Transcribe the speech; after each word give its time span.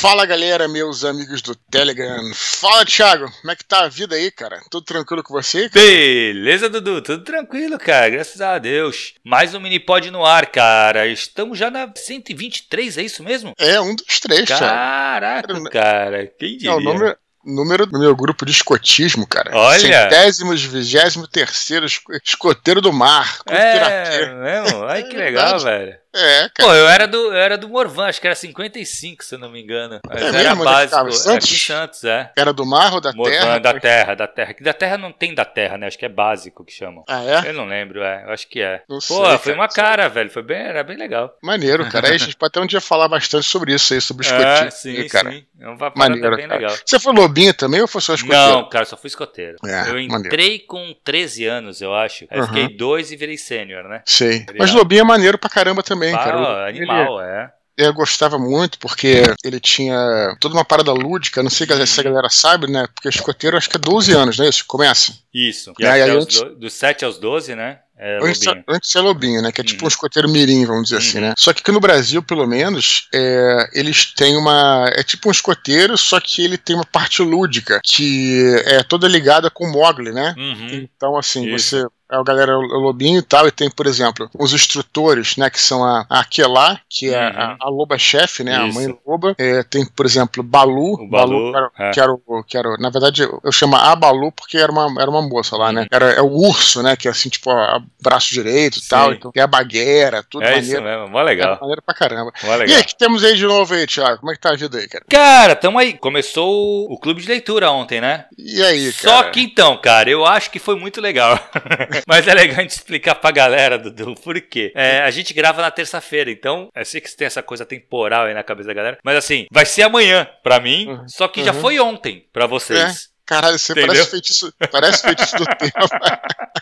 Fala 0.00 0.24
galera, 0.24 0.66
meus 0.66 1.04
amigos 1.04 1.42
do 1.42 1.54
Telegram. 1.54 2.32
Fala 2.34 2.86
Thiago, 2.86 3.30
como 3.42 3.50
é 3.50 3.54
que 3.54 3.62
tá 3.62 3.84
a 3.84 3.88
vida 3.88 4.14
aí, 4.14 4.30
cara? 4.30 4.58
Tudo 4.70 4.82
tranquilo 4.82 5.22
com 5.22 5.34
você? 5.34 5.68
Cara? 5.68 5.84
Beleza, 5.84 6.70
Dudu, 6.70 7.02
tudo 7.02 7.22
tranquilo, 7.22 7.78
cara, 7.78 8.08
graças 8.08 8.40
a 8.40 8.56
Deus. 8.56 9.12
Mais 9.22 9.54
um 9.54 9.60
mini-pod 9.60 10.10
no 10.10 10.24
ar, 10.24 10.46
cara. 10.46 11.06
Estamos 11.06 11.58
já 11.58 11.70
na 11.70 11.92
123, 11.94 12.96
é 12.96 13.02
isso 13.02 13.22
mesmo? 13.22 13.52
É, 13.58 13.78
um 13.78 13.94
dos 13.94 14.20
três, 14.20 14.48
Caraca, 14.48 15.46
cara. 15.46 15.70
cara. 15.70 16.26
Quem 16.38 16.56
diria? 16.56 16.70
É, 16.70 16.74
o 16.76 16.80
nome, 16.80 17.14
número 17.44 17.84
do 17.84 17.98
meu 17.98 18.16
grupo 18.16 18.46
de 18.46 18.52
escotismo, 18.52 19.26
cara. 19.26 19.50
Olha! 19.54 19.80
Centésimos, 19.80 20.62
vigésimo 20.62 21.28
terceiro 21.28 21.84
escoteiro 22.24 22.80
do 22.80 22.90
mar. 22.90 23.40
É, 23.46 24.32
mesmo? 24.34 24.84
Ai, 24.84 25.02
que 25.02 25.16
legal, 25.16 25.58
velho. 25.60 25.94
É, 26.14 26.48
cara. 26.54 26.68
Pô, 26.68 26.74
eu 26.74 26.88
era 26.88 27.06
do, 27.06 27.16
eu 27.16 27.36
era 27.36 27.56
do 27.58 27.68
Morvan, 27.68 28.06
acho 28.06 28.20
que 28.20 28.26
era 28.26 28.34
55, 28.34 29.24
se 29.24 29.34
eu 29.34 29.38
não 29.38 29.50
me 29.50 29.62
engano. 29.62 30.00
Mas 30.08 30.22
É 30.22 30.26
era 30.26 30.32
mesmo? 30.54 30.62
Onde 30.62 30.64
básico. 30.64 31.12
Santos? 31.12 31.44
Aqui 31.46 31.54
em 31.54 31.58
Santos, 31.58 32.04
é. 32.04 32.32
Era 32.36 32.52
do 32.52 32.66
mar 32.66 32.92
ou 32.94 33.00
da 33.00 33.12
Morvan, 33.12 33.30
terra? 33.30 33.58
da 33.58 33.80
terra, 33.80 34.14
da 34.14 34.26
terra. 34.26 34.54
Que 34.54 34.62
da 34.62 34.72
terra 34.72 34.98
não 34.98 35.12
tem 35.12 35.34
da 35.34 35.44
terra, 35.44 35.78
né? 35.78 35.86
Acho 35.86 35.98
que 35.98 36.04
é 36.06 36.08
básico 36.08 36.64
que 36.64 36.72
chamam. 36.72 37.04
Ah, 37.08 37.22
é? 37.24 37.48
Eu 37.50 37.54
não 37.54 37.66
lembro, 37.66 38.02
é. 38.02 38.24
Eu 38.26 38.32
acho 38.32 38.48
que 38.48 38.60
é. 38.60 38.82
Não 38.88 38.98
Pô, 38.98 39.24
sei, 39.26 39.38
foi 39.38 39.52
cara. 39.52 39.54
uma 39.54 39.68
cara, 39.68 40.08
velho. 40.08 40.30
Foi 40.30 40.42
bem, 40.42 40.58
era 40.58 40.82
bem 40.82 40.96
legal. 40.96 41.32
Maneiro, 41.42 41.88
cara. 41.90 42.08
Aí 42.08 42.14
a 42.14 42.18
gente 42.18 42.34
pode 42.36 42.50
até 42.50 42.60
um 42.60 42.66
dia 42.66 42.80
falar 42.80 43.08
bastante 43.08 43.46
sobre 43.46 43.74
isso 43.74 43.94
aí, 43.94 44.00
sobre 44.00 44.26
escotismo. 44.26 44.66
É, 44.66 44.70
sim, 44.70 45.08
cara. 45.08 45.30
sim. 45.30 45.44
É 45.60 45.68
uma 45.68 45.92
Maneiro, 45.94 46.36
bem 46.36 46.48
cara. 46.48 46.60
legal. 46.60 46.76
Você 46.84 46.98
foi 46.98 47.12
lobinho 47.12 47.52
também 47.54 47.80
ou 47.82 47.86
foi 47.88 48.00
só 48.00 48.14
escoteiro? 48.14 48.42
Não, 48.44 48.68
cara, 48.68 48.84
só 48.84 48.96
fui 48.96 49.08
escoteiro. 49.08 49.56
É, 49.64 49.82
eu 49.90 49.94
maneiro. 50.08 50.26
entrei 50.26 50.58
com 50.60 50.94
13 51.04 51.44
anos, 51.46 51.80
eu 51.82 51.94
acho. 51.94 52.26
Aí 52.30 52.40
Uhum. 52.40 52.46
fiquei 52.46 52.68
dois 52.76 53.12
e 53.12 53.16
virei 53.16 53.36
sênior, 53.36 53.84
né? 53.84 54.02
Sei. 54.06 54.46
Mas 54.58 54.72
lobinho 54.72 55.02
é 55.02 55.04
maneiro 55.04 55.36
pra 55.38 55.50
caramba 55.50 55.82
também, 55.82 55.99
Pá, 56.12 56.24
cara. 56.24 56.40
O- 56.40 56.68
animal, 56.68 57.20
é. 57.20 57.52
Ele, 57.78 57.88
eu 57.88 57.94
gostava 57.94 58.38
muito 58.38 58.78
porque 58.78 59.22
ele 59.42 59.58
tinha 59.58 60.36
toda 60.38 60.54
uma 60.54 60.64
parada 60.64 60.92
lúdica, 60.92 61.42
não 61.42 61.48
sei 61.50 61.66
se 61.86 62.00
a 62.00 62.02
galera 62.02 62.28
sabe, 62.28 62.70
né? 62.70 62.86
Porque 62.94 63.08
escoteiro 63.08 63.56
acho 63.56 63.70
que 63.70 63.76
é 63.76 63.80
12 63.80 64.12
anos, 64.12 64.36
não 64.38 64.44
é 64.44 64.48
isso? 64.50 64.64
Começa. 64.66 65.12
Isso. 65.32 65.72
E 65.78 65.82
E 65.82 65.86
aí, 65.86 66.02
até 66.02 66.14
os 66.14 66.24
antes- 66.24 66.40
do- 66.40 66.56
dos 66.56 66.72
7 66.74 67.04
aos 67.06 67.18
12, 67.18 67.54
né? 67.54 67.78
É 68.02 68.18
Antes, 68.22 68.42
antes 68.66 68.96
é 68.96 69.00
lobinho, 69.00 69.42
né? 69.42 69.52
Que 69.52 69.60
é 69.60 69.64
tipo 69.64 69.82
Uhum. 69.82 69.86
um 69.86 69.88
escoteiro 69.88 70.26
mirim, 70.28 70.64
vamos 70.64 70.84
dizer 70.84 70.96
assim, 70.98 71.18
Uhum. 71.18 71.24
né? 71.28 71.34
Só 71.36 71.52
que 71.52 71.60
aqui 71.60 71.70
no 71.70 71.80
Brasil, 71.80 72.22
pelo 72.22 72.46
menos, 72.46 73.08
é, 73.14 73.68
eles 73.74 74.06
têm 74.14 74.36
uma. 74.38 74.90
É 74.94 75.02
tipo 75.02 75.28
um 75.28 75.32
escoteiro, 75.32 75.96
só 75.98 76.18
que 76.18 76.42
ele 76.42 76.56
tem 76.56 76.74
uma 76.76 76.84
parte 76.84 77.20
lúdica, 77.22 77.78
que 77.84 78.42
é 78.64 78.82
toda 78.82 79.06
ligada 79.06 79.50
com 79.50 79.66
o 79.66 79.72
Mogli, 79.72 80.12
né? 80.12 80.34
Uhum. 80.38 80.88
Então, 80.96 81.14
assim, 81.16 81.46
Isso. 81.54 81.76
você. 81.78 81.86
A 82.10 82.22
galera 82.24 82.52
é 82.52 82.56
o 82.56 82.60
lobinho 82.60 83.18
e 83.18 83.22
tal, 83.22 83.46
e 83.46 83.50
tem, 83.50 83.70
por 83.70 83.86
exemplo, 83.86 84.28
os 84.38 84.52
instrutores, 84.52 85.36
né, 85.36 85.48
que 85.48 85.60
são 85.60 85.84
a, 85.84 86.04
a 86.08 86.20
Aquelá, 86.20 86.80
que 86.88 87.12
é 87.14 87.20
Uhum. 87.20 87.36
a, 87.36 87.56
a 87.60 87.68
loba-chefe, 87.70 88.42
né, 88.42 88.56
a 88.56 88.66
Isso. 88.66 88.74
mãe 88.78 88.98
loba. 89.06 89.34
É, 89.38 89.62
tem, 89.62 89.84
por 89.86 90.04
exemplo, 90.06 90.42
Balu. 90.42 90.94
O 90.94 91.08
Balu, 91.08 91.52
que, 91.52 91.56
era, 91.56 91.70
é. 91.78 91.90
que, 91.92 92.00
era 92.00 92.12
o, 92.12 92.44
que 92.44 92.56
era, 92.56 92.76
na 92.78 92.90
verdade, 92.90 93.22
eu 93.22 93.52
chamo 93.52 93.76
a 93.76 93.94
Balu 93.94 94.32
porque 94.32 94.56
era 94.58 94.70
uma, 94.72 95.00
era 95.00 95.10
uma 95.10 95.22
moça 95.22 95.56
lá, 95.56 95.72
né? 95.72 95.82
Uhum. 95.82 95.86
Era, 95.90 96.12
é 96.12 96.20
o 96.22 96.30
urso, 96.32 96.82
né, 96.82 96.96
que 96.96 97.06
é 97.06 97.10
assim, 97.10 97.28
tipo, 97.28 97.50
a, 97.50 97.80
braço 98.02 98.30
direito 98.34 98.78
e 98.78 98.88
tal. 98.88 99.12
Então, 99.12 99.30
tem 99.32 99.42
a 99.42 99.46
bagueira, 99.46 100.22
tudo 100.28 100.44
É 100.44 100.58
isso 100.58 100.72
maneiro. 100.74 100.82
mesmo, 101.00 101.12
mó 101.12 101.20
É 101.20 101.24
legal. 101.24 101.58
maneiro 101.60 101.82
pra 101.82 101.94
caramba. 101.94 102.32
Mó 102.42 102.54
E 102.54 102.56
legal. 102.58 102.76
aí, 102.76 102.82
o 102.82 102.86
que 102.86 102.96
temos 102.96 103.22
aí 103.24 103.36
de 103.36 103.46
novo 103.46 103.72
aí, 103.74 103.86
Thiago? 103.86 104.18
Como 104.18 104.32
é 104.32 104.34
que 104.34 104.40
tá 104.40 104.50
a 104.50 104.56
vida 104.56 104.78
aí, 104.78 104.88
cara? 104.88 105.04
Cara, 105.08 105.54
tamo 105.56 105.78
aí. 105.78 105.92
Começou 105.94 106.86
o- 106.90 106.98
clube 106.98 107.22
de 107.22 107.28
leitura 107.28 107.70
ontem, 107.70 108.00
né? 108.00 108.24
E 108.36 108.62
aí, 108.62 108.90
Só 108.92 109.20
cara? 109.22 109.30
que 109.30 109.40
então, 109.40 109.76
cara, 109.76 110.10
eu 110.10 110.24
acho 110.26 110.50
que 110.50 110.58
foi 110.58 110.74
muito 110.76 111.00
legal. 111.00 111.38
Mas 112.08 112.26
é 112.26 112.34
legal 112.34 112.58
a 112.58 112.62
gente 112.62 112.70
explicar 112.70 113.14
pra 113.14 113.30
galera, 113.30 113.78
Dudu, 113.78 114.14
por 114.16 114.40
quê. 114.40 114.72
É, 114.74 115.00
a 115.00 115.10
gente 115.10 115.32
grava 115.34 115.62
na 115.62 115.70
terça-feira, 115.70 116.30
então, 116.30 116.68
eu 116.74 116.84
sei 116.84 117.00
que 117.00 117.14
tem 117.16 117.26
essa 117.26 117.42
coisa 117.42 117.64
temporal 117.66 118.26
aí 118.26 118.34
na 118.34 118.42
cabeça 118.42 118.68
da 118.68 118.74
galera, 118.74 118.98
mas 119.04 119.16
assim, 119.16 119.46
vai 119.50 119.64
ser 119.66 119.82
amanhã 119.82 120.28
pra 120.42 120.60
mim, 120.60 120.88
Uhum. 120.88 121.08
só 121.08 121.28
que 121.28 121.42
já 121.44 121.52
Uhum. 121.52 121.60
foi 121.60 121.78
ontem 121.80 122.26
pra 122.32 122.46
vocês. 122.46 123.08
Caralho, 123.30 123.56
você 123.56 123.70
Entendeu? 123.72 123.88
parece 123.92 124.10
feitiço, 124.10 124.52
parece 124.72 125.02
feitiço 125.02 125.36
do 125.36 125.44
tempo. 125.56 125.86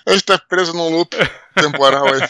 Ele 0.07 0.21
tá 0.21 0.39
preso 0.39 0.75
num 0.75 0.91
loop 0.91 1.17
temporal 1.55 2.05
aí. 2.07 2.21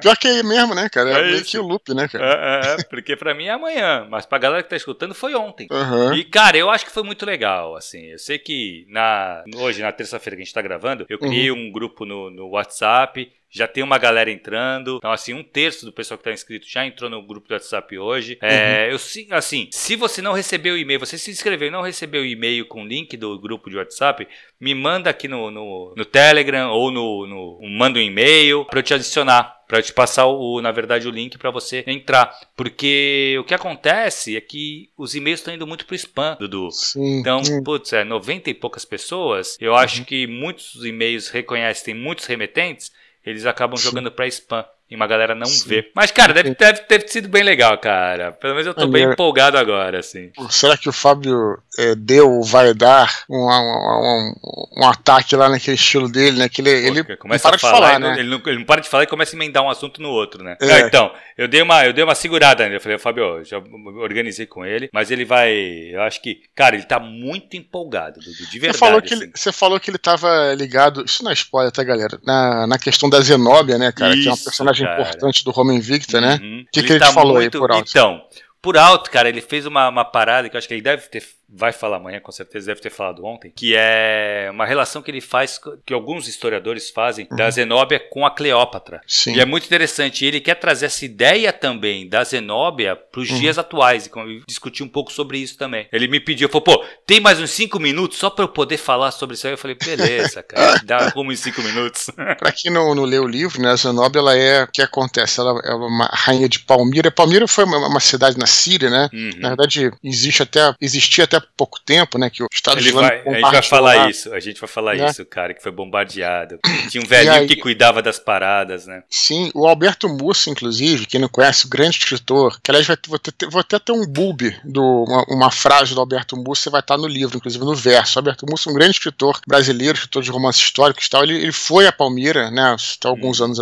Pior 0.00 0.16
que 0.16 0.28
é 0.28 0.42
mesmo, 0.44 0.72
né, 0.72 0.88
cara? 0.88 1.10
É, 1.10 1.20
É 1.20 1.30
meio 1.32 1.44
que 1.44 1.58
o 1.58 1.66
loop, 1.66 1.92
né, 1.92 2.06
cara? 2.06 2.24
É, 2.24 2.70
é, 2.70 2.74
é, 2.74 2.84
porque 2.84 3.16
pra 3.16 3.34
mim 3.34 3.46
é 3.46 3.50
amanhã, 3.50 4.06
mas 4.08 4.24
pra 4.24 4.38
galera 4.38 4.62
que 4.62 4.70
tá 4.70 4.76
escutando 4.76 5.16
foi 5.16 5.34
ontem. 5.34 5.66
Aham. 5.68 6.14
E, 6.14 6.22
cara, 6.22 6.56
eu 6.56 6.70
acho 6.70 6.84
que 6.86 6.92
foi 6.92 7.02
muito 7.02 7.26
legal, 7.26 7.74
assim. 7.74 8.06
Eu 8.06 8.18
sei 8.20 8.38
que 8.38 8.86
na, 8.88 9.42
hoje, 9.56 9.82
na 9.82 9.90
terça-feira 9.90 10.36
que 10.36 10.42
a 10.42 10.44
gente 10.44 10.54
tá 10.54 10.62
gravando, 10.62 11.04
eu 11.08 11.18
criei 11.18 11.50
Uhum. 11.50 11.66
um 11.66 11.72
grupo 11.72 12.04
no, 12.06 12.30
no 12.30 12.50
WhatsApp. 12.50 13.32
Já 13.54 13.68
tem 13.68 13.84
uma 13.84 13.98
galera 13.98 14.30
entrando. 14.30 14.96
Então, 14.96 15.12
assim, 15.12 15.34
um 15.34 15.42
terço 15.42 15.84
do 15.84 15.92
pessoal 15.92 16.16
que 16.16 16.24
tá 16.24 16.32
inscrito 16.32 16.66
já 16.66 16.86
entrou 16.86 17.10
no 17.10 17.22
grupo 17.22 17.46
do 17.48 17.52
WhatsApp 17.52 17.98
hoje. 17.98 18.38
É, 18.40 18.86
Uhum. 18.86 18.92
eu 18.92 18.98
sim, 18.98 19.26
assim, 19.30 19.68
se 19.70 19.94
você 19.94 20.22
não 20.22 20.32
recebeu 20.32 20.74
o 20.74 20.78
e-mail, 20.78 20.98
você 20.98 21.18
se 21.18 21.30
inscreveu 21.30 21.68
e 21.68 21.70
não 21.70 21.82
recebeu 21.82 22.22
o 22.22 22.26
e-mail 22.26 22.64
com 22.66 22.82
o 22.82 22.86
link 22.86 23.14
do 23.16 23.38
grupo 23.38 23.68
de 23.68 23.76
WhatsApp, 23.76 24.26
me 24.58 24.74
manda 24.74 25.10
aqui 25.10 25.28
no, 25.28 25.50
no, 25.50 25.92
no 25.94 26.04
Telegram 26.04 26.70
ou 26.70 26.90
no, 26.90 27.26
no. 27.26 27.58
Manda 27.78 27.98
um 27.98 28.02
e-mail 28.02 28.64
pra 28.64 28.78
eu 28.78 28.82
te 28.82 28.94
adicionar. 28.94 29.60
Pra 29.68 29.78
eu 29.78 29.82
te 29.82 29.92
passar, 29.92 30.26
o, 30.26 30.60
na 30.60 30.70
verdade, 30.70 31.08
o 31.08 31.10
link 31.10 31.38
pra 31.38 31.50
você 31.50 31.82
entrar. 31.86 32.30
Porque 32.56 33.36
o 33.40 33.44
que 33.44 33.54
acontece 33.54 34.36
é 34.36 34.40
que 34.40 34.90
os 34.98 35.14
e-mails 35.14 35.40
estão 35.40 35.54
indo 35.54 35.66
muito 35.66 35.86
pro 35.86 35.94
spam, 35.94 36.36
Dudu. 36.38 36.70
Sim. 36.70 37.20
Então, 37.20 37.42
sim. 37.42 37.62
putz, 37.62 37.92
é 37.92 38.04
90 38.04 38.50
e 38.50 38.54
poucas 38.54 38.84
pessoas. 38.84 39.56
Eu 39.60 39.74
acho 39.74 40.04
que 40.04 40.26
muitos 40.26 40.84
e-mails 40.84 41.28
reconhecem, 41.28 41.86
tem 41.86 41.94
muitos 41.94 42.26
remetentes, 42.26 42.92
eles 43.24 43.46
acabam 43.46 43.78
jogando 43.78 44.10
pra 44.10 44.26
spam. 44.26 44.64
E 44.92 44.94
uma 44.94 45.06
galera 45.06 45.34
não 45.34 45.46
Sim. 45.46 45.68
vê. 45.68 45.90
Mas, 45.96 46.10
cara, 46.10 46.34
deve, 46.34 46.54
deve 46.54 46.80
ter 46.80 47.08
sido 47.08 47.26
bem 47.26 47.42
legal, 47.42 47.78
cara. 47.78 48.30
Pelo 48.32 48.52
menos 48.52 48.66
eu 48.66 48.74
tô 48.74 48.80
bem 48.82 48.90
Maneiro. 48.90 49.12
empolgado 49.14 49.56
agora, 49.56 49.98
assim. 50.00 50.30
Será 50.50 50.76
que 50.76 50.86
o 50.86 50.92
Fábio 50.92 51.58
é, 51.78 51.94
deu, 51.94 52.42
vai 52.42 52.74
dar 52.74 53.10
um, 53.30 53.36
um, 53.36 54.32
um, 54.76 54.82
um 54.82 54.86
ataque 54.86 55.34
lá 55.34 55.48
naquele 55.48 55.76
estilo 55.76 56.12
dele, 56.12 56.38
né? 56.40 56.48
Que 56.48 56.60
ele, 56.60 56.70
ele 56.70 57.04
Pô, 57.04 57.16
começa 57.16 57.44
para 57.48 57.54
a 57.54 57.56
de 57.56 57.60
falar, 57.62 57.74
falar, 57.74 57.94
e 57.94 57.98
não- 58.00 58.10
né? 58.10 58.18
ele, 58.20 58.28
não, 58.28 58.42
ele 58.44 58.58
não 58.58 58.64
para 58.66 58.82
de 58.82 58.88
falar 58.90 59.04
e 59.04 59.06
começa 59.06 59.34
a 59.34 59.36
emendar 59.38 59.62
um 59.62 59.70
assunto 59.70 60.02
no 60.02 60.10
outro, 60.10 60.44
né? 60.44 60.56
É. 60.60 60.66
Não, 60.66 60.86
então, 60.86 61.12
eu 61.38 61.48
dei, 61.48 61.62
uma, 61.62 61.86
eu 61.86 61.94
dei 61.94 62.04
uma 62.04 62.14
segurada 62.14 62.62
ainda. 62.62 62.76
Eu 62.76 62.80
falei, 62.80 62.98
Fábio, 62.98 63.42
já 63.44 63.56
organizei 63.96 64.44
com 64.44 64.64
ele, 64.66 64.90
mas 64.92 65.10
ele 65.10 65.24
vai. 65.24 65.52
Eu 65.54 66.02
acho 66.02 66.20
que, 66.20 66.42
cara, 66.54 66.74
ele 66.76 66.84
tá 66.84 67.00
muito 67.00 67.56
empolgado, 67.56 68.20
Dudu, 68.20 68.30
de 68.36 68.44
Você 68.44 68.58
verdade. 68.58 68.78
falou, 68.78 69.00
que 69.00 69.14
assim. 69.14 69.22
ele, 69.24 69.32
você 69.34 69.52
falou 69.52 69.80
que 69.80 69.90
ele 69.90 69.98
tava 69.98 70.52
ligado, 70.54 71.02
isso 71.04 71.24
não 71.24 71.30
é 71.30 71.34
spoiler, 71.34 71.72
tá, 71.72 71.82
galera? 71.82 72.20
Na, 72.24 72.66
na 72.66 72.78
questão 72.78 73.08
da 73.08 73.20
Zenóbia, 73.20 73.78
né, 73.78 73.90
cara? 73.90 74.12
que 74.14 74.26
é 74.26 74.30
uma 74.30 74.34
Isso, 74.34 74.44
personagem 74.44 74.81
cara. 74.84 75.02
importante 75.02 75.44
do 75.44 75.50
Roma 75.50 75.74
Invicta, 75.74 76.20
né? 76.20 76.38
Uhum. 76.40 76.64
Que 76.72 76.82
que 76.82 76.92
ele 76.92 77.00
te 77.04 77.12
falou 77.12 77.36
aí 77.36 77.50
por 77.50 77.70
alto? 77.70 77.90
Então, 77.90 78.22
por 78.60 78.76
alto, 78.76 79.10
cara, 79.10 79.28
ele 79.28 79.40
fez 79.40 79.66
uma, 79.66 79.88
uma 79.88 80.04
parada 80.04 80.48
que 80.48 80.56
eu 80.56 80.58
acho 80.58 80.68
que 80.68 80.74
ele 80.74 80.82
deve 80.82 81.08
ter. 81.08 81.24
Vai 81.54 81.72
falar 81.72 81.96
amanhã, 81.98 82.20
com 82.20 82.32
certeza, 82.32 82.66
deve 82.68 82.80
ter 82.80 82.90
falado 82.90 83.24
ontem. 83.24 83.52
Que 83.54 83.74
é 83.76 84.48
uma 84.50 84.64
relação 84.64 85.02
que 85.02 85.10
ele 85.10 85.20
faz, 85.20 85.60
que 85.84 85.92
alguns 85.92 86.26
historiadores 86.26 86.90
fazem, 86.90 87.26
da 87.30 87.50
Zenóbia 87.50 88.00
com 88.10 88.24
a 88.24 88.30
Cleópatra. 88.30 88.96
Uhum. 88.96 89.02
Sim. 89.06 89.34
E 89.34 89.40
é 89.40 89.44
muito 89.44 89.66
interessante. 89.66 90.24
E 90.24 90.28
ele 90.28 90.40
quer 90.40 90.54
trazer 90.54 90.86
essa 90.86 91.04
ideia 91.04 91.52
também 91.52 92.08
da 92.08 92.24
Zenóbia 92.24 92.96
para 92.96 93.20
os 93.20 93.30
Uhum. 93.30 93.38
dias 93.38 93.58
atuais 93.58 94.06
e 94.06 94.42
discutir 94.46 94.82
um 94.82 94.88
pouco 94.88 95.12
sobre 95.12 95.38
isso 95.38 95.56
também. 95.58 95.86
Ele 95.92 96.08
me 96.08 96.20
pediu, 96.20 96.48
falou, 96.48 96.62
pô, 96.62 96.84
tem 97.06 97.20
mais 97.20 97.38
uns 97.40 97.50
cinco 97.50 97.78
minutos 97.78 98.18
só 98.18 98.30
para 98.30 98.44
eu 98.44 98.48
poder 98.48 98.76
falar 98.76 99.10
sobre 99.10 99.34
isso 99.34 99.46
aí? 99.46 99.52
Eu 99.52 99.58
falei, 99.58 99.76
beleza, 99.76 100.42
cara, 100.48 100.80
dá 100.84 101.10
como 101.12 101.32
em 101.32 101.36
cinco 101.36 101.62
minutos. 101.62 102.10
Pra 102.38 102.52
quem 102.52 102.70
não, 102.70 102.94
não 102.94 103.04
leu 103.04 103.24
o 103.24 103.28
livro, 103.28 103.60
né, 103.60 103.70
a 103.70 103.76
Zenóbia, 103.76 104.18
ela 104.20 104.36
é, 104.36 104.64
o 104.64 104.68
que 104.68 104.80
acontece? 104.82 105.40
Ela 105.40 105.60
é 105.64 105.74
uma 105.74 106.06
rainha 106.12 106.48
de 106.48 106.58
Palmira. 106.60 107.10
Palmira 107.10 107.46
foi 107.46 107.64
uma, 107.64 107.88
uma 107.88 108.00
cidade 108.00 108.38
na 108.38 108.46
Síria, 108.46 108.88
né? 108.90 109.08
Uhum. 109.12 109.30
Na 109.38 109.48
verdade, 109.50 109.90
existe 110.02 110.42
até, 110.42 110.74
existia 110.80 111.24
até 111.24 111.41
pouco 111.56 111.80
tempo, 111.80 112.18
né, 112.18 112.30
que 112.30 112.42
o 112.42 112.46
Estado 112.52 112.78
Ele 112.78 112.88
Islâmico 112.88 113.24
vai, 113.24 113.34
a 113.34 113.40
gente 113.40 113.50
vai 113.52 113.62
falar 113.62 114.10
isso, 114.10 114.34
a 114.34 114.40
gente 114.40 114.60
vai 114.60 114.68
falar 114.68 114.94
Né? 114.96 115.06
isso, 115.08 115.24
cara, 115.26 115.54
que 115.54 115.62
foi 115.62 115.72
bombardeado. 115.72 116.58
Tinha 116.90 117.02
um 117.02 117.06
velhinho 117.06 117.32
aí- 117.34 117.46
que 117.46 117.56
cuidava 117.56 118.02
das 118.02 118.18
paradas, 118.18 118.86
né? 118.86 119.02
Sim, 119.10 119.50
o 119.54 119.66
Alberto 119.66 120.08
Mussa, 120.08 120.50
inclusive, 120.50 121.06
quem 121.06 121.20
não 121.20 121.28
conhece, 121.28 121.66
o 121.66 121.68
grande 121.68 121.98
escritor, 121.98 122.58
que 122.62 122.70
aliás 122.70 122.86
vai 122.86 122.96
vou, 123.08 123.18
ter, 123.18 123.32
vou 123.48 123.60
até 123.60 123.78
ter 123.78 123.92
um 123.92 124.06
bulb, 124.06 124.42
do, 124.64 124.82
uma, 124.82 125.24
uma 125.28 125.50
frase 125.50 125.94
do 125.94 126.00
Alberto 126.00 126.36
Mussa, 126.36 126.70
vai 126.70 126.80
estar 126.80 126.96
no 126.96 127.06
livro, 127.06 127.36
inclusive 127.36 127.64
no 127.64 127.74
verso. 127.74 128.18
O 128.18 128.20
Alberto 128.20 128.46
Mussa 128.48 128.68
é 128.68 128.72
um 128.72 128.74
grande 128.74 128.92
escritor 128.92 129.40
brasileiro, 129.46 129.94
escritor 129.94 130.22
de 130.22 130.30
romances 130.30 130.62
históricos 130.62 131.06
e 131.06 131.10
tal. 131.10 131.22
Ele, 131.24 131.34
ele 131.36 131.52
foi 131.52 131.86
a 131.86 131.92
Palmira, 131.92 132.50
né, 132.50 132.76
até 132.98 133.08
alguns 133.08 133.40
Hum. 133.40 133.44
anos 133.44 133.58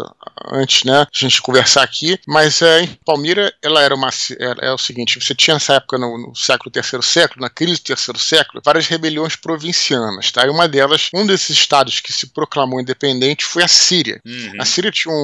antes, 0.52 0.84
né, 0.84 1.00
a 1.02 1.06
gente 1.12 1.40
conversar 1.42 1.82
aqui, 1.82 2.18
mas 2.26 2.60
é, 2.62 2.88
Palmira, 3.04 3.52
ela 3.62 3.82
era 3.82 3.94
uma. 3.94 4.08
É, 4.38 4.68
é 4.68 4.72
o 4.72 4.78
seguinte, 4.78 5.20
você 5.22 5.34
tinha 5.34 5.54
nessa 5.54 5.74
época, 5.74 5.98
no, 5.98 6.18
no 6.18 6.34
século 6.34 6.70
terceiro 6.70 7.02
século, 7.02 7.40
na 7.42 7.50
crise 7.50 7.69
do 7.78 7.84
terceiro 7.84 8.18
século, 8.18 8.62
várias 8.64 8.86
rebeliões 8.86 9.36
provincianas, 9.36 10.30
tá? 10.32 10.46
E 10.46 10.50
uma 10.50 10.66
delas, 10.68 11.08
um 11.14 11.26
desses 11.26 11.50
estados 11.50 12.00
que 12.00 12.12
se 12.12 12.28
proclamou 12.28 12.80
independente 12.80 13.44
foi 13.44 13.62
a 13.62 13.68
Síria. 13.68 14.20
Uhum. 14.26 14.52
A 14.60 14.64
Síria 14.64 14.90
tinha 14.90 15.12
um, 15.14 15.16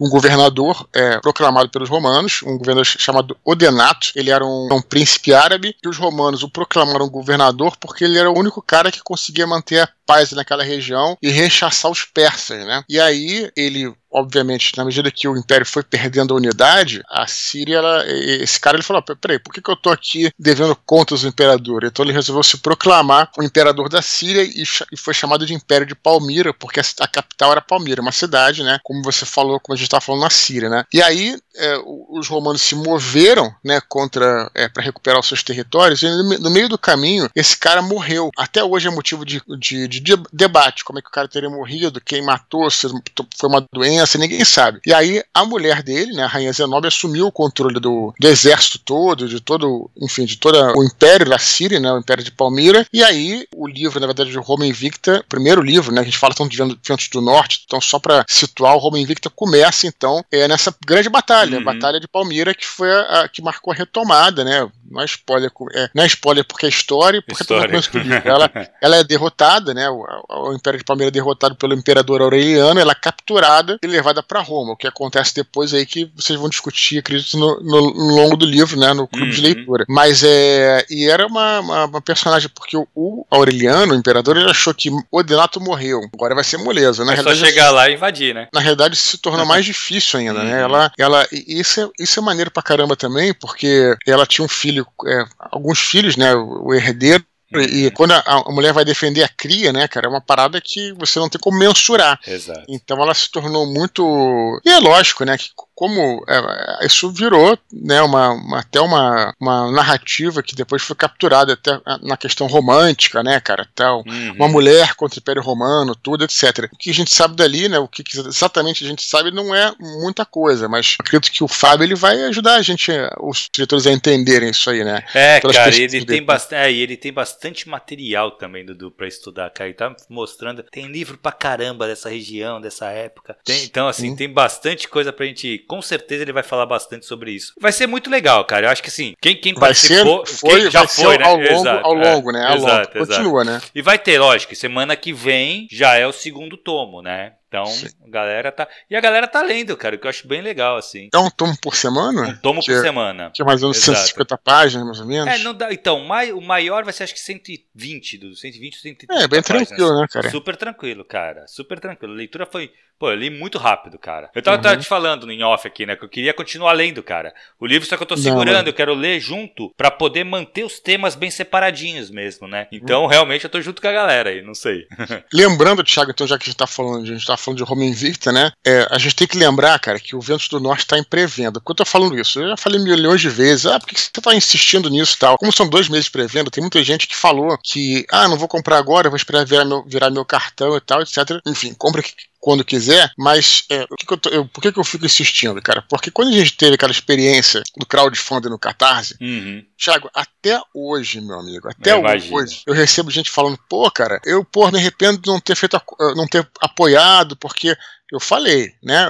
um- 0.00 0.06
um 0.06 0.08
governador 0.10 0.88
é, 0.94 1.18
proclamado 1.20 1.68
pelos 1.70 1.88
romanos, 1.88 2.40
um 2.44 2.56
governador 2.56 2.84
chamado 2.86 3.36
Odenato. 3.44 4.08
Ele 4.14 4.30
era 4.30 4.44
um, 4.44 4.68
um 4.72 4.82
príncipe 4.82 5.32
árabe 5.34 5.74
e 5.82 5.88
os 5.88 5.96
romanos 5.96 6.42
o 6.42 6.50
proclamaram 6.50 7.08
governador 7.08 7.76
porque 7.76 8.04
ele 8.04 8.18
era 8.18 8.30
o 8.30 8.38
único 8.38 8.62
cara 8.62 8.90
que 8.92 9.00
conseguia 9.02 9.46
manter 9.46 9.80
a 9.80 9.88
paz 10.06 10.32
naquela 10.32 10.62
região 10.64 11.16
e 11.22 11.30
rechaçar 11.30 11.90
os 11.90 12.04
persas, 12.04 12.64
né? 12.66 12.82
E 12.88 12.98
aí 12.98 13.50
ele 13.56 13.92
obviamente, 14.10 14.76
na 14.76 14.84
medida 14.84 15.10
que 15.10 15.28
o 15.28 15.36
Império 15.36 15.66
foi 15.66 15.82
perdendo 15.82 16.34
a 16.34 16.36
unidade, 16.36 17.02
a 17.08 17.26
Síria, 17.26 17.76
ela, 17.76 18.04
esse 18.06 18.58
cara 18.58 18.76
ele 18.76 18.82
falou: 18.82 19.02
peraí, 19.02 19.38
por 19.38 19.52
que, 19.52 19.62
que 19.62 19.70
eu 19.70 19.76
tô 19.76 19.90
aqui 19.90 20.30
devendo 20.38 20.74
contas 20.74 21.22
ao 21.22 21.30
imperador? 21.30 21.84
Então 21.84 22.04
ele 22.04 22.12
resolveu 22.12 22.42
se 22.42 22.58
proclamar 22.58 23.30
o 23.38 23.42
imperador 23.42 23.88
da 23.88 24.02
Síria 24.02 24.42
e, 24.42 24.64
e 24.92 24.96
foi 24.96 25.14
chamado 25.14 25.46
de 25.46 25.54
Império 25.54 25.86
de 25.86 25.94
Palmira, 25.94 26.52
porque 26.52 26.80
a, 26.80 26.84
a, 27.00 27.08
capital 27.08 27.52
era 27.52 27.60
Palmira, 27.60 28.02
uma 28.02 28.12
cidade, 28.12 28.62
né? 28.62 28.78
Como 28.82 29.02
você 29.02 29.24
falou, 29.24 29.60
como 29.60 29.74
a 29.74 29.76
gente 29.76 29.86
estava 29.86 30.00
falando 30.00 30.22
na 30.22 30.30
Síria, 30.30 30.68
né? 30.68 30.84
E 30.92 31.02
aí 31.02 31.36
é, 31.56 31.78
os 32.08 32.28
romanos 32.28 32.62
se 32.62 32.74
moveram, 32.74 33.54
né, 33.64 33.80
contra 33.88 34.50
é, 34.54 34.68
para 34.68 34.82
recuperar 34.82 35.20
os 35.20 35.28
seus 35.28 35.42
territórios. 35.42 36.02
E 36.02 36.08
no 36.38 36.50
meio 36.50 36.68
do 36.68 36.78
caminho, 36.78 37.28
esse 37.34 37.56
cara 37.56 37.82
morreu. 37.82 38.30
Até 38.36 38.62
hoje 38.64 38.88
é 38.88 38.90
motivo 38.90 39.24
de, 39.24 39.42
de, 39.58 39.86
de 39.88 40.16
debate, 40.32 40.84
como 40.84 40.98
é 40.98 41.02
que 41.02 41.08
o 41.08 41.12
cara 41.12 41.28
teria 41.28 41.50
morrido, 41.50 42.00
quem 42.00 42.22
matou, 42.22 42.70
se 42.70 42.88
foi 43.36 43.48
uma 43.48 43.64
doença, 43.72 43.99
ninguém 44.18 44.44
sabe. 44.44 44.80
E 44.86 44.92
aí 44.92 45.22
a 45.34 45.44
mulher 45.44 45.82
dele, 45.82 46.12
né, 46.12 46.24
a 46.24 46.26
rainha 46.26 46.52
Zenobia, 46.52 46.88
assumiu 46.88 47.26
o 47.26 47.32
controle 47.32 47.80
do, 47.80 48.14
do 48.18 48.28
exército 48.28 48.78
todo, 48.78 49.28
de 49.28 49.40
todo, 49.40 49.90
enfim, 50.00 50.24
de 50.24 50.36
todo 50.36 50.56
o 50.76 50.84
império 50.84 51.28
da 51.28 51.38
Síria, 51.38 51.80
né, 51.80 51.92
o 51.92 51.98
império 51.98 52.24
de 52.24 52.30
Palmira. 52.30 52.86
E 52.92 53.02
aí 53.02 53.46
o 53.54 53.66
livro, 53.66 54.00
na 54.00 54.06
verdade, 54.06 54.30
de 54.30 54.38
Roma 54.38 54.66
Invicta, 54.66 55.24
primeiro 55.28 55.62
livro, 55.62 55.92
né, 55.92 56.00
a 56.00 56.04
gente 56.04 56.18
fala 56.18 56.34
tanto 56.34 56.50
de 56.50 56.56
Ventos 56.56 57.08
do 57.08 57.20
Norte, 57.20 57.62
então 57.64 57.80
só 57.80 57.98
para 57.98 58.24
situar, 58.28 58.74
o 58.74 58.78
Roma 58.78 58.98
Invicta 58.98 59.30
começa 59.30 59.86
então 59.86 60.24
é, 60.30 60.46
nessa 60.48 60.74
grande 60.84 61.08
batalha, 61.08 61.56
uhum. 61.56 61.62
a 61.62 61.72
Batalha 61.72 62.00
de 62.00 62.08
Palmira, 62.08 62.54
que 62.54 62.66
foi 62.66 62.90
a, 62.90 63.22
a, 63.22 63.28
que 63.28 63.42
marcou 63.42 63.72
a 63.72 63.76
retomada, 63.76 64.44
né? 64.44 64.68
Não 64.90 65.00
é 65.00 65.04
spoiler, 65.04 65.50
é, 65.74 65.90
não 65.94 66.02
é 66.02 66.06
spoiler 66.06 66.44
porque 66.44 66.66
é 66.66 66.68
história, 66.68 67.22
porque 67.22 67.42
história. 67.42 67.80
ela, 68.24 68.50
ela 68.82 68.96
é 68.96 69.04
derrotada, 69.04 69.72
né? 69.72 69.88
O, 69.88 70.04
o, 70.28 70.52
Império 70.52 70.78
de 70.78 70.84
Palmira 70.84 71.08
é 71.08 71.12
derrotado 71.12 71.54
pelo 71.54 71.74
imperador 71.74 72.20
Aureliano, 72.20 72.80
ela 72.80 72.92
é 72.92 72.94
capturada 72.94 73.78
e 73.82 73.86
levada 73.86 74.22
para 74.22 74.40
Roma. 74.40 74.72
O 74.72 74.76
que 74.76 74.86
acontece 74.86 75.34
depois 75.34 75.72
aí 75.72 75.86
que 75.86 76.10
vocês 76.16 76.38
vão 76.38 76.48
discutir, 76.48 76.98
acredito, 76.98 77.38
no, 77.38 77.60
no, 77.60 77.94
no 77.94 78.14
longo 78.14 78.36
do 78.36 78.46
livro, 78.46 78.78
né? 78.78 78.92
No 78.92 79.06
clube 79.06 79.26
uhum. 79.26 79.30
de 79.30 79.40
leitura. 79.40 79.84
Mas 79.88 80.22
é. 80.24 80.84
E 80.90 81.08
era 81.08 81.26
uma, 81.26 81.60
uma, 81.60 81.84
uma 81.86 82.00
personagem, 82.00 82.48
porque 82.48 82.76
o, 82.76 82.86
o, 82.94 83.26
Aureliano, 83.30 83.94
o 83.94 83.96
imperador, 83.96 84.36
ele 84.36 84.50
achou 84.50 84.74
que 84.74 84.90
Odenato 85.10 85.60
morreu. 85.60 86.00
Agora 86.12 86.34
vai 86.34 86.44
ser 86.44 86.58
moleza, 86.58 87.04
né? 87.04 87.14
É 87.14 87.22
só 87.22 87.34
chegar 87.34 87.70
lá 87.70 87.88
e 87.88 87.94
invadir, 87.94 88.34
né? 88.34 88.48
Na 88.52 88.60
realidade, 88.60 88.96
se 88.96 89.18
tornou 89.18 89.46
mais 89.46 89.64
difícil 89.64 90.20
ainda, 90.20 90.42
né? 90.42 90.56
Uhum. 90.56 90.64
Ela, 90.64 90.92
ela, 90.98 91.28
isso, 91.32 91.80
é, 91.80 91.88
isso 91.98 92.18
é 92.18 92.22
maneiro 92.22 92.50
pra 92.50 92.62
caramba 92.62 92.96
também, 92.96 93.32
porque 93.34 93.96
ela 94.06 94.26
tinha 94.26 94.44
um 94.44 94.48
filho, 94.48 94.79
é, 95.06 95.24
alguns 95.38 95.78
filhos, 95.78 96.16
né? 96.16 96.34
O 96.34 96.74
herdeiro 96.74 97.24
e 97.52 97.90
quando 97.90 98.12
a, 98.12 98.22
a, 98.26 98.52
mulher 98.52 98.72
vai 98.72 98.84
defender 98.84 99.24
a 99.24 99.28
cria, 99.28 99.72
né, 99.72 99.88
cara, 99.88 100.06
é 100.06 100.08
uma 100.08 100.20
parada 100.20 100.60
que 100.60 100.92
você 100.92 101.18
não 101.18 101.28
tem 101.28 101.40
como 101.40 101.58
mensurar. 101.58 102.20
Exato. 102.24 102.64
Então 102.68 103.02
ela 103.02 103.12
se 103.12 103.28
tornou 103.28 103.66
muito. 103.66 104.60
E 104.64 104.70
é 104.70 104.78
lógico, 104.78 105.24
né, 105.24 105.36
que 105.36 105.50
como 105.80 106.22
é, 106.28 106.84
isso 106.84 107.10
virou 107.10 107.58
né, 107.72 108.02
uma, 108.02 108.34
uma, 108.34 108.60
até 108.60 108.78
uma, 108.78 109.34
uma 109.40 109.72
narrativa 109.72 110.42
que 110.42 110.54
depois 110.54 110.82
foi 110.82 110.94
capturada 110.94 111.54
até 111.54 111.80
na 112.02 112.18
questão 112.18 112.46
romântica, 112.46 113.22
né, 113.22 113.40
cara? 113.40 113.66
Tal, 113.74 114.04
uhum. 114.06 114.32
Uma 114.34 114.46
mulher 114.46 114.94
contra 114.94 115.18
o 115.18 115.22
Império 115.22 115.40
Romano, 115.40 115.96
tudo, 115.96 116.22
etc. 116.22 116.68
O 116.70 116.76
que 116.76 116.90
a 116.90 116.92
gente 116.92 117.10
sabe 117.10 117.34
dali, 117.34 117.66
né? 117.66 117.78
O 117.78 117.88
que 117.88 118.04
exatamente 118.14 118.84
a 118.84 118.88
gente 118.88 119.02
sabe 119.02 119.30
não 119.30 119.54
é 119.54 119.72
muita 119.80 120.26
coisa, 120.26 120.68
mas 120.68 120.98
acredito 121.00 121.32
que 121.32 121.42
o 121.42 121.48
Fábio 121.48 121.84
ele 121.84 121.94
vai 121.94 122.24
ajudar 122.24 122.56
a 122.56 122.62
gente, 122.62 122.92
os 123.18 123.48
diretores, 123.50 123.86
a 123.86 123.90
entenderem 123.90 124.50
isso 124.50 124.68
aí, 124.68 124.84
né? 124.84 125.02
É, 125.14 125.40
Pelas 125.40 125.56
cara, 125.56 125.74
ele 125.74 126.04
tem, 126.04 126.22
bastante, 126.22 126.60
é, 126.60 126.70
ele 126.70 126.96
tem 126.98 127.10
bastante 127.10 127.66
material 127.66 128.32
também, 128.32 128.66
Dudu, 128.66 128.90
pra 128.90 129.08
estudar, 129.08 129.48
cara. 129.48 129.70
Ele 129.70 129.78
tá 129.78 129.96
mostrando, 130.10 130.62
tem 130.64 130.88
livro 130.88 131.16
pra 131.16 131.32
caramba 131.32 131.86
dessa 131.86 132.10
região, 132.10 132.60
dessa 132.60 132.90
época. 132.90 133.34
Tem, 133.42 133.64
então, 133.64 133.88
assim, 133.88 134.10
Sim. 134.10 134.16
tem 134.16 134.30
bastante 134.30 134.86
coisa 134.86 135.10
pra 135.10 135.24
gente 135.24 135.64
com 135.70 135.80
certeza 135.80 136.24
ele 136.24 136.32
vai 136.32 136.42
falar 136.42 136.66
bastante 136.66 137.06
sobre 137.06 137.30
isso. 137.30 137.52
Vai 137.60 137.70
ser 137.70 137.86
muito 137.86 138.10
legal, 138.10 138.44
cara. 138.44 138.66
Eu 138.66 138.70
acho 138.70 138.82
que 138.82 138.88
assim, 138.88 139.14
quem, 139.20 139.36
quem 139.36 139.54
vai 139.54 139.68
participou, 139.68 140.26
ser, 140.26 140.34
foi, 140.34 140.62
quem 140.62 140.70
já 140.70 140.84
foi, 140.84 141.16
né? 141.16 141.24
Ao 141.24 141.36
longo, 141.36 141.48
exato, 141.48 141.86
ao 141.86 141.94
longo, 141.94 142.32
né? 142.32 142.44
Ao 142.44 142.56
exato, 142.56 142.98
longo. 142.98 143.06
Continua, 143.06 143.44
né? 143.44 143.62
E 143.72 143.80
vai 143.80 143.96
ter, 143.96 144.18
lógico, 144.18 144.56
semana 144.56 144.96
que 144.96 145.12
vem 145.12 145.68
já 145.70 145.94
é 145.94 146.04
o 146.04 146.12
segundo 146.12 146.56
tomo, 146.56 147.00
né? 147.00 147.34
Então, 147.50 147.66
Sim. 147.66 147.88
a 148.06 148.08
galera 148.08 148.52
tá. 148.52 148.68
E 148.88 148.94
a 148.94 149.00
galera 149.00 149.26
tá 149.26 149.42
lendo, 149.42 149.76
cara, 149.76 149.96
o 149.96 149.98
que 149.98 150.06
eu 150.06 150.08
acho 150.08 150.28
bem 150.28 150.40
legal, 150.40 150.76
assim. 150.76 151.08
É 151.12 151.18
um 151.18 151.28
tomo 151.28 151.58
por 151.60 151.74
semana? 151.74 152.28
Um 152.28 152.36
tomo 152.36 152.60
que 152.60 152.70
por 152.70 152.78
é, 152.78 152.80
semana. 152.80 153.32
Que 153.34 153.42
é 153.42 153.44
mais 153.44 153.60
ou 153.64 153.70
menos 153.70 153.78
Exato. 153.78 153.98
150 153.98 154.38
páginas, 154.38 154.86
mais 154.86 155.00
ou 155.00 155.06
menos. 155.06 155.34
É, 155.34 155.38
não 155.38 155.52
dá. 155.52 155.72
Então, 155.72 155.98
o 155.98 156.40
maior 156.40 156.84
vai 156.84 156.92
ser 156.92 157.02
acho 157.02 157.12
que 157.12 157.18
120, 157.18 158.18
do 158.18 158.36
120 158.36 158.76
130. 158.76 159.12
É, 159.12 159.26
bem 159.26 159.42
páginas. 159.42 159.68
tranquilo, 159.68 160.00
né, 160.00 160.06
cara? 160.08 160.30
Super 160.30 160.56
tranquilo, 160.56 161.04
cara. 161.04 161.44
Super 161.48 161.80
tranquilo. 161.80 162.12
A 162.12 162.16
leitura 162.16 162.46
foi. 162.46 162.70
Pô, 163.00 163.10
eu 163.10 163.16
li 163.16 163.30
muito 163.30 163.56
rápido, 163.56 163.98
cara. 163.98 164.30
Eu 164.34 164.42
tava, 164.42 164.58
uhum. 164.58 164.62
tava 164.62 164.76
te 164.76 164.86
falando 164.86 165.26
no 165.26 165.46
off 165.46 165.66
aqui, 165.66 165.86
né? 165.86 165.96
Que 165.96 166.04
eu 166.04 166.08
queria 166.08 166.34
continuar 166.34 166.72
lendo, 166.72 167.02
cara. 167.02 167.34
O 167.58 167.66
livro, 167.66 167.88
só 167.88 167.96
que 167.96 168.02
eu 168.02 168.06
tô 168.06 168.14
segurando, 168.14 168.64
não, 168.64 168.66
eu 168.66 168.74
quero 168.74 168.92
ler 168.92 169.18
junto 169.18 169.72
para 169.74 169.90
poder 169.90 170.22
manter 170.22 170.64
os 170.64 170.78
temas 170.78 171.14
bem 171.14 171.30
separadinhos 171.30 172.10
mesmo, 172.10 172.46
né? 172.46 172.68
Então, 172.70 173.02
uhum. 173.02 173.08
realmente, 173.08 173.44
eu 173.44 173.50
tô 173.50 173.58
junto 173.62 173.80
com 173.80 173.88
a 173.88 173.92
galera 173.92 174.28
aí, 174.28 174.42
não 174.42 174.54
sei. 174.54 174.86
Lembrando, 175.32 175.82
Thiago, 175.82 176.10
então, 176.10 176.26
já 176.26 176.36
que 176.36 176.44
a 176.44 176.46
gente 176.46 176.58
tá 176.58 176.66
falando, 176.66 177.04
a 177.04 177.06
gente 177.06 177.26
tá 177.26 177.38
falando 177.40 177.64
de 177.64 177.72
Home 177.72 177.86
Invicta, 177.86 178.32
né? 178.32 178.52
É, 178.64 178.86
a 178.90 178.98
gente 178.98 179.16
tem 179.16 179.26
que 179.26 179.38
lembrar, 179.38 179.78
cara, 179.78 179.98
que 179.98 180.14
o 180.14 180.20
Ventos 180.20 180.48
do 180.48 180.60
Norte 180.60 180.80
está 180.80 180.98
em 180.98 181.04
pré-venda. 181.04 181.60
Que 181.60 181.70
eu 181.70 181.74
tô 181.74 181.84
falando 181.84 182.18
isso? 182.18 182.40
Eu 182.40 182.50
já 182.50 182.56
falei 182.56 182.80
milhões 182.80 183.20
de 183.20 183.28
vezes. 183.28 183.66
Ah, 183.66 183.78
por 183.78 183.88
que 183.88 184.00
você 184.00 184.10
tá 184.10 184.34
insistindo 184.34 184.88
nisso 184.88 185.14
e 185.16 185.18
tal? 185.18 185.38
Como 185.38 185.52
são 185.52 185.68
dois 185.68 185.88
meses 185.88 186.06
de 186.06 186.10
pré-venda, 186.10 186.50
tem 186.50 186.62
muita 186.62 186.82
gente 186.82 187.06
que 187.06 187.16
falou 187.16 187.56
que, 187.62 188.06
ah, 188.10 188.28
não 188.28 188.36
vou 188.36 188.48
comprar 188.48 188.78
agora, 188.78 189.08
vou 189.08 189.16
esperar 189.16 189.44
virar 189.44 189.64
meu, 189.64 189.84
virar 189.84 190.10
meu 190.10 190.24
cartão 190.24 190.76
e 190.76 190.80
tal, 190.80 191.02
etc. 191.02 191.40
Enfim, 191.46 191.74
compra 191.74 192.02
quando 192.40 192.64
quiser, 192.64 193.12
mas 193.18 193.64
é, 193.70 193.86
que 193.98 194.06
que 194.06 194.12
eu 194.14 194.16
tô, 194.16 194.30
eu, 194.30 194.46
por 194.46 194.62
que, 194.62 194.72
que 194.72 194.78
eu 194.78 194.84
fico 194.84 195.04
insistindo, 195.04 195.60
cara? 195.60 195.82
Porque 195.82 196.10
quando 196.10 196.28
a 196.28 196.32
gente 196.32 196.56
teve 196.56 196.74
aquela 196.74 196.90
experiência 196.90 197.62
do 197.76 197.84
crowdfunding 197.84 198.48
no 198.48 198.58
Catarse, 198.58 199.16
uhum. 199.20 199.62
Thiago, 199.76 200.10
até 200.14 200.60
hoje, 200.74 201.20
meu 201.20 201.38
amigo, 201.38 201.68
até 201.68 201.92
eu 201.92 202.02
hoje, 202.34 202.62
eu 202.66 202.72
recebo 202.72 203.10
gente 203.10 203.30
falando, 203.30 203.58
pô, 203.68 203.90
cara, 203.90 204.20
eu, 204.24 204.44
pô, 204.44 204.70
me 204.70 204.78
arrependo 204.78 205.18
de 205.18 205.28
não 205.28 205.38
ter 205.38 205.54
feito, 205.54 205.80
não 206.16 206.26
ter 206.26 206.48
apoiado, 206.60 207.36
porque 207.36 207.76
eu 208.12 208.20
falei, 208.20 208.72
né? 208.82 209.06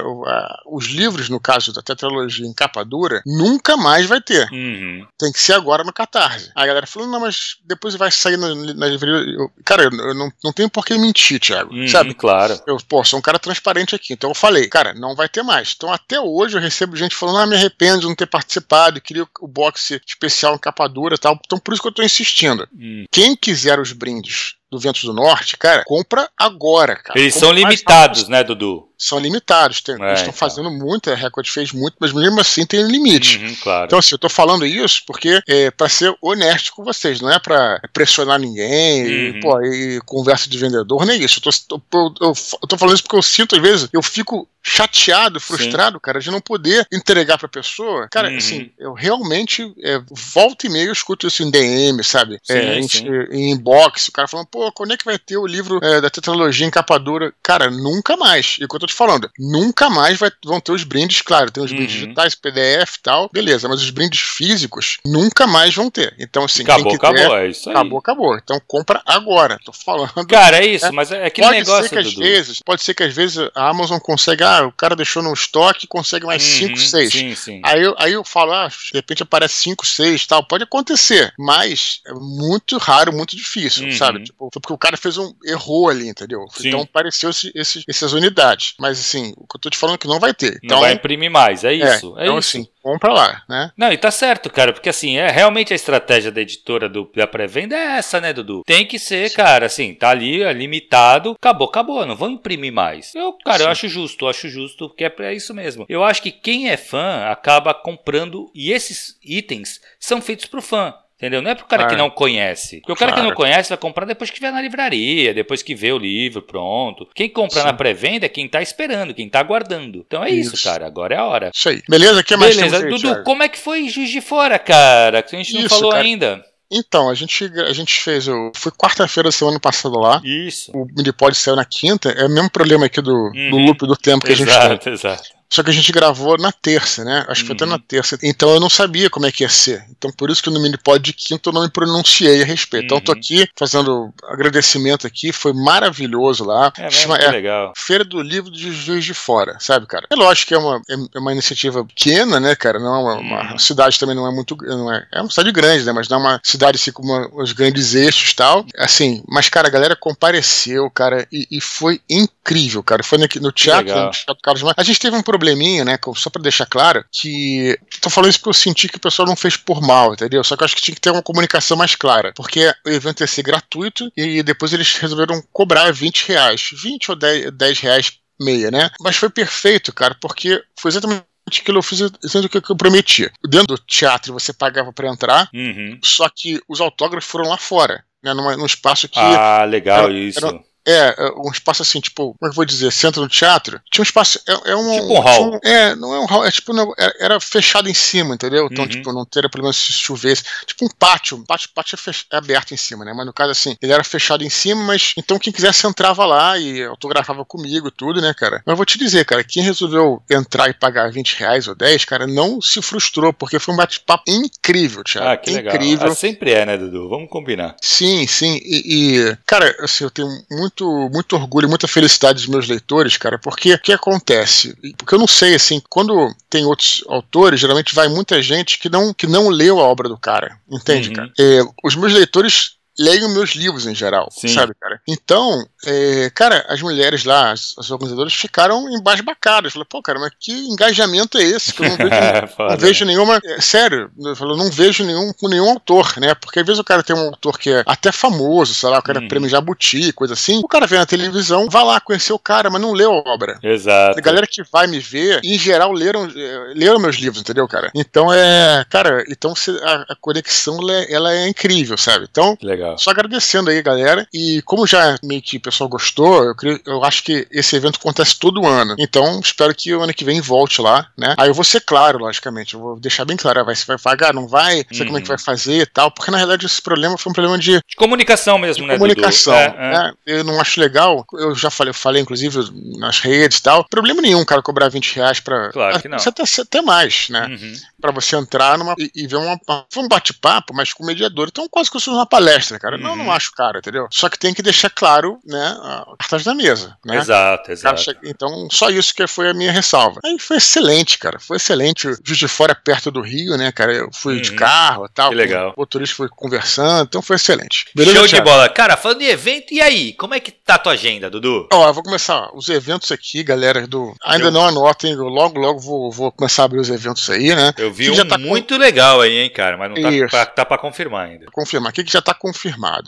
Os 0.65 0.85
livros, 0.87 1.29
no 1.29 1.39
caso 1.39 1.73
da 1.73 1.81
tetralogia 1.81 2.45
em 2.45 2.53
capa 2.53 2.83
dura, 2.83 3.21
nunca 3.25 3.75
mais 3.75 4.05
vai 4.05 4.21
ter. 4.21 4.47
Uhum. 4.51 5.05
Tem 5.17 5.31
que 5.31 5.39
ser 5.39 5.53
agora 5.53 5.83
no 5.83 5.93
Catarse. 5.93 6.51
Aí 6.55 6.63
a 6.63 6.67
galera 6.67 6.87
falou, 6.87 7.09
não, 7.09 7.19
mas 7.19 7.57
depois 7.65 7.95
vai 7.95 8.11
sair 8.11 8.37
na, 8.37 8.53
na 8.53 8.87
livraria. 8.87 9.33
Eu, 9.33 9.51
cara, 9.65 9.83
eu 9.83 10.13
não, 10.13 10.31
não 10.43 10.53
tenho 10.53 10.69
por 10.69 10.85
que 10.85 10.97
mentir, 10.97 11.39
Thiago. 11.39 11.73
Uhum, 11.73 11.87
sabe? 11.87 12.13
Claro. 12.13 12.59
Eu, 12.67 12.77
pô, 12.87 13.03
sou 13.03 13.19
um 13.19 13.21
cara 13.21 13.39
transparente 13.39 13.95
aqui. 13.95 14.13
Então 14.13 14.31
eu 14.31 14.35
falei, 14.35 14.67
cara, 14.67 14.93
não 14.93 15.15
vai 15.15 15.27
ter 15.27 15.43
mais. 15.43 15.73
Então 15.75 15.91
até 15.91 16.19
hoje 16.19 16.57
eu 16.57 16.61
recebo 16.61 16.95
gente 16.95 17.15
falando, 17.15 17.39
ah, 17.39 17.47
me 17.47 17.55
arrependo 17.55 18.01
de 18.01 18.07
não 18.07 18.15
ter 18.15 18.27
participado, 18.27 19.01
queria 19.01 19.27
o 19.39 19.47
boxe 19.47 20.01
especial 20.05 20.55
em 20.55 20.59
capa 20.59 20.87
dura 20.87 21.15
e 21.15 21.17
tal. 21.17 21.39
Então 21.45 21.59
por 21.59 21.73
isso 21.73 21.81
que 21.81 21.87
eu 21.87 21.93
tô 21.93 22.03
insistindo. 22.03 22.67
Uhum. 22.73 23.05
Quem 23.11 23.35
quiser 23.35 23.79
os 23.79 23.91
brindes 23.91 24.55
do 24.71 24.79
Ventos 24.79 25.03
do 25.03 25.13
Norte, 25.13 25.57
cara, 25.57 25.83
compra 25.85 26.29
agora, 26.37 26.95
cara. 26.95 27.19
Eles 27.19 27.33
compra 27.33 27.47
são 27.47 27.55
limitados, 27.55 28.29
né, 28.29 28.41
Dudu? 28.41 28.87
São 29.03 29.17
limitados. 29.17 29.81
Tem, 29.81 29.95
é, 29.95 29.97
eles 29.97 30.19
estão 30.19 30.33
então. 30.33 30.33
fazendo 30.33 30.69
muito, 30.69 31.09
a 31.09 31.15
Record 31.15 31.47
fez 31.47 31.71
muito, 31.71 31.95
mas 31.99 32.13
mesmo 32.13 32.39
assim 32.39 32.65
tem 32.65 32.83
limite. 32.83 33.37
Uhum, 33.37 33.55
claro. 33.55 33.85
Então, 33.85 33.97
assim, 33.97 34.13
eu 34.13 34.19
tô 34.19 34.29
falando 34.29 34.65
isso 34.65 35.01
porque 35.07 35.41
é 35.47 35.71
para 35.71 35.89
ser 35.89 36.15
honesto 36.21 36.71
com 36.73 36.83
vocês, 36.83 37.19
não 37.19 37.31
é 37.31 37.39
para 37.39 37.81
pressionar 37.91 38.39
ninguém, 38.39 39.01
uhum. 39.01 39.09
e, 39.09 39.39
pô, 39.39 39.61
e 39.61 40.01
conversa 40.05 40.47
de 40.47 40.57
vendedor, 40.57 41.05
nem 41.05 41.19
isso. 41.19 41.41
Eu 41.43 41.51
tô, 41.67 42.13
eu, 42.21 42.33
eu, 42.61 42.67
tô 42.67 42.77
falando 42.77 42.93
isso 42.93 43.03
porque 43.03 43.17
eu 43.17 43.23
sinto, 43.23 43.55
às 43.55 43.61
vezes, 43.61 43.89
eu 43.91 44.03
fico 44.03 44.47
chateado, 44.63 45.39
frustrado, 45.39 45.97
Sim. 45.97 46.01
cara, 46.01 46.19
de 46.19 46.29
não 46.29 46.39
poder 46.39 46.85
entregar 46.91 47.37
pra 47.37 47.47
pessoa. 47.47 48.07
Cara, 48.11 48.29
uhum. 48.29 48.37
assim, 48.37 48.71
eu 48.77 48.93
realmente 48.93 49.73
é, 49.83 49.99
volta 50.11 50.67
e 50.67 50.69
meia 50.69 50.85
eu 50.85 50.93
escuto 50.93 51.27
isso 51.27 51.41
em 51.43 51.49
DM, 51.49 52.03
sabe? 52.03 52.39
Sim, 52.43 52.53
é, 52.53 52.79
em, 52.79 52.87
em, 53.31 53.51
inbox, 53.51 54.07
o 54.07 54.11
cara 54.11 54.27
falando, 54.27 54.47
pô, 54.47 54.71
quando 54.71 54.93
é 54.93 54.97
que 54.97 55.05
vai 55.05 55.17
ter 55.17 55.37
o 55.37 55.47
livro 55.47 55.79
é, 55.81 55.99
da 55.99 56.09
tetralogia 56.09 56.65
em 56.65 56.71
capa 56.71 56.99
dura? 56.99 57.33
Cara, 57.41 57.71
nunca 57.71 58.15
mais. 58.15 58.57
E 58.59 58.65
o 58.65 58.67
que 58.67 58.75
eu 58.75 58.79
tô 58.79 58.87
te 58.91 58.95
falando, 58.97 59.29
nunca 59.37 59.89
mais 59.89 60.17
vai, 60.17 60.31
vão 60.45 60.59
ter 60.59 60.71
os 60.71 60.83
brindes, 60.83 61.21
claro, 61.21 61.51
tem 61.51 61.63
os 61.63 61.71
brindes 61.71 61.95
uhum. 61.95 62.01
digitais, 62.01 62.35
PDF 62.35 62.95
e 62.97 63.01
tal, 63.01 63.29
beleza, 63.31 63.67
mas 63.67 63.81
os 63.81 63.89
brindes 63.89 64.19
físicos 64.19 64.97
nunca 65.05 65.47
mais 65.47 65.73
vão 65.73 65.89
ter. 65.89 66.13
Então, 66.19 66.43
assim, 66.43 66.63
acabou, 66.63 66.93
acabou, 66.93 67.37
é 67.37 67.49
isso 67.49 67.69
aí. 67.69 67.75
Acabou, 67.75 67.99
acabou. 67.99 68.37
Então 68.37 68.61
compra 68.67 69.01
agora. 69.05 69.59
Tô 69.63 69.73
falando. 69.73 70.11
Cara, 70.27 70.57
é 70.63 70.67
isso, 70.67 70.85
né? 70.85 70.91
mas 70.91 71.11
é 71.11 71.25
aquele 71.25 71.47
pode 71.47 71.59
negócio. 71.59 71.83
Ser 71.83 71.89
que 71.89 71.99
às 71.99 72.13
vezes, 72.13 72.59
pode 72.63 72.83
ser 72.83 72.93
que 72.93 73.03
às 73.03 73.13
vezes 73.13 73.37
a 73.55 73.69
Amazon 73.69 73.99
consiga 73.99 74.49
ah, 74.49 74.67
o 74.67 74.71
cara 74.71 74.95
deixou 74.95 75.21
no 75.23 75.33
estoque 75.33 75.87
consegue 75.87 76.25
mais 76.25 76.41
5, 76.41 76.69
uhum, 76.71 76.77
6. 76.77 77.11
Sim, 77.11 77.35
sim. 77.35 77.61
Aí, 77.63 77.81
eu, 77.81 77.95
aí 77.97 78.13
eu 78.13 78.23
falo, 78.23 78.53
ah, 78.53 78.67
de 78.67 78.91
repente 78.93 79.23
aparece 79.23 79.55
5, 79.55 79.85
6 79.85 80.25
tal. 80.27 80.43
Pode 80.43 80.63
acontecer, 80.63 81.33
mas 81.37 82.01
é 82.05 82.13
muito 82.13 82.77
raro, 82.77 83.13
muito 83.13 83.35
difícil, 83.35 83.85
uhum. 83.85 83.91
sabe? 83.91 84.23
Tipo, 84.23 84.49
porque 84.49 84.73
o 84.73 84.77
cara 84.77 84.97
fez 84.97 85.17
um. 85.17 85.33
errou 85.45 85.89
ali, 85.89 86.07
entendeu? 86.07 86.45
Sim. 86.53 86.69
Então 86.69 86.81
apareceu 86.81 87.29
esse, 87.29 87.51
esse, 87.55 87.83
essas 87.87 88.13
unidades. 88.13 88.73
Mas 88.81 88.99
assim, 88.99 89.33
o 89.37 89.45
que 89.45 89.57
eu 89.57 89.61
tô 89.61 89.69
te 89.69 89.77
falando 89.77 89.95
é 89.95 89.97
que 89.99 90.07
não 90.07 90.19
vai 90.19 90.33
ter. 90.33 90.59
Então, 90.63 90.77
não 90.77 90.81
vai 90.81 90.93
imprimir 90.93 91.29
mais, 91.29 91.63
é 91.63 91.71
isso. 91.71 92.17
É, 92.17 92.21
é 92.21 92.23
então, 92.23 92.39
isso. 92.39 92.57
assim, 92.57 92.67
compra 92.81 93.13
lá, 93.13 93.43
né? 93.47 93.71
Não, 93.77 93.93
e 93.93 93.97
tá 93.97 94.09
certo, 94.09 94.49
cara, 94.49 94.73
porque 94.73 94.89
assim, 94.89 95.17
é 95.17 95.29
realmente 95.29 95.71
a 95.71 95.75
estratégia 95.75 96.31
da 96.31 96.41
editora 96.41 96.89
do, 96.89 97.07
da 97.15 97.27
pré-venda 97.27 97.75
é 97.75 97.97
essa, 97.97 98.19
né, 98.19 98.33
Dudu? 98.33 98.63
Tem 98.65 98.83
que 98.83 98.97
ser, 98.97 99.29
Sim. 99.29 99.35
cara, 99.35 99.67
assim, 99.67 99.93
tá 99.93 100.09
ali, 100.09 100.41
é 100.41 100.51
limitado, 100.51 101.31
acabou, 101.31 101.67
acabou, 101.67 102.05
não 102.07 102.15
vão 102.15 102.31
imprimir 102.31 102.73
mais. 102.73 103.13
Eu, 103.13 103.33
cara, 103.45 103.59
Sim. 103.59 103.63
eu 103.65 103.69
acho 103.69 103.87
justo, 103.87 104.25
eu 104.25 104.29
acho 104.29 104.49
justo, 104.49 104.89
porque 104.89 105.05
é, 105.05 105.13
é 105.19 105.33
isso 105.35 105.53
mesmo. 105.53 105.85
Eu 105.87 106.03
acho 106.03 106.23
que 106.23 106.31
quem 106.31 106.69
é 106.69 106.75
fã 106.75 107.25
acaba 107.29 107.71
comprando, 107.73 108.49
e 108.55 108.71
esses 108.71 109.15
itens 109.23 109.79
são 109.99 110.19
feitos 110.19 110.47
pro 110.47 110.61
fã. 110.61 110.95
Entendeu? 111.21 111.39
Não 111.39 111.51
é 111.51 111.55
pro 111.55 111.67
cara 111.67 111.85
que 111.85 111.95
não 111.95 112.09
conhece. 112.09 112.77
Porque 112.77 112.93
o 112.93 112.95
cara 112.95 113.11
claro. 113.11 113.27
que 113.27 113.29
não 113.29 113.35
conhece 113.35 113.69
vai 113.69 113.77
comprar 113.77 114.05
depois 114.05 114.31
que 114.31 114.39
vier 114.39 114.51
na 114.51 114.59
livraria, 114.59 115.35
depois 115.35 115.61
que 115.61 115.75
vê 115.75 115.91
o 115.91 115.99
livro, 115.99 116.41
pronto. 116.41 117.07
Quem 117.13 117.29
compra 117.29 117.59
Sim. 117.59 117.65
na 117.67 117.73
pré-venda 117.73 118.25
é 118.25 118.29
quem 118.29 118.47
tá 118.47 118.59
esperando, 118.59 119.13
quem 119.13 119.29
tá 119.29 119.39
aguardando. 119.39 120.03
Então 120.07 120.23
é 120.23 120.31
isso, 120.31 120.55
isso 120.55 120.63
cara. 120.63 120.87
Agora 120.87 121.13
é 121.13 121.17
a 121.19 121.25
hora. 121.25 121.51
Isso 121.53 121.69
aí. 121.69 121.79
Beleza? 121.87 122.21
O 122.21 122.23
que 122.23 122.35
mais 122.35 122.55
Beleza, 122.55 122.79
Dudu, 122.81 122.99
Thiago? 122.99 123.23
como 123.23 123.43
é 123.43 123.49
que 123.49 123.59
foi 123.59 123.87
Juiz 123.87 124.09
de 124.09 124.19
Fora, 124.19 124.57
cara? 124.57 125.21
Que 125.21 125.35
a 125.35 125.37
gente 125.37 125.53
não 125.61 125.69
falou 125.69 125.91
cara. 125.91 126.03
ainda. 126.03 126.43
Então, 126.71 127.07
a 127.07 127.13
gente, 127.13 127.43
a 127.43 127.73
gente 127.73 127.93
fez. 128.01 128.27
Eu 128.27 128.51
fui 128.55 128.71
quarta-feira 128.71 129.29
do 129.29 129.47
ano 129.47 129.59
passado 129.59 129.99
lá. 129.99 130.21
Isso. 130.23 130.71
O 130.73 130.87
Minipod 130.95 131.35
saiu 131.35 131.55
na 131.55 131.65
quinta. 131.65 132.09
É 132.09 132.25
o 132.25 132.29
mesmo 132.29 132.49
problema 132.49 132.87
aqui 132.87 132.99
do, 132.99 133.13
uhum. 133.13 133.49
do 133.51 133.57
loop 133.57 133.85
do 133.85 133.95
tempo 133.95 134.25
que 134.25 134.31
exato, 134.31 134.49
a 134.49 134.69
gente 134.69 134.79
tem. 134.79 134.93
Exato, 134.93 135.07
exato. 135.17 135.40
Só 135.51 135.61
que 135.61 135.69
a 135.69 135.73
gente 135.73 135.91
gravou 135.91 136.37
na 136.37 136.51
terça, 136.51 137.03
né? 137.03 137.25
Acho 137.27 137.41
que 137.41 137.47
foi 137.47 137.55
até 137.55 137.65
na 137.65 137.75
uhum. 137.75 137.81
terça. 137.85 138.17
Então 138.23 138.51
eu 138.51 138.59
não 138.59 138.69
sabia 138.69 139.09
como 139.09 139.25
é 139.25 139.31
que 139.31 139.43
ia 139.43 139.49
ser. 139.49 139.85
Então 139.89 140.09
por 140.11 140.29
isso 140.29 140.41
que 140.41 140.49
no 140.49 140.61
Minipod 140.61 141.03
de 141.03 141.11
quinta 141.11 141.49
eu 141.49 141.53
não 141.53 141.63
me 141.63 141.69
pronunciei 141.69 142.41
a 142.41 142.45
respeito. 142.45 142.83
Uhum. 142.83 142.85
Então 142.85 142.97
eu 142.97 143.03
tô 143.03 143.11
uhum. 143.11 143.17
aqui 143.17 143.49
fazendo 143.57 144.13
agradecimento 144.23 145.05
aqui. 145.05 145.33
Foi 145.33 145.51
maravilhoso 145.51 146.45
lá. 146.45 146.71
É, 146.77 146.89
Chama, 146.89 147.17
é 147.17 147.29
legal. 147.29 147.73
Feira 147.75 148.05
do 148.05 148.21
Livro 148.21 148.49
de 148.49 148.71
Juiz 148.71 149.03
de 149.03 149.13
Fora, 149.13 149.57
sabe, 149.59 149.85
cara? 149.87 150.07
É 150.09 150.15
lógico 150.15 150.47
que 150.47 150.53
é 150.53 150.57
uma, 150.57 150.81
é, 150.89 150.93
é 151.15 151.19
uma 151.19 151.33
iniciativa 151.33 151.83
pequena, 151.83 152.39
né, 152.39 152.55
cara? 152.55 152.79
Não 152.79 152.95
é 152.95 152.99
uma, 152.99 153.13
uma, 153.15 153.51
uhum. 153.51 153.59
cidade 153.59 153.99
também 153.99 154.15
não 154.15 154.25
é 154.25 154.31
muito. 154.31 154.55
Não 154.55 154.93
é, 154.93 155.05
é 155.11 155.21
uma 155.21 155.29
cidade 155.29 155.51
grande, 155.51 155.83
né? 155.83 155.91
Mas 155.91 156.07
não 156.07 156.17
é 156.17 156.19
uma 156.21 156.41
cidade 156.43 156.77
assim 156.77 156.93
com 156.93 157.03
uma, 157.03 157.29
os 157.33 157.51
grandes 157.51 157.93
eixos 157.93 158.31
e 158.31 158.35
tal. 158.35 158.65
Assim, 158.77 159.21
mas, 159.27 159.49
cara, 159.49 159.67
a 159.67 159.71
galera 159.71 159.97
compareceu, 159.97 160.89
cara, 160.89 161.27
e, 161.29 161.45
e 161.51 161.59
foi 161.59 161.99
incrível, 162.09 162.81
cara. 162.81 163.03
Foi 163.03 163.17
no, 163.17 163.27
no 163.41 163.51
teatro, 163.51 163.93
no 163.93 164.11
Teatro 164.11 164.41
Carlos 164.41 164.63
Mar. 164.63 164.73
A 164.77 164.83
gente 164.83 164.99
teve 164.99 165.17
um 165.17 165.21
probleminha, 165.41 165.83
né? 165.83 165.97
Só 166.15 166.29
para 166.29 166.43
deixar 166.43 166.67
claro 166.67 167.03
que 167.11 167.77
tô 167.99 168.09
falando 168.09 168.29
isso 168.29 168.39
porque 168.39 168.49
eu 168.49 168.53
senti 168.53 168.87
que 168.87 168.97
o 168.97 169.01
pessoal 169.01 169.27
não 169.27 169.35
fez 169.35 169.57
por 169.57 169.81
mal, 169.81 170.13
entendeu? 170.13 170.43
Só 170.43 170.55
que 170.55 170.61
eu 170.61 170.65
acho 170.65 170.75
que 170.75 170.81
tinha 170.81 170.95
que 170.95 171.01
ter 171.01 171.09
uma 171.09 171.23
comunicação 171.23 171.75
mais 171.75 171.95
clara, 171.95 172.31
porque 172.35 172.71
o 172.85 172.89
evento 172.89 173.21
ia 173.21 173.27
ser 173.27 173.41
gratuito 173.41 174.11
e 174.15 174.43
depois 174.43 174.71
eles 174.71 174.95
resolveram 174.97 175.41
cobrar 175.51 175.91
20 175.91 176.27
reais, 176.27 176.69
20 176.71 177.11
ou 177.11 177.17
10, 177.17 177.51
10 177.51 177.79
reais 177.79 178.13
meia, 178.39 178.69
né? 178.69 178.91
Mas 178.99 179.15
foi 179.15 179.29
perfeito, 179.29 179.91
cara, 179.91 180.15
porque 180.21 180.61
foi 180.79 180.89
exatamente 180.89 181.25
aquilo 181.47 181.79
eu 181.79 181.83
fiz 181.83 181.99
sendo 182.23 182.45
o 182.45 182.49
que 182.49 182.57
eu 182.57 182.77
prometia. 182.77 183.31
Dentro 183.47 183.75
do 183.75 183.77
teatro 183.77 184.33
você 184.33 184.53
pagava 184.53 184.93
para 184.93 185.09
entrar, 185.09 185.49
uhum. 185.53 185.99
só 186.03 186.29
que 186.29 186.61
os 186.67 186.79
autógrafos 186.79 187.29
foram 187.29 187.49
lá 187.49 187.57
fora. 187.57 188.03
Né, 188.23 188.35
numa, 188.35 188.55
num 188.55 188.67
espaço 188.67 189.09
que. 189.09 189.17
Ah, 189.17 189.65
legal 189.65 190.03
era, 190.03 190.13
isso. 190.13 190.45
Era, 190.45 190.59
é, 190.87 191.15
é, 191.17 191.31
um 191.37 191.51
espaço 191.51 191.81
assim, 191.81 191.99
tipo, 191.99 192.33
como 192.33 192.37
é 192.41 192.45
que 192.45 192.51
eu 192.51 192.55
vou 192.55 192.65
dizer? 192.65 192.91
Centro 192.91 193.21
no 193.21 193.27
teatro. 193.27 193.79
Tinha 193.91 194.01
um 194.01 194.03
espaço. 194.03 194.39
É, 194.47 194.71
é 194.71 194.75
um, 194.75 194.91
tipo 194.93 195.13
um 195.13 195.19
hall. 195.19 195.53
Um, 195.53 195.59
é, 195.63 195.95
não 195.95 196.13
é 196.13 196.19
um 196.19 196.25
hall, 196.25 196.45
é 196.45 196.51
tipo, 196.51 196.73
não, 196.73 196.93
era, 196.97 197.13
era, 197.19 197.39
fechado 197.39 197.89
em 197.89 197.93
cima, 197.93 198.35
entendeu? 198.35 198.67
Então, 198.71 198.85
uhum. 198.85 198.89
tipo, 198.89 199.13
não 199.13 199.25
teria 199.25 199.49
problema 199.49 199.73
se 199.73 199.91
chovesse. 199.93 200.43
Tipo 200.65 200.85
um 200.85 200.89
pátio. 200.89 201.37
Um 201.37 201.45
pátio, 201.45 201.69
pátio 201.73 201.95
é, 201.95 201.97
fech, 201.97 202.25
é, 202.31 202.37
aberto 202.37 202.73
em 202.73 202.77
cima, 202.77 203.05
né? 203.05 203.13
Mas 203.13 203.25
no 203.25 203.33
caso, 203.33 203.51
assim, 203.51 203.75
ele 203.81 203.91
era 203.91 204.03
fechado 204.03 204.43
em 204.43 204.49
cima, 204.49 204.83
mas 204.83 205.13
então 205.17 205.37
quem 205.37 205.53
quisesse 205.53 205.85
entrava 205.85 206.25
lá 206.25 206.57
e 206.57 206.83
autografava 206.83 207.45
comigo 207.45 207.87
e 207.87 207.91
tudo, 207.91 208.21
né, 208.21 208.33
cara? 208.33 208.61
Mas 208.65 208.73
eu 208.73 208.77
vou 208.77 208.85
te 208.85 208.97
dizer, 208.97 209.25
cara, 209.25 209.43
quem 209.43 209.63
resolveu 209.63 210.21
entrar 210.29 210.69
e 210.69 210.73
pagar 210.73 211.11
20 211.11 211.37
reais 211.37 211.67
ou 211.67 211.75
10, 211.75 212.05
cara, 212.05 212.27
não 212.27 212.61
se 212.61 212.81
frustrou, 212.81 213.33
porque 213.33 213.59
foi 213.59 213.73
um 213.73 213.77
bate-papo 213.77 214.23
incrível, 214.27 215.03
Thiago. 215.03 215.27
Ah, 215.27 215.37
que 215.37 215.51
incrível. 215.51 215.81
legal. 215.81 216.11
Ah, 216.11 216.15
sempre 216.15 216.51
é, 216.51 216.65
né, 216.65 216.77
Dudu? 216.77 217.09
Vamos 217.09 217.29
combinar. 217.29 217.75
Sim, 217.81 218.25
sim. 218.27 218.59
E, 218.63 219.19
e 219.19 219.37
cara, 219.45 219.75
assim, 219.79 220.03
eu 220.03 220.09
tenho 220.09 220.27
muito, 220.49 220.70
muito 221.11 221.35
orgulho 221.35 221.51
orgulho 221.51 221.65
e 221.65 221.69
muita 221.69 221.87
felicidade 221.87 222.39
dos 222.39 222.47
meus 222.47 222.67
leitores, 222.67 223.17
cara, 223.17 223.37
porque 223.37 223.73
o 223.73 223.79
que 223.79 223.91
acontece? 223.91 224.75
Porque 224.97 225.13
eu 225.13 225.19
não 225.19 225.27
sei, 225.27 225.53
assim, 225.53 225.81
quando 225.89 226.33
tem 226.49 226.65
outros 226.65 227.03
autores, 227.07 227.59
geralmente 227.59 227.93
vai 227.93 228.07
muita 228.07 228.41
gente 228.41 228.79
que 228.79 228.89
não, 228.89 229.13
que 229.13 229.27
não 229.27 229.49
leu 229.49 229.79
a 229.79 229.83
obra 229.83 230.07
do 230.07 230.17
cara, 230.17 230.57
entende, 230.69 231.09
uhum. 231.09 231.15
cara? 231.15 231.33
É, 231.39 231.61
os 231.83 231.95
meus 231.95 232.13
leitores 232.13 232.75
leem 233.01 233.33
meus 233.33 233.51
livros 233.51 233.85
em 233.85 233.95
geral, 233.95 234.29
Sim. 234.31 234.47
sabe, 234.47 234.73
cara? 234.79 234.99
Então, 235.07 235.65
é, 235.85 236.29
cara, 236.33 236.65
as 236.69 236.81
mulheres 236.81 237.23
lá, 237.23 237.51
as, 237.51 237.73
as 237.77 237.89
organizadoras 237.89 238.33
ficaram 238.33 238.89
embasbacadas. 238.89 239.73
Falaram, 239.73 239.87
pô, 239.89 240.01
cara, 240.01 240.19
mas 240.19 240.31
que 240.39 240.51
engajamento 240.51 241.37
é 241.37 241.43
esse? 241.43 241.73
Que 241.73 241.83
eu 241.83 241.89
não 241.89 241.97
vejo, 241.97 242.09
não 242.59 242.77
vejo 242.77 243.05
nenhuma. 243.05 243.39
É, 243.43 243.61
sério, 243.61 244.11
eu 244.17 244.57
não 244.57 244.69
vejo 244.69 245.03
nenhum 245.03 245.33
com 245.33 245.47
nenhum 245.47 245.69
autor, 245.69 246.13
né? 246.17 246.35
Porque 246.35 246.59
às 246.59 246.65
vezes 246.65 246.79
o 246.79 246.83
cara 246.83 247.03
tem 247.03 247.15
um 247.15 247.27
autor 247.27 247.57
que 247.57 247.71
é 247.71 247.83
até 247.85 248.11
famoso, 248.11 248.73
sei 248.73 248.89
lá, 248.89 248.99
o 248.99 249.03
cara 249.03 249.19
hum. 249.19 249.27
prêmio 249.27 249.49
Jabuti, 249.49 250.13
coisa 250.13 250.33
assim. 250.33 250.61
O 250.63 250.67
cara 250.67 250.85
vê 250.85 250.97
na 250.97 251.05
televisão, 251.05 251.67
vai 251.69 251.83
lá 251.83 251.99
conhecer 251.99 252.33
o 252.33 252.39
cara, 252.39 252.69
mas 252.69 252.81
não 252.81 252.93
leu 252.93 253.11
a 253.11 253.33
obra. 253.33 253.59
Exato. 253.63 254.19
A 254.19 254.21
galera 254.21 254.47
que 254.47 254.63
vai 254.71 254.87
me 254.87 254.99
ver, 254.99 255.41
em 255.43 255.57
geral, 255.57 255.91
leram, 255.91 256.25
é, 256.25 256.73
leram 256.75 256.99
meus 256.99 257.15
livros, 257.15 257.41
entendeu, 257.41 257.67
cara? 257.67 257.91
Então 257.95 258.31
é. 258.33 258.85
Cara, 258.89 259.23
então 259.27 259.53
a, 259.83 260.05
a 260.09 260.15
conexão 260.19 260.77
ela 260.81 260.93
é, 260.93 261.13
ela 261.13 261.33
é 261.33 261.47
incrível, 261.47 261.97
sabe? 261.97 262.27
Então. 262.29 262.57
Legal. 262.61 262.90
Só 262.97 263.11
agradecendo 263.11 263.69
aí, 263.69 263.81
galera. 263.81 264.27
E 264.33 264.61
como 264.63 264.87
já 264.87 265.17
meio 265.23 265.41
que 265.41 265.57
o 265.57 265.61
pessoal 265.61 265.89
gostou, 265.89 266.43
eu, 266.43 266.55
creio, 266.55 266.79
eu 266.85 267.03
acho 267.03 267.23
que 267.23 267.47
esse 267.51 267.75
evento 267.75 267.97
acontece 267.99 268.37
todo 268.37 268.65
ano. 268.65 268.95
Então, 268.97 269.39
espero 269.39 269.73
que 269.75 269.93
o 269.93 270.01
ano 270.01 270.13
que 270.13 270.25
vem 270.25 270.41
volte 270.41 270.81
lá, 270.81 271.07
né? 271.17 271.35
Aí 271.37 271.49
eu 271.49 271.53
vou 271.53 271.63
ser 271.63 271.81
claro, 271.81 272.19
logicamente. 272.19 272.73
Eu 272.73 272.79
vou 272.79 272.99
deixar 272.99 273.25
bem 273.25 273.37
claro. 273.37 273.65
Vai, 273.65 273.75
se 273.75 273.85
vai 273.85 273.97
pagar, 273.97 274.33
não 274.33 274.47
vai, 274.47 274.77
não 274.77 274.85
sei 274.91 275.01
uhum. 275.01 275.05
como 275.07 275.17
é 275.17 275.21
que 275.21 275.27
vai 275.27 275.37
uhum. 275.37 275.43
fazer 275.43 275.81
e 275.81 275.85
tal. 275.85 276.11
Porque 276.11 276.31
na 276.31 276.37
realidade 276.37 276.65
esse 276.65 276.81
problema 276.81 277.17
foi 277.17 277.29
um 277.29 277.33
problema 277.33 277.57
de. 277.57 277.81
de 277.87 277.95
comunicação 277.95 278.57
mesmo, 278.57 278.83
de 278.83 278.87
né? 278.89 278.93
Comunicação. 278.97 279.53
É, 279.53 279.65
é. 279.65 279.91
Né? 279.91 280.13
Eu 280.25 280.43
não 280.43 280.59
acho 280.59 280.79
legal. 280.79 281.25
Eu 281.33 281.55
já 281.55 281.69
falei, 281.69 281.89
eu 281.89 281.95
falei, 281.95 282.21
inclusive, 282.21 282.59
nas 282.97 283.19
redes 283.19 283.57
e 283.57 283.63
tal. 283.63 283.83
Problema 283.85 284.21
nenhum, 284.21 284.43
cara, 284.45 284.61
cobrar 284.61 284.89
20 284.89 285.15
reais 285.15 285.39
pra. 285.39 285.69
Claro 285.71 286.01
que 286.01 286.07
não. 286.07 286.17
Até, 286.17 286.43
até 286.61 286.81
mais, 286.81 287.29
né? 287.29 287.47
Uhum. 287.47 287.73
Pra 287.99 288.11
você 288.11 288.35
entrar 288.35 288.77
numa, 288.77 288.95
e, 288.97 289.11
e 289.15 289.27
ver 289.27 289.37
uma, 289.37 289.59
um 289.97 290.07
bate-papo, 290.07 290.73
mas 290.73 290.93
com 290.93 291.05
mediador. 291.05 291.47
Então, 291.47 291.67
quase 291.69 291.89
que 291.89 291.97
eu 291.97 292.01
sou 292.01 292.13
uma 292.13 292.25
palestra, 292.25 292.70
cara. 292.79 292.95
Uhum. 292.95 293.03
Não, 293.03 293.15
não 293.15 293.31
acho 293.31 293.51
caro, 293.51 293.79
entendeu? 293.79 294.07
Só 294.11 294.29
que 294.29 294.39
tem 294.39 294.53
que 294.53 294.61
deixar 294.61 294.89
claro, 294.89 295.39
né, 295.45 295.77
a 295.81 296.05
cartaz 296.19 296.43
da 296.43 296.53
mesa, 296.53 296.97
né? 297.05 297.17
Exato, 297.17 297.71
exato. 297.71 298.15
Então, 298.23 298.67
só 298.71 298.89
isso 298.89 299.13
que 299.13 299.25
foi 299.27 299.49
a 299.49 299.53
minha 299.53 299.71
ressalva. 299.71 300.19
Aí 300.23 300.37
foi 300.39 300.57
excelente, 300.57 301.17
cara. 301.17 301.39
Foi 301.39 301.57
excelente. 301.57 302.07
Juiz 302.23 302.37
de 302.37 302.47
Fora 302.47 302.75
perto 302.75 303.11
do 303.11 303.21
Rio, 303.21 303.57
né, 303.57 303.71
cara? 303.71 303.93
Eu 303.93 304.09
fui 304.13 304.35
uhum. 304.35 304.41
de 304.41 304.53
carro 304.53 305.05
e 305.05 305.09
tal. 305.09 305.29
Que 305.29 305.35
legal. 305.35 305.73
O 305.75 305.81
motorista 305.81 306.15
foi 306.15 306.29
conversando, 306.29 307.07
então 307.07 307.21
foi 307.21 307.35
excelente. 307.35 307.85
Beleza, 307.95 308.17
Show 308.17 308.27
Thiago? 308.27 308.45
de 308.45 308.51
bola. 308.51 308.69
Cara, 308.69 308.97
falando 308.97 309.19
de 309.19 309.25
evento, 309.25 309.73
e 309.73 309.81
aí? 309.81 310.13
Como 310.13 310.33
é 310.33 310.39
que 310.39 310.51
tá 310.51 310.75
a 310.75 310.79
tua 310.79 310.93
agenda, 310.93 311.29
Dudu? 311.29 311.67
Ó, 311.71 311.87
eu 311.87 311.93
vou 311.93 312.03
começar 312.03 312.49
os 312.53 312.69
eventos 312.69 313.11
aqui, 313.11 313.43
galera 313.43 313.87
do... 313.87 314.13
Ainda 314.23 314.45
eu... 314.45 314.51
não 314.51 314.67
anotem, 314.67 315.11
eu 315.11 315.23
logo, 315.23 315.59
logo 315.59 315.79
vou, 315.79 316.11
vou 316.11 316.31
começar 316.31 316.63
a 316.63 316.65
abrir 316.65 316.79
os 316.79 316.89
eventos 316.89 317.29
aí, 317.29 317.55
né? 317.55 317.73
Eu 317.77 317.91
vi 317.91 318.09
um 318.09 318.15
já 318.15 318.25
tá 318.25 318.37
muito 318.37 318.75
com... 318.75 318.79
legal 318.79 319.21
aí, 319.21 319.37
hein, 319.37 319.49
cara, 319.49 319.77
mas 319.77 319.89
não 319.89 320.01
tá 320.01 320.27
pra, 320.29 320.45
tá 320.45 320.65
pra 320.65 320.77
confirmar 320.77 321.27
ainda. 321.27 321.45
Confirmar. 321.51 321.91
O 321.91 321.93
que, 321.93 322.03
que 322.03 322.11
já 322.11 322.21
tá 322.21 322.33
confirmado? 322.33 322.60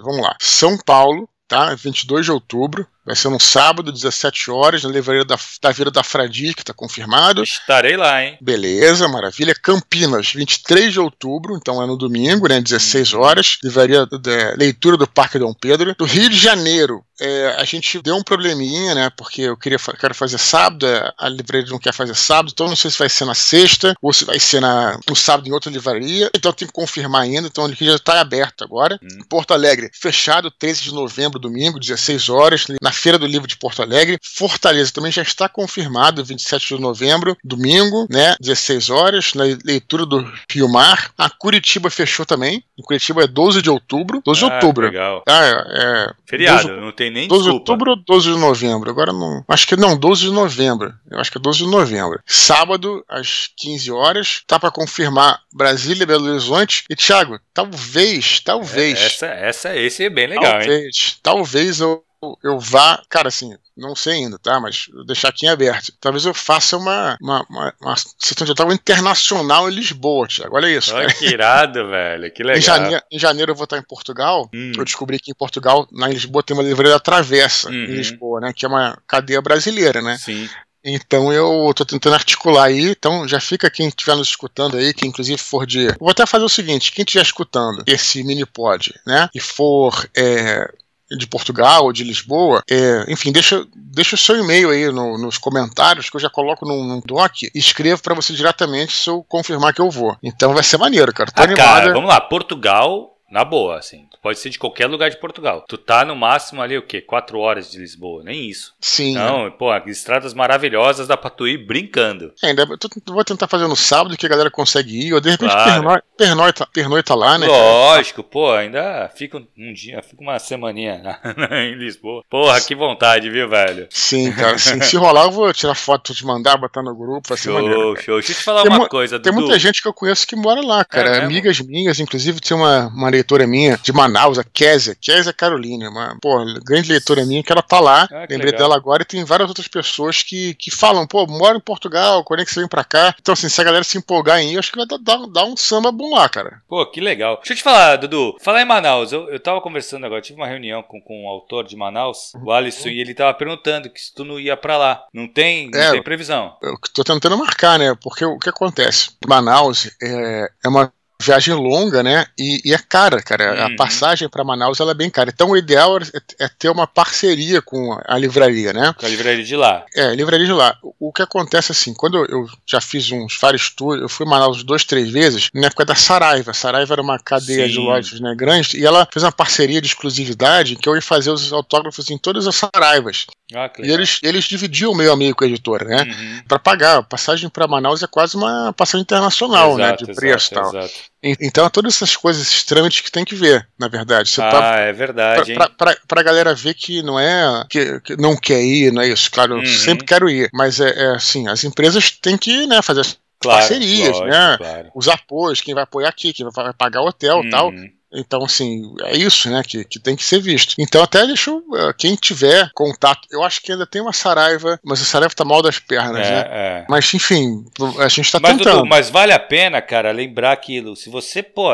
Vamos 0.03 0.21
lá. 0.21 0.35
São 0.39 0.77
Paulo, 0.77 1.29
tá? 1.47 1.73
22 1.75 2.25
de 2.25 2.31
outubro. 2.31 2.87
Vai 3.05 3.15
ser 3.15 3.29
no 3.29 3.39
sábado, 3.39 3.91
17 3.91 4.49
horas, 4.49 4.83
na 4.83 4.89
livraria 4.89 5.25
da, 5.25 5.37
da 5.61 5.71
Vila 5.71 5.91
da 5.91 6.03
Fradi, 6.03 6.53
que 6.53 6.61
está 6.61 6.73
confirmado. 6.73 7.43
Estarei 7.43 7.97
lá, 7.97 8.23
hein? 8.23 8.37
Beleza, 8.41 9.07
maravilha. 9.07 9.53
Campinas, 9.53 10.31
23 10.31 10.93
de 10.93 10.99
outubro, 10.99 11.55
então 11.55 11.83
é 11.83 11.85
no 11.85 11.97
domingo, 11.97 12.47
né? 12.47 12.61
16 12.61 13.13
horas. 13.13 13.57
Livraria 13.61 14.05
de 14.05 14.55
leitura 14.55 14.95
do 14.95 15.07
Parque 15.07 15.37
Dom 15.37 15.53
Pedro. 15.53 15.93
Do 15.95 16.05
Rio 16.05 16.29
de 16.29 16.37
Janeiro, 16.37 17.03
é, 17.19 17.55
a 17.59 17.63
gente 17.63 18.01
deu 18.01 18.15
um 18.15 18.23
probleminha, 18.23 18.95
né? 18.95 19.09
Porque 19.09 19.41
eu 19.41 19.57
queria 19.57 19.77
quero 19.99 20.15
fazer 20.15 20.37
sábado, 20.37 20.85
é, 20.87 21.13
a 21.17 21.29
livraria 21.29 21.69
não 21.69 21.79
quer 21.79 21.93
fazer 21.93 22.15
sábado, 22.15 22.51
então 22.53 22.67
não 22.67 22.75
sei 22.75 22.89
se 22.89 22.97
vai 22.97 23.09
ser 23.09 23.25
na 23.25 23.35
sexta 23.35 23.95
ou 24.01 24.11
se 24.11 24.25
vai 24.25 24.39
ser 24.39 24.59
na, 24.61 24.97
no 25.07 25.15
sábado 25.15 25.47
em 25.47 25.51
outra 25.51 25.71
livraria. 25.71 26.29
Então 26.33 26.53
tem 26.53 26.67
que 26.67 26.73
confirmar 26.73 27.23
ainda. 27.23 27.47
Então 27.47 27.65
ele 27.65 27.75
já 27.79 27.95
está 27.95 28.21
aberto 28.21 28.63
agora. 28.63 28.99
Hum. 29.03 29.23
Porto 29.29 29.53
Alegre, 29.53 29.91
fechado, 29.93 30.49
13 30.49 30.83
de 30.83 30.93
novembro, 30.93 31.37
domingo, 31.37 31.79
16 31.79 32.29
horas. 32.29 32.65
Na 32.81 32.91
Feira 32.93 33.17
do 33.17 33.27
Livro 33.27 33.47
de 33.47 33.57
Porto 33.57 33.81
Alegre. 33.81 34.17
Fortaleza 34.21 34.91
também 34.91 35.11
já 35.11 35.21
está 35.21 35.49
confirmado, 35.49 36.23
27 36.23 36.75
de 36.75 36.81
novembro, 36.81 37.35
domingo, 37.43 38.07
né? 38.09 38.35
16 38.39 38.89
horas, 38.89 39.33
na 39.33 39.43
leitura 39.65 40.05
do 40.05 40.31
Rio 40.49 40.69
Mar. 40.69 41.11
A 41.17 41.29
Curitiba 41.29 41.89
fechou 41.89 42.25
também. 42.25 42.63
Em 42.77 42.83
Curitiba 42.83 43.23
é 43.23 43.27
12 43.27 43.61
de 43.61 43.69
outubro. 43.69 44.21
12 44.23 44.45
ah, 44.45 44.47
de 44.47 44.53
outubro. 44.53 44.85
Legal. 44.85 45.23
Ah, 45.27 45.43
é, 45.43 45.51
é 45.51 46.13
Feriado, 46.25 46.67
12, 46.67 46.81
não 46.81 46.91
tem 46.91 47.11
nem 47.11 47.27
12 47.27 47.43
desculpa. 47.43 47.65
de 47.65 47.71
outubro 47.71 47.91
ou 47.91 47.97
12 47.97 48.33
de 48.33 48.39
novembro? 48.39 48.89
Agora 48.89 49.11
não. 49.11 49.43
Acho 49.47 49.67
que 49.67 49.75
não, 49.75 49.97
12 49.97 50.21
de 50.23 50.31
novembro. 50.31 50.93
Eu 51.09 51.19
acho 51.19 51.31
que 51.31 51.37
é 51.37 51.41
12 51.41 51.59
de 51.59 51.67
novembro. 51.67 52.19
Sábado, 52.25 53.03
às 53.07 53.49
15 53.57 53.91
horas. 53.91 54.41
Tá 54.47 54.59
para 54.59 54.71
confirmar 54.71 55.39
Brasília, 55.53 56.05
Belo 56.05 56.29
Horizonte. 56.29 56.83
E, 56.89 56.95
Thiago, 56.95 57.39
talvez, 57.53 58.39
talvez. 58.39 58.99
É, 58.99 59.05
essa, 59.05 59.25
essa, 59.27 59.75
esse 59.75 60.03
é 60.03 60.09
bem 60.09 60.27
legal, 60.27 60.43
talvez, 60.43 60.83
hein? 60.83 61.17
Talvez 61.21 61.79
eu 61.79 62.03
eu 62.43 62.59
vá, 62.59 63.01
cara, 63.09 63.27
assim, 63.27 63.55
não 63.75 63.95
sei 63.95 64.13
ainda, 64.13 64.37
tá? 64.37 64.59
Mas 64.59 64.87
vou 64.93 65.05
deixar 65.05 65.29
aqui 65.29 65.45
em 65.45 65.49
aberto. 65.49 65.93
Talvez 65.99 66.25
eu 66.25 66.33
faça 66.33 66.77
uma, 66.77 67.17
uma, 67.21 67.45
uma, 67.49 67.73
uma 67.81 67.95
sessão 68.19 68.45
de 68.45 68.51
autógrafo 68.51 68.79
internacional 68.79 69.69
em 69.69 69.73
Lisboa, 69.73 70.27
Thiago. 70.27 70.55
Olha 70.55 70.67
isso. 70.67 70.93
Olha 70.93 71.07
que 71.07 71.25
irado, 71.25 71.87
velho. 71.89 72.31
Que 72.31 72.43
legal. 72.43 72.57
Em 72.57 72.61
janeiro, 72.61 73.03
em 73.11 73.19
janeiro, 73.19 73.51
eu 73.51 73.55
vou 73.55 73.65
estar 73.65 73.77
em 73.77 73.83
Portugal. 73.83 74.49
Hum. 74.53 74.71
Eu 74.77 74.85
descobri 74.85 75.19
que 75.19 75.31
em 75.31 75.35
Portugal, 75.35 75.87
em 75.91 76.13
Lisboa, 76.13 76.43
tem 76.43 76.55
uma 76.55 76.63
livraria 76.63 76.93
da 76.93 76.99
Travessa, 76.99 77.69
uhum. 77.69 77.75
em 77.75 77.95
Lisboa, 77.95 78.39
né? 78.39 78.53
Que 78.55 78.65
é 78.65 78.69
uma 78.69 78.97
cadeia 79.07 79.41
brasileira, 79.41 80.01
né? 80.01 80.17
Sim. 80.17 80.47
Então 80.83 81.31
eu 81.31 81.71
tô 81.73 81.85
tentando 81.85 82.13
articular 82.13 82.65
aí, 82.65 82.89
então 82.89 83.25
já 83.25 83.39
fica 83.39 83.69
quem 83.69 83.87
estiver 83.87 84.17
nos 84.17 84.27
escutando 84.27 84.75
aí, 84.75 84.93
que 84.93 85.07
inclusive 85.07 85.37
for 85.37 85.65
de. 85.65 85.87
vou 85.97 86.09
até 86.09 86.25
fazer 86.25 86.43
o 86.43 86.49
seguinte: 86.49 86.91
quem 86.91 87.03
estiver 87.03 87.23
escutando 87.23 87.83
esse 87.87 88.21
mini 88.23 88.45
pod, 88.45 88.93
né? 89.07 89.29
E 89.33 89.39
for 89.39 90.09
é, 90.15 90.69
de 91.17 91.27
Portugal 91.27 91.85
ou 91.85 91.93
de 91.93 92.03
Lisboa, 92.03 92.63
é, 92.69 93.05
enfim, 93.07 93.31
deixa, 93.31 93.65
deixa 93.75 94.15
o 94.15 94.17
seu 94.17 94.37
e-mail 94.37 94.69
aí 94.69 94.91
no, 94.91 95.17
nos 95.17 95.37
comentários 95.37 96.09
que 96.09 96.15
eu 96.15 96.21
já 96.21 96.29
coloco 96.29 96.67
num, 96.67 96.83
num 96.83 97.01
doc 97.05 97.43
e 97.43 97.51
escrevo 97.55 98.01
para 98.01 98.15
você 98.15 98.33
diretamente 98.33 98.93
se 98.93 99.09
eu 99.09 99.23
confirmar 99.23 99.73
que 99.73 99.81
eu 99.81 99.89
vou. 99.89 100.15
Então 100.21 100.53
vai 100.53 100.63
ser 100.63 100.77
maneiro, 100.77 101.13
cara. 101.13 101.31
Tô 101.31 101.41
ah, 101.41 101.53
cara, 101.53 101.93
vamos 101.93 102.09
lá, 102.09 102.19
Portugal 102.19 103.12
na 103.33 103.43
boa, 103.43 103.79
assim. 103.79 104.07
Pode 104.21 104.37
ser 104.37 104.51
de 104.51 104.59
qualquer 104.59 104.85
lugar 104.85 105.09
de 105.09 105.19
Portugal. 105.19 105.65
Tu 105.67 105.75
tá 105.75 106.05
no 106.05 106.15
máximo 106.15 106.61
ali 106.61 106.77
o 106.77 106.83
quê? 106.83 107.01
Quatro 107.01 107.39
horas 107.39 107.71
de 107.71 107.79
Lisboa, 107.79 108.23
nem 108.23 108.47
isso. 108.47 108.75
Sim. 108.79 109.15
Não, 109.15 109.49
pô, 109.49 109.75
estradas 109.87 110.35
maravilhosas 110.35 111.07
dá 111.07 111.17
pra 111.17 111.31
tu 111.31 111.47
ir 111.47 111.57
brincando. 111.57 112.31
É, 112.43 112.49
ainda 112.49 112.67
vou 113.07 113.25
tentar 113.25 113.47
fazer 113.47 113.67
no 113.67 113.75
sábado 113.75 114.15
que 114.15 114.25
a 114.27 114.29
galera 114.29 114.51
consegue 114.51 115.07
ir, 115.07 115.13
ou 115.15 115.19
de 115.19 115.31
repente 115.31 115.49
claro. 115.49 116.03
pernoita, 116.15 116.67
pernoita 116.67 117.15
lá, 117.15 117.39
né? 117.39 117.47
Lógico, 117.47 118.21
cara? 118.21 118.31
pô, 118.31 118.51
ainda 118.51 119.11
fica 119.15 119.41
um 119.57 119.73
dia, 119.73 120.03
fica 120.03 120.21
uma 120.21 120.37
semaninha 120.37 121.19
em 121.51 121.73
Lisboa. 121.73 122.23
Porra, 122.29 122.61
que 122.61 122.75
vontade, 122.75 123.31
viu, 123.31 123.49
velho? 123.49 123.87
Sim, 123.89 124.31
cara, 124.31 124.59
sim. 124.59 124.79
Se 124.81 124.95
rolar, 124.95 125.23
eu 125.23 125.31
vou 125.31 125.51
tirar 125.51 125.73
foto, 125.73 126.13
te 126.13 126.23
mandar, 126.23 126.57
botar 126.57 126.83
no 126.83 126.95
grupo, 126.95 127.29
vai 127.29 127.37
ser 127.37 127.45
show, 127.45 127.53
maneiro. 127.55 127.95
Show, 127.99 128.19
Deixa 128.19 128.31
eu 128.31 128.35
te 128.35 128.43
falar 128.43 128.61
tem 128.61 128.71
uma 128.71 128.87
coisa, 128.87 129.19
Tem 129.19 129.33
Dudu. 129.33 129.45
muita 129.45 129.57
gente 129.57 129.81
que 129.81 129.87
eu 129.87 129.93
conheço 129.93 130.27
que 130.27 130.35
mora 130.35 130.61
lá, 130.61 130.85
cara. 130.85 131.17
É 131.17 131.23
Amigas 131.23 131.59
minhas, 131.61 131.99
inclusive 131.99 132.39
tem 132.39 132.55
uma, 132.55 132.87
uma 132.87 133.09
leitora 133.23 133.47
minha 133.47 133.79
de 133.81 133.91
Manaus, 133.91 134.37
a 134.37 134.43
Késia, 134.43 134.95
Késia 134.99 135.33
Carolina, 135.33 135.89
uma 135.89 136.17
pô, 136.21 136.43
grande 136.63 136.91
leitora 136.91 137.25
minha, 137.25 137.41
que 137.41 137.51
ela 137.51 137.61
tá 137.61 137.79
lá, 137.79 138.07
ah, 138.11 138.19
lembrei 138.29 138.51
legal. 138.51 138.59
dela 138.59 138.75
agora, 138.75 139.03
e 139.03 139.05
tem 139.05 139.23
várias 139.23 139.49
outras 139.49 139.67
pessoas 139.67 140.21
que, 140.21 140.53
que 140.55 140.69
falam, 140.69 141.07
pô, 141.07 141.25
moro 141.25 141.57
em 141.57 141.61
Portugal, 141.61 142.23
quando 142.23 142.41
é 142.41 142.45
que 142.45 142.53
você 142.53 142.59
vem 142.59 142.69
pra 142.69 142.83
cá? 142.83 143.15
Então, 143.19 143.33
assim, 143.33 143.49
se 143.49 143.59
a 143.59 143.63
galera 143.63 143.83
se 143.83 143.97
empolgar 143.97 144.39
em 144.39 144.53
ir, 144.53 144.59
acho 144.59 144.71
que 144.71 144.77
vai 144.77 144.85
dar, 144.85 144.97
dar, 144.97 145.27
dar 145.27 145.45
um 145.45 145.55
samba 145.55 145.91
bom 145.91 146.13
lá, 146.13 146.27
cara. 146.27 146.61
Pô, 146.67 146.85
que 146.85 146.99
legal. 146.99 147.37
Deixa 147.37 147.53
eu 147.53 147.57
te 147.57 147.63
falar, 147.63 147.95
Dudu, 147.95 148.35
falar 148.41 148.61
em 148.61 148.65
Manaus, 148.65 149.11
eu, 149.11 149.29
eu 149.29 149.39
tava 149.39 149.61
conversando 149.61 150.05
agora, 150.05 150.21
tive 150.21 150.39
uma 150.39 150.47
reunião 150.47 150.83
com, 150.83 150.99
com 151.01 151.23
um 151.23 151.29
autor 151.29 151.65
de 151.65 151.75
Manaus, 151.75 152.33
o 152.43 152.51
Alisson, 152.51 152.89
uhum. 152.89 152.95
e 152.95 153.01
ele 153.01 153.13
tava 153.13 153.33
perguntando 153.33 153.89
que 153.89 153.99
se 153.99 154.13
tu 154.13 154.25
não 154.25 154.39
ia 154.39 154.57
pra 154.57 154.77
lá. 154.77 155.03
Não 155.13 155.27
tem, 155.27 155.69
não 155.71 155.79
é, 155.79 155.91
tem 155.91 156.03
previsão. 156.03 156.57
Eu 156.61 156.75
tô 156.93 157.03
tentando 157.03 157.37
marcar, 157.37 157.79
né? 157.79 157.95
Porque 158.01 158.25
o 158.25 158.37
que 158.37 158.49
acontece? 158.49 159.11
Manaus 159.27 159.89
é, 160.01 160.49
é 160.63 160.69
uma 160.69 160.91
viagem 161.23 161.53
longa, 161.53 162.03
né? 162.03 162.25
E, 162.37 162.61
e 162.65 162.73
é 162.73 162.77
cara, 162.77 163.21
cara. 163.21 163.53
Uhum. 163.53 163.73
A 163.73 163.75
passagem 163.75 164.29
para 164.29 164.43
Manaus 164.43 164.79
ela 164.79 164.91
é 164.91 164.95
bem 164.95 165.09
cara. 165.09 165.31
Então 165.33 165.51
o 165.51 165.57
ideal 165.57 165.97
é, 165.97 166.45
é, 166.45 166.47
ter 166.47 166.69
uma 166.69 166.85
parceria 166.85 167.61
com 167.61 167.97
a 168.05 168.17
livraria, 168.17 168.73
né? 168.73 168.93
Com 168.97 169.05
a 169.05 169.09
livraria 169.09 169.43
de 169.43 169.55
lá. 169.55 169.85
É, 169.95 170.07
a 170.07 170.15
livraria 170.15 170.45
de 170.45 170.53
lá. 170.53 170.77
O, 170.81 171.09
o 171.09 171.13
que 171.13 171.21
acontece 171.21 171.71
assim, 171.71 171.93
quando 171.93 172.25
eu, 172.25 172.47
já 172.65 172.81
fiz 172.81 173.11
uns 173.11 173.37
vários 173.39 173.69
tours, 173.69 174.01
eu 174.01 174.09
fui 174.09 174.25
a 174.25 174.29
Manaus 174.29 174.63
duas, 174.63 174.83
três 174.83 175.09
vezes, 175.09 175.49
na 175.53 175.67
época 175.67 175.85
da 175.85 175.95
Saraiva. 175.95 176.53
Saraiva 176.53 176.93
era 176.93 177.01
uma 177.01 177.19
cadeia 177.19 177.67
Sim. 177.67 177.73
de 177.73 177.79
lojas 177.79 178.19
né, 178.19 178.35
grandes 178.35 178.73
e 178.73 178.85
ela 178.85 179.07
fez 179.11 179.23
uma 179.23 179.31
parceria 179.31 179.81
de 179.81 179.87
exclusividade 179.87 180.75
que 180.75 180.87
eu 180.87 180.95
ia 180.95 181.01
fazer 181.01 181.31
os 181.31 181.51
autógrafos 181.53 182.09
em 182.09 182.17
todas 182.17 182.47
as 182.47 182.55
Saraivas. 182.55 183.25
Ah, 183.55 183.71
e 183.79 183.91
eles, 183.91 184.19
eles 184.23 184.45
dividiam 184.45 184.93
meio 184.95 185.11
a 185.11 185.17
meio 185.17 185.35
com 185.35 185.43
a 185.43 185.47
editora, 185.47 185.85
né? 185.85 186.03
Uhum. 186.03 186.41
Para 186.47 186.59
pagar. 186.59 186.97
A 186.97 187.03
passagem 187.03 187.49
para 187.49 187.67
Manaus 187.67 188.03
é 188.03 188.07
quase 188.07 188.35
uma 188.35 188.73
passagem 188.73 189.01
internacional, 189.01 189.77
né, 189.77 189.85
exato, 189.85 190.05
né? 190.05 190.13
De 190.13 190.15
preço 190.15 190.53
e 190.53 190.55
tal. 190.55 190.69
Exato. 190.69 190.93
Então, 191.23 191.69
todas 191.69 191.95
essas 191.95 192.17
coisas, 192.17 192.41
esses 192.41 192.63
trâmites 192.63 192.99
que 192.99 193.11
tem 193.11 193.23
que 193.23 193.33
ver, 193.33 193.65
na 193.79 193.87
verdade. 193.87 194.29
Você 194.29 194.41
ah, 194.41 194.51
tá, 194.51 194.75
é 194.79 194.91
verdade. 194.91 195.53
Pra, 195.53 195.69
pra, 195.69 195.97
pra, 196.05 196.23
galera 196.23 196.53
ver 196.53 196.73
que 196.73 197.01
não 197.01 197.17
é 197.17 197.65
que, 197.69 198.01
que, 198.01 198.17
não 198.17 198.35
quer 198.35 198.61
ir, 198.61 198.91
não 198.91 199.01
é 199.01 199.07
isso. 199.07 199.31
Claro, 199.31 199.53
eu 199.53 199.59
uhum. 199.59 199.65
sempre 199.65 200.05
quero 200.05 200.29
ir. 200.29 200.49
Mas 200.53 200.81
é, 200.81 200.89
é, 200.89 201.15
assim, 201.15 201.47
as 201.47 201.63
empresas 201.63 202.11
têm 202.11 202.37
que 202.37 202.67
né, 202.67 202.81
fazer 202.81 203.05
claro, 203.39 203.59
parcerias, 203.59 204.09
lógico, 204.09 204.27
né? 204.27 204.57
Claro. 204.57 204.91
Os 204.93 205.07
apoios, 205.07 205.61
quem 205.61 205.73
vai 205.73 205.83
apoiar 205.83 206.09
aqui, 206.09 206.33
quem 206.33 206.45
vai 206.49 206.73
pagar 206.73 207.01
o 207.01 207.07
hotel 207.07 207.41
e 207.41 207.45
uhum. 207.45 207.49
tal. 207.49 207.71
Então, 208.13 208.43
assim, 208.43 208.93
é 209.03 209.17
isso, 209.17 209.49
né, 209.49 209.61
que, 209.65 209.83
que 209.83 209.99
tem 209.99 210.15
que 210.15 210.23
ser 210.23 210.39
visto. 210.39 210.75
Então, 210.77 211.03
até 211.03 211.25
deixa 211.25 211.49
eu, 211.49 211.63
eh, 211.75 211.93
quem 211.97 212.15
tiver 212.15 212.69
contato, 212.73 213.27
eu 213.31 213.43
acho 213.43 213.61
que 213.61 213.71
ainda 213.71 213.87
tem 213.87 214.01
uma 214.01 214.13
Saraiva, 214.13 214.79
mas 214.83 215.01
a 215.01 215.05
Saraiva 215.05 215.33
tá 215.33 215.45
mal 215.45 215.61
das 215.61 215.79
pernas, 215.79 216.27
é, 216.27 216.31
né? 216.31 216.47
É. 216.49 216.85
Mas, 216.89 217.13
enfim, 217.13 217.65
a 217.99 218.07
gente 218.07 218.31
tá 218.31 218.39
mas, 218.39 218.57
tentando. 218.57 218.77
Dudu, 218.77 218.89
mas 218.89 219.09
vale 219.09 219.33
a 219.33 219.39
pena, 219.39 219.81
cara, 219.81 220.11
lembrar 220.11 220.51
aquilo. 220.51 220.95
Se 220.95 221.09
você, 221.09 221.41
pô, 221.41 221.69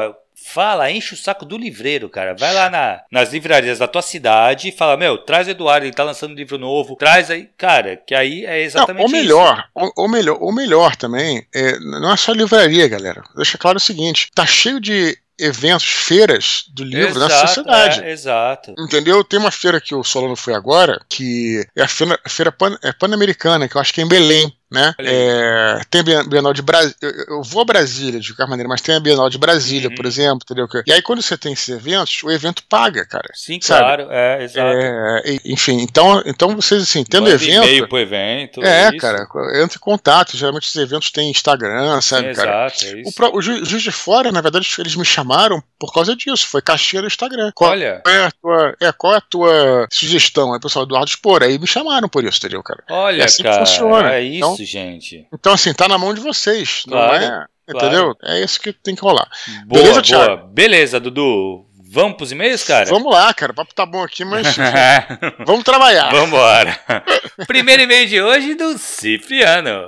fala, 0.49 0.89
enche 0.89 1.13
o 1.13 1.17
saco 1.17 1.45
do 1.45 1.57
livreiro, 1.57 2.09
cara. 2.09 2.33
Vai 2.33 2.53
lá 2.53 2.69
na, 2.69 3.01
nas 3.11 3.31
livrarias 3.31 3.79
da 3.79 3.87
tua 3.87 4.01
cidade 4.01 4.69
e 4.69 4.71
fala, 4.71 4.97
meu, 4.97 5.17
traz 5.17 5.47
o 5.47 5.51
Eduardo, 5.51 5.85
ele 5.85 5.93
tá 5.93 6.03
lançando 6.03 6.31
um 6.31 6.35
livro 6.35 6.57
novo, 6.57 6.95
traz 6.95 7.29
aí, 7.29 7.49
cara, 7.57 7.97
que 7.97 8.15
aí 8.15 8.45
é 8.45 8.61
exatamente 8.61 8.97
não, 8.97 9.05
ou 9.05 9.11
melhor, 9.11 9.57
isso. 9.57 9.67
Ou, 9.75 9.93
ou, 9.95 10.09
melhor, 10.09 10.37
ou 10.39 10.53
melhor 10.53 10.95
também, 10.95 11.45
é, 11.53 11.77
não 11.79 12.11
é 12.11 12.17
só 12.17 12.31
livraria, 12.31 12.87
galera. 12.87 13.23
Deixa 13.35 13.57
claro 13.57 13.77
o 13.77 13.81
seguinte, 13.81 14.29
tá 14.33 14.45
cheio 14.45 14.79
de 14.79 15.17
eventos, 15.39 15.87
feiras 15.87 16.65
do 16.69 16.83
livro 16.83 17.17
exato, 17.17 17.33
na 17.33 17.47
sociedade. 17.47 18.03
É, 18.03 18.11
exato. 18.11 18.75
Entendeu? 18.77 19.23
Tem 19.23 19.39
uma 19.39 19.51
feira 19.51 19.79
que 19.79 19.95
o 19.95 20.03
Solano 20.03 20.35
foi 20.35 20.53
agora, 20.53 20.99
que 21.09 21.65
é 21.75 21.83
a 21.83 21.87
feira, 21.87 22.19
a 22.23 22.29
feira 22.29 22.51
pan, 22.51 22.77
é 22.83 22.91
pan-americana, 22.91 23.67
que 23.67 23.75
eu 23.75 23.81
acho 23.81 23.93
que 23.93 24.01
é 24.01 24.03
em 24.03 24.07
Belém 24.07 24.53
né? 24.71 24.93
É, 24.99 25.81
tem 25.89 26.01
a 26.01 26.23
Bienal 26.23 26.53
de 26.53 26.61
Brasília. 26.61 26.95
Eu 27.27 27.41
vou 27.43 27.61
a 27.61 27.65
Brasília 27.65 28.19
de 28.19 28.33
qualquer 28.33 28.49
maneira, 28.49 28.69
mas 28.69 28.81
tem 28.81 28.95
a 28.95 28.99
Bienal 28.99 29.29
de 29.29 29.37
Brasília, 29.37 29.89
uhum. 29.89 29.95
por 29.95 30.05
exemplo, 30.05 30.39
entendeu? 30.43 30.67
E 30.85 30.93
aí, 30.93 31.01
quando 31.01 31.21
você 31.21 31.37
tem 31.37 31.53
esses 31.53 31.69
eventos, 31.69 32.21
o 32.23 32.31
evento 32.31 32.63
paga, 32.67 33.05
cara. 33.05 33.29
Sim, 33.33 33.59
sabe? 33.61 33.81
claro, 33.81 34.07
é, 34.11 34.43
exato. 34.43 34.69
É, 34.69 35.39
enfim, 35.45 35.81
então, 35.81 36.21
então 36.25 36.55
vocês, 36.55 36.83
assim, 36.83 37.03
tendo 37.03 37.23
Manda 37.23 37.35
evento. 37.35 37.65
e-mail 37.65 37.87
pro 37.87 37.97
evento. 37.99 38.63
É, 38.63 38.95
cara, 38.97 39.27
entre 39.61 39.77
em 39.77 39.79
contato. 39.79 40.37
Geralmente 40.37 40.67
os 40.67 40.75
eventos 40.75 41.11
têm 41.11 41.31
Instagram, 41.31 41.99
sabe, 42.01 42.29
Sim, 42.29 42.35
cara? 42.35 42.67
Exato, 42.67 42.85
é 42.85 43.01
isso. 43.01 43.13
O, 43.21 43.37
o, 43.37 43.41
Ju, 43.41 43.65
Juiz 43.65 43.83
de 43.83 43.91
Fora, 43.91 44.31
na 44.31 44.41
verdade, 44.41 44.69
eles 44.77 44.95
me 44.95 45.05
chamaram 45.05 45.61
por 45.79 45.93
causa 45.93 46.15
disso. 46.15 46.47
Foi 46.47 46.61
caixinha 46.61 47.01
no 47.01 47.07
Instagram. 47.07 47.51
Qual, 47.55 47.71
Olha. 47.71 48.01
É 48.05 48.25
a 48.25 48.31
tua, 48.31 48.75
é, 48.81 48.91
qual 48.91 49.13
é 49.13 49.17
a 49.17 49.21
tua 49.21 49.87
sugestão? 49.91 50.53
Aí, 50.53 50.59
pessoal, 50.59 50.85
Eduardo 50.85 51.09
Expor. 51.09 51.43
Aí 51.43 51.57
me 51.57 51.67
chamaram 51.67 52.07
por 52.07 52.23
isso, 52.23 52.37
entendeu, 52.37 52.61
cara? 52.61 52.83
Olha, 52.89 53.21
é 53.21 53.25
assim 53.25 53.43
cara, 53.43 53.63
que 53.63 53.69
funciona. 53.69 54.13
É 54.13 54.21
isso, 54.21 54.37
então, 54.37 54.55
gente. 54.65 55.27
Então, 55.33 55.53
assim, 55.53 55.73
tá 55.73 55.87
na 55.87 55.97
mão 55.97 56.13
de 56.13 56.21
vocês, 56.21 56.83
claro, 56.87 57.11
não 57.11 57.41
é? 57.41 57.45
Entendeu? 57.69 58.15
Claro. 58.15 58.35
É 58.39 58.43
isso 58.43 58.59
que 58.59 58.73
tem 58.73 58.95
que 58.95 59.01
rolar. 59.01 59.29
Boa, 59.65 59.81
Beleza, 59.81 60.01
Thiago? 60.01 60.37
Boa. 60.37 60.49
Beleza, 60.51 60.99
Dudu. 60.99 61.65
Vamos 61.91 62.17
pros 62.17 62.31
e-mails, 62.31 62.63
cara? 62.63 62.85
Vamos 62.85 63.11
lá, 63.11 63.33
cara. 63.33 63.51
O 63.51 63.55
papo 63.55 63.73
tá 63.73 63.83
bom 63.83 64.03
aqui, 64.03 64.23
mas. 64.23 64.55
vamos 65.43 65.63
trabalhar. 65.63 66.11
Vamos 66.11 66.27
embora. 66.27 66.79
Primeiro 67.47 67.81
e-mail 67.81 68.07
de 68.07 68.21
hoje 68.21 68.53
do 68.53 68.77
Cipriano. 68.77 69.87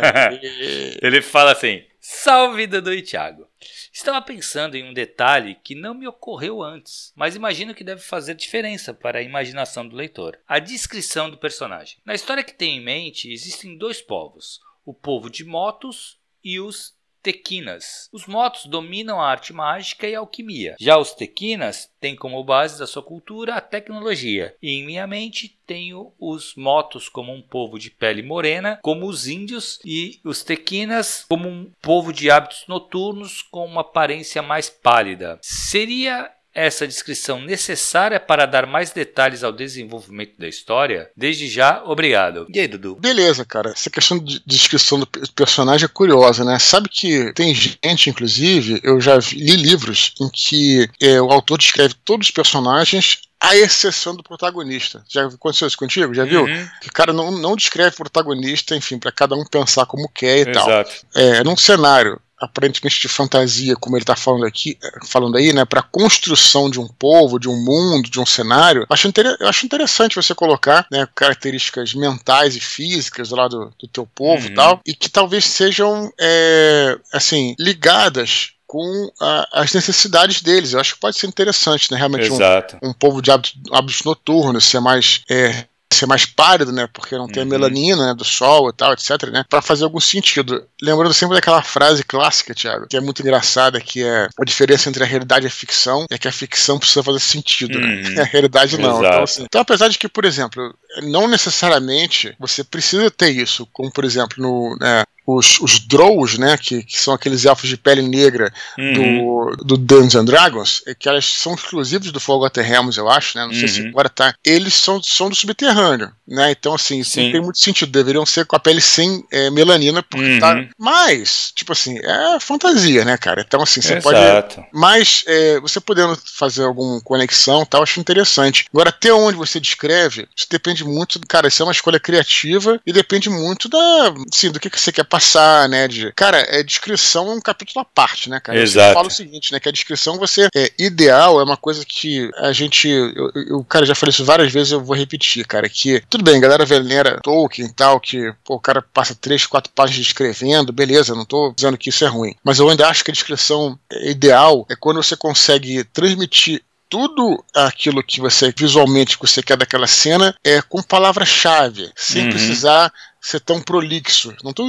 Ele 1.00 1.22
fala 1.22 1.52
assim: 1.52 1.82
Salve, 1.98 2.66
Dudu 2.66 2.92
e 2.92 3.00
Thiago. 3.00 3.46
Estava 3.92 4.22
pensando 4.22 4.74
em 4.74 4.88
um 4.88 4.94
detalhe 4.94 5.54
que 5.62 5.74
não 5.74 5.92
me 5.92 6.08
ocorreu 6.08 6.62
antes, 6.62 7.12
mas 7.14 7.36
imagino 7.36 7.74
que 7.74 7.84
deve 7.84 8.00
fazer 8.00 8.34
diferença 8.34 8.94
para 8.94 9.18
a 9.18 9.22
imaginação 9.22 9.86
do 9.86 9.94
leitor: 9.94 10.40
a 10.48 10.58
descrição 10.58 11.28
do 11.28 11.36
personagem. 11.36 11.98
Na 12.02 12.14
história 12.14 12.42
que 12.42 12.54
tenho 12.54 12.80
em 12.80 12.84
mente, 12.84 13.30
existem 13.30 13.76
dois 13.76 14.00
povos: 14.00 14.60
o 14.82 14.94
povo 14.94 15.28
de 15.28 15.44
Motos 15.44 16.18
e 16.42 16.58
os 16.58 16.96
Tequinas. 17.22 18.08
Os 18.12 18.26
motos 18.26 18.66
dominam 18.66 19.20
a 19.20 19.28
arte 19.28 19.52
mágica 19.52 20.08
e 20.08 20.14
a 20.14 20.18
alquimia. 20.18 20.76
Já 20.80 20.98
os 20.98 21.12
Tequinas 21.12 21.90
têm 22.00 22.16
como 22.16 22.42
base 22.42 22.78
da 22.78 22.86
sua 22.86 23.02
cultura 23.02 23.54
a 23.54 23.60
tecnologia. 23.60 24.56
E 24.60 24.70
em 24.70 24.84
minha 24.84 25.06
mente 25.06 25.56
tenho 25.66 26.12
os 26.18 26.54
motos 26.56 27.08
como 27.08 27.32
um 27.32 27.40
povo 27.40 27.78
de 27.78 27.90
pele 27.90 28.22
morena, 28.22 28.78
como 28.82 29.06
os 29.06 29.28
índios, 29.28 29.78
e 29.84 30.20
os 30.24 30.42
Tequinas 30.42 31.24
como 31.28 31.48
um 31.48 31.70
povo 31.80 32.12
de 32.12 32.30
hábitos 32.30 32.64
noturnos 32.66 33.42
com 33.42 33.64
uma 33.64 33.82
aparência 33.82 34.42
mais 34.42 34.68
pálida. 34.68 35.38
Seria 35.40 36.30
essa 36.54 36.86
descrição 36.86 37.40
necessária 37.40 38.20
para 38.20 38.46
dar 38.46 38.66
mais 38.66 38.90
detalhes 38.90 39.42
ao 39.42 39.52
desenvolvimento 39.52 40.38
da 40.38 40.48
história? 40.48 41.10
Desde 41.16 41.48
já, 41.48 41.82
obrigado. 41.84 42.46
E 42.52 42.60
aí, 42.60 42.68
Dudu? 42.68 42.96
Beleza, 42.96 43.44
cara. 43.44 43.70
Essa 43.70 43.90
questão 43.90 44.18
de 44.18 44.42
descrição 44.46 45.00
do 45.00 45.06
personagem 45.34 45.86
é 45.86 45.88
curiosa, 45.88 46.44
né? 46.44 46.58
Sabe 46.58 46.88
que 46.88 47.32
tem 47.32 47.54
gente, 47.54 48.10
inclusive, 48.10 48.80
eu 48.82 49.00
já 49.00 49.16
li 49.32 49.56
livros 49.56 50.14
em 50.20 50.28
que 50.30 50.88
é, 51.00 51.20
o 51.20 51.30
autor 51.30 51.58
descreve 51.58 51.94
todos 52.04 52.28
os 52.28 52.30
personagens 52.30 53.22
à 53.40 53.56
exceção 53.56 54.14
do 54.14 54.22
protagonista. 54.22 55.02
Já 55.08 55.26
aconteceu 55.26 55.66
isso 55.66 55.76
contigo? 55.76 56.14
Já 56.14 56.24
viu? 56.24 56.44
Uhum. 56.44 56.68
Que 56.80 56.88
o 56.88 56.92
cara 56.92 57.12
não, 57.12 57.32
não 57.32 57.56
descreve 57.56 57.90
o 57.90 57.96
protagonista, 57.96 58.76
enfim, 58.76 58.98
para 58.98 59.10
cada 59.10 59.34
um 59.34 59.44
pensar 59.44 59.84
como 59.86 60.08
quer 60.08 60.46
e 60.46 60.50
Exato. 60.50 60.90
tal. 61.12 61.22
É, 61.22 61.42
num 61.42 61.56
cenário 61.56 62.20
aparentemente 62.42 63.00
de 63.00 63.08
fantasia, 63.08 63.76
como 63.76 63.96
ele 63.96 64.02
está 64.02 64.16
falando 64.16 64.44
aqui, 64.44 64.76
falando 65.06 65.36
aí, 65.36 65.52
né, 65.52 65.64
para 65.64 65.80
construção 65.80 66.68
de 66.68 66.80
um 66.80 66.88
povo, 66.88 67.38
de 67.38 67.48
um 67.48 67.56
mundo, 67.56 68.10
de 68.10 68.18
um 68.18 68.26
cenário, 68.26 68.82
eu 68.82 68.86
acho, 68.90 69.08
eu 69.38 69.48
acho 69.48 69.64
interessante 69.64 70.16
você 70.16 70.34
colocar 70.34 70.84
né, 70.90 71.06
características 71.14 71.94
mentais 71.94 72.56
e 72.56 72.60
físicas 72.60 73.30
lá 73.30 73.46
do, 73.46 73.72
do 73.78 73.86
teu 73.86 74.04
povo 74.04 74.46
uhum. 74.46 74.52
e 74.52 74.54
tal, 74.54 74.80
e 74.84 74.92
que 74.92 75.08
talvez 75.08 75.44
sejam 75.44 76.12
é, 76.20 76.98
assim 77.12 77.54
ligadas 77.60 78.54
com 78.66 79.12
a, 79.20 79.46
as 79.52 79.72
necessidades 79.74 80.40
deles. 80.40 80.72
Eu 80.72 80.80
acho 80.80 80.94
que 80.94 81.00
pode 81.00 81.18
ser 81.18 81.26
interessante, 81.26 81.92
né? 81.92 81.98
Realmente 81.98 82.30
um, 82.32 82.88
um, 82.88 82.92
povo 82.94 83.20
de 83.20 83.30
hábitos, 83.30 83.54
hábitos 83.70 84.02
noturnos, 84.02 84.64
ser 84.64 84.80
mais 84.80 85.20
é, 85.30 85.66
ser 85.92 86.06
mais 86.06 86.24
pálido, 86.24 86.72
né? 86.72 86.88
Porque 86.92 87.16
não 87.16 87.28
tem 87.28 87.42
a 87.42 87.44
uhum. 87.44 87.50
melanina 87.50 88.08
né, 88.08 88.14
do 88.14 88.24
sol 88.24 88.70
e 88.70 88.72
tal, 88.72 88.92
etc, 88.92 89.10
né? 89.30 89.44
Para 89.48 89.62
fazer 89.62 89.84
algum 89.84 90.00
sentido. 90.00 90.66
Lembrando 90.80 91.14
sempre 91.14 91.36
daquela 91.36 91.62
frase 91.62 92.02
clássica, 92.04 92.54
Thiago, 92.54 92.86
que 92.88 92.96
é 92.96 93.00
muito 93.00 93.22
engraçada, 93.22 93.80
que 93.80 94.02
é 94.02 94.28
a 94.38 94.44
diferença 94.44 94.88
entre 94.88 95.02
a 95.02 95.06
realidade 95.06 95.46
e 95.46 95.48
a 95.48 95.50
ficção 95.50 96.06
é 96.10 96.18
que 96.18 96.28
a 96.28 96.32
ficção 96.32 96.78
precisa 96.78 97.02
fazer 97.02 97.20
sentido, 97.20 97.78
né? 97.78 97.86
uhum. 97.86 98.14
né? 98.14 98.22
A 98.22 98.24
realidade 98.24 98.78
não. 98.78 98.98
Então, 98.98 99.22
assim, 99.22 99.42
então, 99.42 99.60
apesar 99.60 99.88
de 99.88 99.98
que, 99.98 100.08
por 100.08 100.24
exemplo, 100.24 100.74
não 101.02 101.28
necessariamente 101.28 102.34
você 102.38 102.62
precisa 102.62 103.10
ter 103.10 103.30
isso, 103.30 103.66
como 103.72 103.90
por 103.90 104.04
exemplo 104.04 104.42
no, 104.42 104.76
né, 104.80 105.04
os, 105.26 105.60
os 105.60 105.78
Drows, 105.78 106.38
né, 106.38 106.56
que, 106.56 106.82
que, 106.82 106.98
são 106.98 107.14
aqueles 107.14 107.44
elfos 107.44 107.68
de 107.68 107.76
pele 107.76 108.02
negra 108.02 108.52
uhum. 108.78 109.54
do, 109.56 109.64
do 109.64 109.76
Dungeons 109.76 110.16
and 110.16 110.24
Dragons, 110.24 110.82
é 110.86 110.94
que 110.94 111.08
elas 111.08 111.24
são 111.24 111.54
exclusivos 111.54 112.10
do 112.10 112.20
Fogo 112.20 112.48
Realms, 112.54 112.98
eu 112.98 113.08
acho, 113.08 113.38
né, 113.38 113.44
não 113.44 113.52
uhum. 113.52 113.58
sei 113.58 113.68
se 113.68 113.82
uhum. 113.82 113.88
agora 113.88 114.08
tá, 114.08 114.34
eles 114.44 114.74
são, 114.74 115.02
são 115.02 115.28
do 115.28 115.34
subterrâneo, 115.34 116.10
né, 116.26 116.50
então 116.50 116.74
assim, 116.74 117.00
isso 117.00 117.20
não 117.20 117.30
tem 117.30 117.40
muito 117.40 117.58
sentido, 117.58 117.90
deveriam 117.90 118.26
ser 118.26 118.46
com 118.46 118.56
a 118.56 118.60
pele 118.60 118.80
sem 118.80 119.24
é, 119.30 119.50
melanina, 119.50 120.02
porque 120.02 120.38
tá, 120.38 120.54
uhum. 120.54 120.64
tá, 120.64 120.70
mas, 120.78 121.52
tipo 121.54 121.72
assim, 121.72 121.98
é 121.98 122.40
fantasia, 122.40 123.04
né, 123.04 123.16
cara, 123.16 123.44
então 123.46 123.62
assim, 123.62 123.80
você 123.80 123.94
Exato. 123.98 124.56
pode, 124.56 124.68
mas 124.72 125.24
é, 125.26 125.60
você 125.60 125.80
podendo 125.80 126.16
fazer 126.36 126.64
alguma 126.64 127.00
conexão 127.00 127.64
tal, 127.64 127.82
acho 127.82 128.00
interessante. 128.00 128.66
Agora, 128.72 128.90
até 128.90 129.12
onde 129.12 129.36
você 129.36 129.60
descreve, 129.60 130.28
isso 130.36 130.46
depende 130.50 130.84
muito, 130.84 131.20
cara, 131.28 131.48
isso 131.48 131.62
é 131.62 131.66
uma 131.66 131.72
escolha 131.72 132.00
criativa 132.00 132.80
e 132.86 132.92
depende 132.92 133.28
muito 133.28 133.68
da, 133.68 134.14
assim, 134.32 134.50
do 134.50 134.60
que, 134.60 134.70
que 134.70 134.80
você 134.80 134.92
quer 134.92 135.04
passar, 135.12 135.68
né? 135.68 135.86
De, 135.86 136.10
cara, 136.12 136.38
é 136.48 136.62
descrição 136.62 137.28
é 137.28 137.34
um 137.34 137.40
capítulo 137.40 137.82
à 137.82 137.84
parte, 137.84 138.30
né, 138.30 138.40
cara? 138.40 138.58
Exato. 138.58 138.92
Eu 138.92 138.94
falo 138.94 139.08
o 139.08 139.10
seguinte, 139.10 139.52
né? 139.52 139.60
Que 139.60 139.68
a 139.68 139.72
descrição 139.72 140.16
você 140.16 140.48
é 140.54 140.72
ideal, 140.78 141.38
é 141.38 141.44
uma 141.44 141.56
coisa 141.58 141.84
que 141.84 142.30
a 142.38 142.50
gente. 142.50 142.88
Eu, 142.88 143.30
eu, 143.34 143.64
cara, 143.64 143.84
já 143.84 143.94
falei 143.94 144.10
isso 144.10 144.24
várias 144.24 144.50
vezes, 144.50 144.72
eu 144.72 144.82
vou 144.82 144.96
repetir, 144.96 145.46
cara. 145.46 145.68
Que 145.68 146.02
tudo 146.08 146.24
bem, 146.24 146.40
galera 146.40 146.64
venera 146.64 147.20
Tolkien 147.22 147.68
e 147.68 147.72
tal, 147.74 148.00
que 148.00 148.32
pô, 148.42 148.54
o 148.54 148.60
cara 148.60 148.80
passa 148.80 149.14
três, 149.14 149.44
quatro 149.44 149.70
páginas 149.74 150.06
escrevendo, 150.06 150.72
beleza, 150.72 151.14
não 151.14 151.26
tô 151.26 151.52
dizendo 151.54 151.76
que 151.76 151.90
isso 151.90 152.06
é 152.06 152.08
ruim. 152.08 152.34
Mas 152.42 152.58
eu 152.58 152.70
ainda 152.70 152.88
acho 152.88 153.04
que 153.04 153.10
a 153.10 153.14
descrição 153.14 153.78
ideal 154.00 154.64
é 154.70 154.74
quando 154.74 155.02
você 155.02 155.14
consegue 155.14 155.84
transmitir 155.84 156.62
tudo 156.88 157.42
aquilo 157.54 158.02
que 158.02 158.20
você 158.20 158.52
visualmente 158.54 159.18
que 159.18 159.26
você 159.26 159.42
quer 159.42 159.56
daquela 159.56 159.86
cena 159.86 160.34
é 160.44 160.60
com 160.60 160.82
palavra-chave, 160.82 161.90
sem 161.96 162.24
uhum. 162.24 162.30
precisar 162.30 162.92
ser 163.22 163.40
tão 163.40 163.60
prolixo. 163.60 164.34
Não 164.42 164.50
estou 164.50 164.66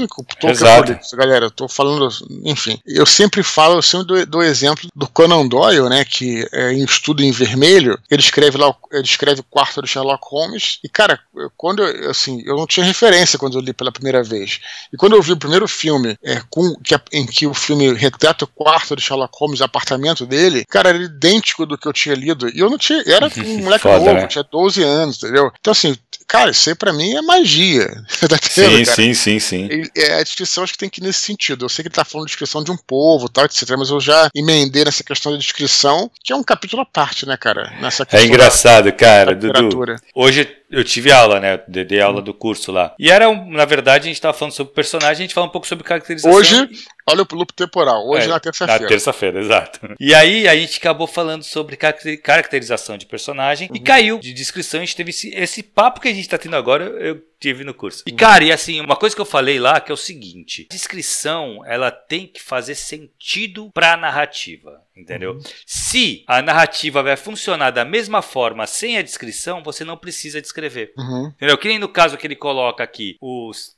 prolixo, 0.85 1.17
galera. 1.17 1.45
Eu 1.45 1.51
tô 1.51 1.67
falando, 1.67 2.07
enfim. 2.45 2.79
Eu 2.85 3.05
sempre 3.05 3.41
falo, 3.41 3.75
eu 3.77 3.81
sempre 3.81 4.05
dou, 4.05 4.25
dou 4.27 4.43
exemplo 4.43 4.87
do 4.95 5.07
Conan 5.07 5.47
Doyle, 5.47 5.89
né? 5.89 6.05
Que 6.05 6.47
é 6.51 6.71
em 6.71 6.83
Estudo 6.83 7.23
em 7.23 7.31
Vermelho, 7.31 7.99
ele 8.09 8.21
escreve 8.21 8.57
lá, 8.57 8.73
ele 8.91 9.03
escreve 9.03 9.41
o 9.41 9.45
quarto 9.45 9.81
do 9.81 9.87
Sherlock 9.87 10.23
Holmes. 10.29 10.79
E, 10.83 10.87
cara, 10.87 11.19
quando 11.57 11.83
eu, 11.83 12.11
assim, 12.11 12.43
eu 12.45 12.55
não 12.55 12.67
tinha 12.67 12.85
referência 12.85 13.39
quando 13.39 13.57
eu 13.57 13.61
li 13.61 13.73
pela 13.73 13.91
primeira 13.91 14.23
vez. 14.23 14.59
E 14.93 14.97
quando 14.97 15.15
eu 15.15 15.21
vi 15.21 15.31
o 15.31 15.37
primeiro 15.37 15.67
filme, 15.67 16.15
é, 16.23 16.41
com, 16.49 16.75
que, 16.75 16.95
em 17.11 17.25
que 17.25 17.47
o 17.47 17.53
filme 17.53 17.91
retrata 17.93 18.45
o 18.45 18.47
quarto 18.47 18.95
do 18.95 19.01
Sherlock 19.01 19.35
Holmes, 19.35 19.61
o 19.61 19.63
apartamento 19.63 20.25
dele, 20.27 20.63
cara, 20.65 20.89
era 20.89 21.03
idêntico 21.03 21.65
do 21.65 21.77
que 21.77 21.87
eu 21.87 21.93
tinha 21.93 22.13
lido. 22.13 22.47
E 22.49 22.59
eu 22.59 22.69
não 22.69 22.77
tinha. 22.77 23.03
Era 23.07 23.27
um 23.35 23.63
moleque 23.63 23.81
Foda, 23.81 23.99
novo, 23.99 24.13
né? 24.13 24.27
tinha 24.27 24.43
12 24.43 24.83
anos, 24.83 25.17
entendeu? 25.17 25.51
Então, 25.59 25.71
assim, 25.71 25.97
cara, 26.27 26.51
isso 26.51 26.69
aí 26.69 26.75
pra 26.75 26.93
mim 26.93 27.15
é 27.15 27.21
magia. 27.21 27.89
Sim, 28.49 28.85
sim, 28.85 29.13
sim, 29.13 29.39
sim. 29.39 29.69
É, 29.95 30.19
a 30.19 30.23
descrição 30.23 30.63
acho 30.63 30.73
que 30.73 30.79
tem 30.79 30.89
que 30.89 31.01
ir 31.01 31.03
nesse 31.03 31.21
sentido. 31.21 31.65
Eu 31.65 31.69
sei 31.69 31.83
que 31.83 31.87
ele 31.87 31.95
tá 31.95 32.05
falando 32.05 32.27
de 32.27 32.31
descrição 32.31 32.63
de 32.63 32.71
um 32.71 32.77
povo 32.77 33.29
tal, 33.29 33.45
etc. 33.45 33.69
Mas 33.77 33.89
eu 33.89 33.99
já 33.99 34.29
emendei 34.35 34.83
nessa 34.85 35.03
questão 35.03 35.31
da 35.31 35.37
descrição, 35.37 36.09
que 36.23 36.31
é 36.33 36.35
um 36.35 36.43
capítulo 36.43 36.81
à 36.81 36.85
parte, 36.85 37.25
né, 37.25 37.37
cara? 37.37 37.73
Nessa 37.81 38.07
é 38.11 38.25
engraçado, 38.25 38.85
da, 38.85 38.91
cara, 38.91 39.35
da 39.35 39.49
Dudu. 39.53 39.95
Hoje 40.13 40.49
eu 40.73 40.83
tive 40.83 41.11
aula, 41.11 41.39
né? 41.39 41.63
Eu 41.73 41.85
dei 41.85 42.01
aula 42.01 42.21
do 42.21 42.33
curso 42.33 42.71
lá. 42.71 42.95
E 42.97 43.11
era, 43.11 43.31
na 43.45 43.63
verdade, 43.63 44.05
a 44.05 44.07
gente 44.07 44.19
tava 44.19 44.35
falando 44.35 44.53
sobre 44.53 44.73
personagem, 44.73 45.23
a 45.23 45.27
gente 45.27 45.33
fala 45.33 45.45
um 45.45 45.51
pouco 45.51 45.67
sobre 45.67 45.83
caracterização. 45.83 46.35
Hoje, 46.35 46.67
olha 47.07 47.21
o 47.21 47.35
loop 47.35 47.53
temporal, 47.53 48.07
hoje 48.07 48.25
é, 48.25 48.29
na 48.29 48.39
terça-feira. 48.39 48.81
Na 48.81 48.87
terça-feira, 48.87 49.39
exato. 49.39 49.79
E 49.99 50.15
aí 50.15 50.47
a 50.47 50.55
gente 50.55 50.79
acabou 50.79 51.05
falando 51.05 51.43
sobre 51.43 51.77
caracterização 51.77 52.97
de 52.97 53.05
personagem 53.05 53.69
uhum. 53.69 53.75
e 53.75 53.79
caiu 53.79 54.19
de 54.19 54.33
descrição, 54.33 54.79
a 54.79 54.83
gente 54.83 54.95
teve 54.95 55.11
esse, 55.11 55.29
esse 55.35 55.61
papo 55.61 56.01
que 56.01 56.07
a 56.07 56.13
gente 56.13 56.27
tá 56.27 56.37
tendo 56.37 56.55
agora, 56.55 56.85
eu 56.85 57.21
tive 57.39 57.63
no 57.63 57.73
curso. 57.73 58.03
E 58.07 58.11
uhum. 58.11 58.17
cara, 58.17 58.43
e 58.43 58.51
assim, 58.51 58.81
uma 58.81 58.95
coisa 58.95 59.15
que 59.15 59.21
eu 59.21 59.25
falei 59.25 59.59
lá 59.59 59.79
que 59.79 59.91
é 59.91 59.93
o 59.93 59.97
seguinte, 59.97 60.67
descrição, 60.71 61.63
ela 61.65 61.91
tem 61.91 62.25
que 62.25 62.41
fazer 62.41 62.73
sentido 62.73 63.69
para 63.73 63.93
a 63.93 63.97
narrativa. 63.97 64.81
Entendeu? 64.95 65.33
Uhum. 65.33 65.41
Se 65.65 66.23
a 66.27 66.41
narrativa 66.41 67.01
vai 67.01 67.17
funcionar 67.17 67.71
da 67.71 67.83
mesma 67.83 68.21
forma 68.21 68.67
sem 68.67 68.97
a 68.97 69.01
descrição, 69.01 69.63
você 69.63 69.83
não 69.83 69.97
precisa 69.97 70.41
descrever. 70.41 70.93
Uhum. 70.97 71.27
Entendeu? 71.27 71.57
Que 71.57 71.67
nem 71.67 71.79
no 71.79 71.89
caso 71.89 72.17
que 72.17 72.27
ele 72.27 72.35
coloca 72.35 72.83
aqui, 72.83 73.17
os 73.19 73.75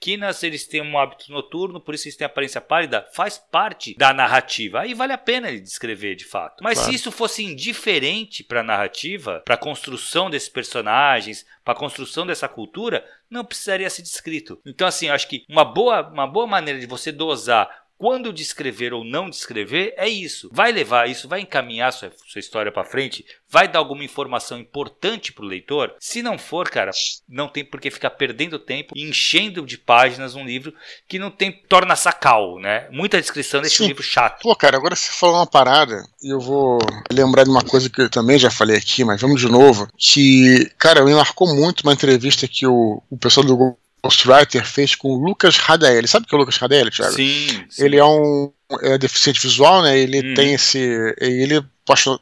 Quinas, 0.00 0.42
eles 0.42 0.66
têm 0.66 0.80
um 0.80 0.96
hábito 0.96 1.30
noturno, 1.32 1.80
por 1.80 1.94
isso 1.94 2.06
eles 2.06 2.16
têm 2.16 2.24
aparência 2.24 2.60
pálida, 2.60 3.06
faz 3.12 3.36
parte 3.36 3.96
da 3.96 4.14
narrativa. 4.14 4.80
Aí 4.80 4.94
vale 4.94 5.12
a 5.12 5.18
pena 5.18 5.48
ele 5.48 5.60
descrever 5.60 6.14
de 6.14 6.24
fato. 6.24 6.62
Mas 6.62 6.78
claro. 6.78 6.90
se 6.90 6.96
isso 6.96 7.10
fosse 7.10 7.44
indiferente 7.44 8.44
para 8.44 8.60
a 8.60 8.64
narrativa, 8.64 9.42
para 9.44 9.56
a 9.56 9.58
construção 9.58 10.30
desses 10.30 10.48
personagens, 10.48 11.44
para 11.64 11.74
a 11.74 11.76
construção 11.76 12.26
dessa 12.26 12.48
cultura, 12.48 13.04
não 13.28 13.44
precisaria 13.44 13.90
ser 13.90 14.02
descrito. 14.02 14.60
Então, 14.64 14.86
assim, 14.86 15.08
acho 15.08 15.28
que 15.28 15.44
uma 15.48 15.64
boa, 15.64 16.08
uma 16.08 16.26
boa 16.26 16.46
maneira 16.46 16.78
de 16.78 16.86
você 16.86 17.10
dosar 17.10 17.68
quando 17.98 18.32
descrever 18.32 18.94
ou 18.94 19.04
não 19.04 19.28
descrever 19.28 19.92
é 19.96 20.08
isso. 20.08 20.48
Vai 20.52 20.70
levar 20.70 21.08
isso, 21.08 21.28
vai 21.28 21.40
encaminhar 21.40 21.92
sua, 21.92 22.12
sua 22.26 22.38
história 22.38 22.70
para 22.70 22.84
frente, 22.84 23.26
vai 23.50 23.66
dar 23.66 23.80
alguma 23.80 24.04
informação 24.04 24.58
importante 24.58 25.32
para 25.32 25.44
o 25.44 25.48
leitor. 25.48 25.94
Se 25.98 26.22
não 26.22 26.38
for, 26.38 26.70
cara, 26.70 26.92
não 27.28 27.48
tem 27.48 27.64
por 27.64 27.80
que 27.80 27.90
ficar 27.90 28.10
perdendo 28.10 28.58
tempo 28.58 28.94
enchendo 28.96 29.66
de 29.66 29.76
páginas 29.76 30.36
um 30.36 30.44
livro 30.44 30.72
que 31.08 31.18
não 31.18 31.30
tem 31.30 31.52
torna 31.68 31.96
sacal, 31.96 32.58
né? 32.60 32.88
Muita 32.90 33.20
descrição 33.20 33.60
deixa 33.60 33.82
um 33.82 33.86
livro 33.86 34.02
chato. 34.02 34.42
Pô, 34.42 34.54
cara, 34.54 34.76
agora 34.76 34.94
você 34.94 35.10
falou 35.10 35.36
uma 35.36 35.46
parada 35.46 36.02
e 36.22 36.32
eu 36.32 36.38
vou 36.38 36.78
lembrar 37.10 37.44
de 37.44 37.50
uma 37.50 37.64
coisa 37.64 37.90
que 37.90 38.02
eu 38.02 38.10
também 38.10 38.38
já 38.38 38.50
falei 38.50 38.76
aqui, 38.76 39.04
mas 39.04 39.20
vamos 39.20 39.40
de 39.40 39.48
novo, 39.48 39.88
que, 39.96 40.70
cara, 40.78 41.04
me 41.04 41.14
marcou 41.14 41.52
muito 41.52 41.82
uma 41.82 41.92
entrevista 41.92 42.46
que 42.46 42.66
o, 42.66 43.02
o 43.10 43.18
pessoal 43.18 43.44
do 43.44 43.76
Ghostwriter 44.02 44.64
fez 44.64 44.94
com 44.94 45.08
o 45.08 45.24
Lucas 45.24 45.56
Radaeli. 45.56 46.08
Sabe 46.08 46.24
o 46.24 46.28
que 46.28 46.34
é 46.34 46.38
o 46.38 46.40
Lucas 46.40 46.56
Radaeli, 46.56 46.90
Thiago? 46.90 47.14
Sim, 47.14 47.64
sim. 47.68 47.84
Ele 47.84 47.96
é 47.96 48.04
um 48.04 48.52
é 48.82 48.98
deficiente 48.98 49.40
visual, 49.40 49.82
né? 49.82 49.98
Ele 49.98 50.32
hum. 50.32 50.34
tem 50.34 50.54
esse. 50.54 50.78
Ele 51.18 51.64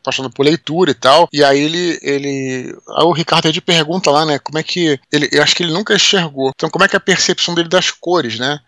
passando 0.03 0.31
por 0.31 0.45
leitura 0.45 0.93
e 0.93 0.95
tal. 0.95 1.29
E 1.33 1.43
aí 1.43 1.61
ele. 1.61 1.99
ele 2.03 2.77
aí 2.97 3.05
o 3.05 3.13
Ricardo 3.13 3.49
Edi 3.49 3.61
pergunta 3.61 4.11
lá, 4.11 4.25
né? 4.25 4.39
Como 4.39 4.59
é 4.59 4.63
que. 4.63 4.99
Ele, 5.13 5.29
eu 5.33 5.43
acho 5.43 5.57
que 5.57 5.63
ele 5.63 5.73
nunca 5.73 5.95
enxergou. 5.95 6.53
Então, 6.55 6.71
como 6.71 6.85
é 6.85 6.89
que 6.89 6.97
é 6.97 6.99
a 6.99 7.01
percepção 7.01 7.55
dele 7.55 7.69
das 7.69 7.91
cores, 7.91 8.39
né? 8.39 8.61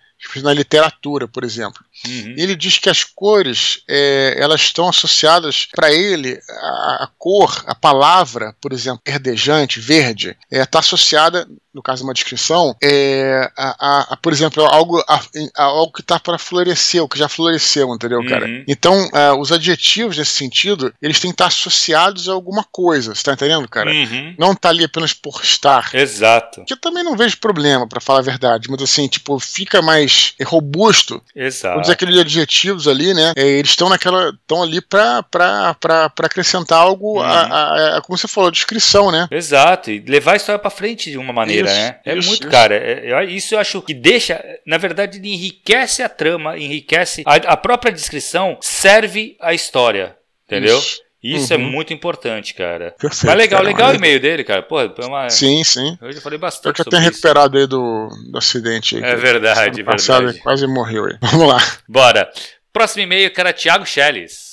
na 0.42 0.53
literatura, 0.53 1.29
por 1.29 1.44
exemplo. 1.44 1.83
Uhum. 2.07 2.35
Ele 2.37 2.55
diz 2.55 2.79
que 2.79 2.89
as 2.89 3.05
cores 3.05 3.83
é, 3.89 4.37
elas 4.39 4.61
estão 4.61 4.89
associadas 4.89 5.67
para 5.75 5.93
ele 5.93 6.39
a, 6.49 7.05
a, 7.05 7.09
cor, 7.19 7.65
a 7.67 7.75
palavra, 7.75 8.55
por 8.61 8.73
exemplo, 8.73 9.01
verdejante, 9.07 9.81
verde, 9.81 10.37
está 10.51 10.63
é, 10.63 10.67
tá 10.67 10.79
associada 10.79 11.47
no 11.79 11.83
caso 11.83 12.03
de 12.03 12.09
uma 12.09 12.15
descrição, 12.15 12.77
é, 12.83 13.49
a, 13.57 13.77
a, 13.79 14.15
a 14.15 14.17
por 14.17 14.33
exemplo, 14.33 14.65
algo, 14.65 15.03
a, 15.09 15.21
algo 15.55 15.93
que 15.93 16.01
está 16.01 16.19
para 16.19 16.37
florescer, 16.37 17.03
o 17.03 17.09
que 17.09 17.17
já 17.17 17.29
floresceu, 17.29 17.95
entendeu, 17.95 18.25
cara? 18.27 18.47
Uhum. 18.47 18.65
Então, 18.67 19.09
é, 19.15 19.33
os 19.33 19.53
adjetivos 19.53 20.19
nesse 20.19 20.33
sentido, 20.33 20.93
eles 21.01 21.21
têm 21.21 21.31
que 21.31 21.35
estar 21.35 21.47
associados 21.47 22.29
a 22.29 22.33
alguma 22.33 22.65
coisa, 22.65 23.15
você 23.15 23.23
tá 23.23 23.33
entendendo, 23.33 23.69
cara? 23.69 23.91
Uhum. 23.91 24.35
Não 24.37 24.57
tá 24.57 24.71
ali 24.71 24.83
apenas 24.83 25.13
por 25.13 25.41
estar. 25.43 25.95
Exato. 25.95 26.65
Que 26.67 26.73
eu 26.73 26.77
também 26.77 27.05
não 27.05 27.17
vejo 27.17 27.39
problema, 27.39 27.87
para 27.87 28.01
falar 28.01 28.21
a 28.21 28.23
verdade, 28.23 28.69
mas 28.69 28.83
assim, 28.83 29.07
tipo, 29.07 29.39
fica 29.39 29.81
mais 29.81 30.35
robusto. 30.45 31.23
Exato. 31.35 31.88
Todos 31.88 32.03
aqueles 32.03 32.18
adjetivos 32.18 32.88
ali, 32.88 33.14
né? 33.14 33.33
É, 33.37 33.46
eles 33.46 33.70
estão 33.70 33.88
naquela. 33.88 34.31
estão 34.31 34.62
ali 34.62 34.81
para 34.81 35.24
acrescentar 36.22 36.79
algo, 36.79 37.18
uhum. 37.18 37.22
a, 37.22 37.96
a, 37.96 38.01
como 38.03 38.18
você 38.18 38.29
falou, 38.29 38.48
a 38.48 38.53
descrição, 38.53 39.11
né? 39.11 39.29
Exato. 39.31 39.90
E 39.90 40.01
levar 40.01 40.33
a 40.33 40.37
história 40.37 40.59
para 40.59 40.70
frente 40.70 41.11
de 41.11 41.18
uma 41.18 41.33
maneira 41.33 41.68
né? 41.68 42.01
É 42.05 42.16
isso, 42.16 42.29
muito, 42.29 42.42
isso. 42.42 42.51
cara. 42.51 42.74
É, 42.74 43.11
é, 43.11 43.24
isso 43.24 43.55
eu 43.55 43.59
acho 43.59 43.81
que 43.83 43.94
deixa, 43.94 44.42
na 44.66 44.79
verdade, 44.79 45.18
enriquece 45.18 46.03
a 46.03 46.09
trama, 46.09 46.59
enriquece 46.59 47.22
a, 47.27 47.35
a 47.35 47.57
própria 47.57 47.92
descrição, 47.92 48.59
serve 48.61 49.37
a 49.40 49.55
história, 49.55 50.16
entendeu? 50.46 50.79
Isso. 50.79 51.08
Isso 51.22 51.52
uhum. 51.52 51.61
é 51.61 51.62
muito 51.62 51.92
importante, 51.92 52.54
cara. 52.54 52.94
Perfeito, 52.98 53.26
Mas 53.26 53.37
legal, 53.37 53.61
cara, 53.61 53.68
legal 53.68 53.90
o 53.90 53.94
e-mail 53.94 54.20
dele, 54.20 54.44
cara. 54.44 54.62
Pô, 54.62 54.81
é 54.81 54.88
uma... 55.04 55.28
Sim, 55.28 55.64
sim. 55.64 55.98
Eu 56.00 56.12
já 56.12 56.20
falei 56.20 56.38
bastante. 56.38 56.78
Eu 56.78 56.85
já 56.85 56.90
tenho 56.90 57.02
recuperado 57.02 57.59
aí 57.59 57.66
do, 57.66 58.09
do 58.31 58.38
acidente. 58.38 58.96
Aí, 58.96 59.02
é 59.02 59.16
verdade, 59.16 59.83
verdade. 59.83 60.38
Quase 60.40 60.66
morreu 60.66 61.07
aí. 61.07 61.16
Vamos 61.22 61.48
lá. 61.48 61.59
Bora. 61.88 62.31
Próximo 62.72 63.02
e-mail, 63.02 63.33
cara, 63.33 63.52
Thiago 63.52 63.85
Schelles. 63.85 64.48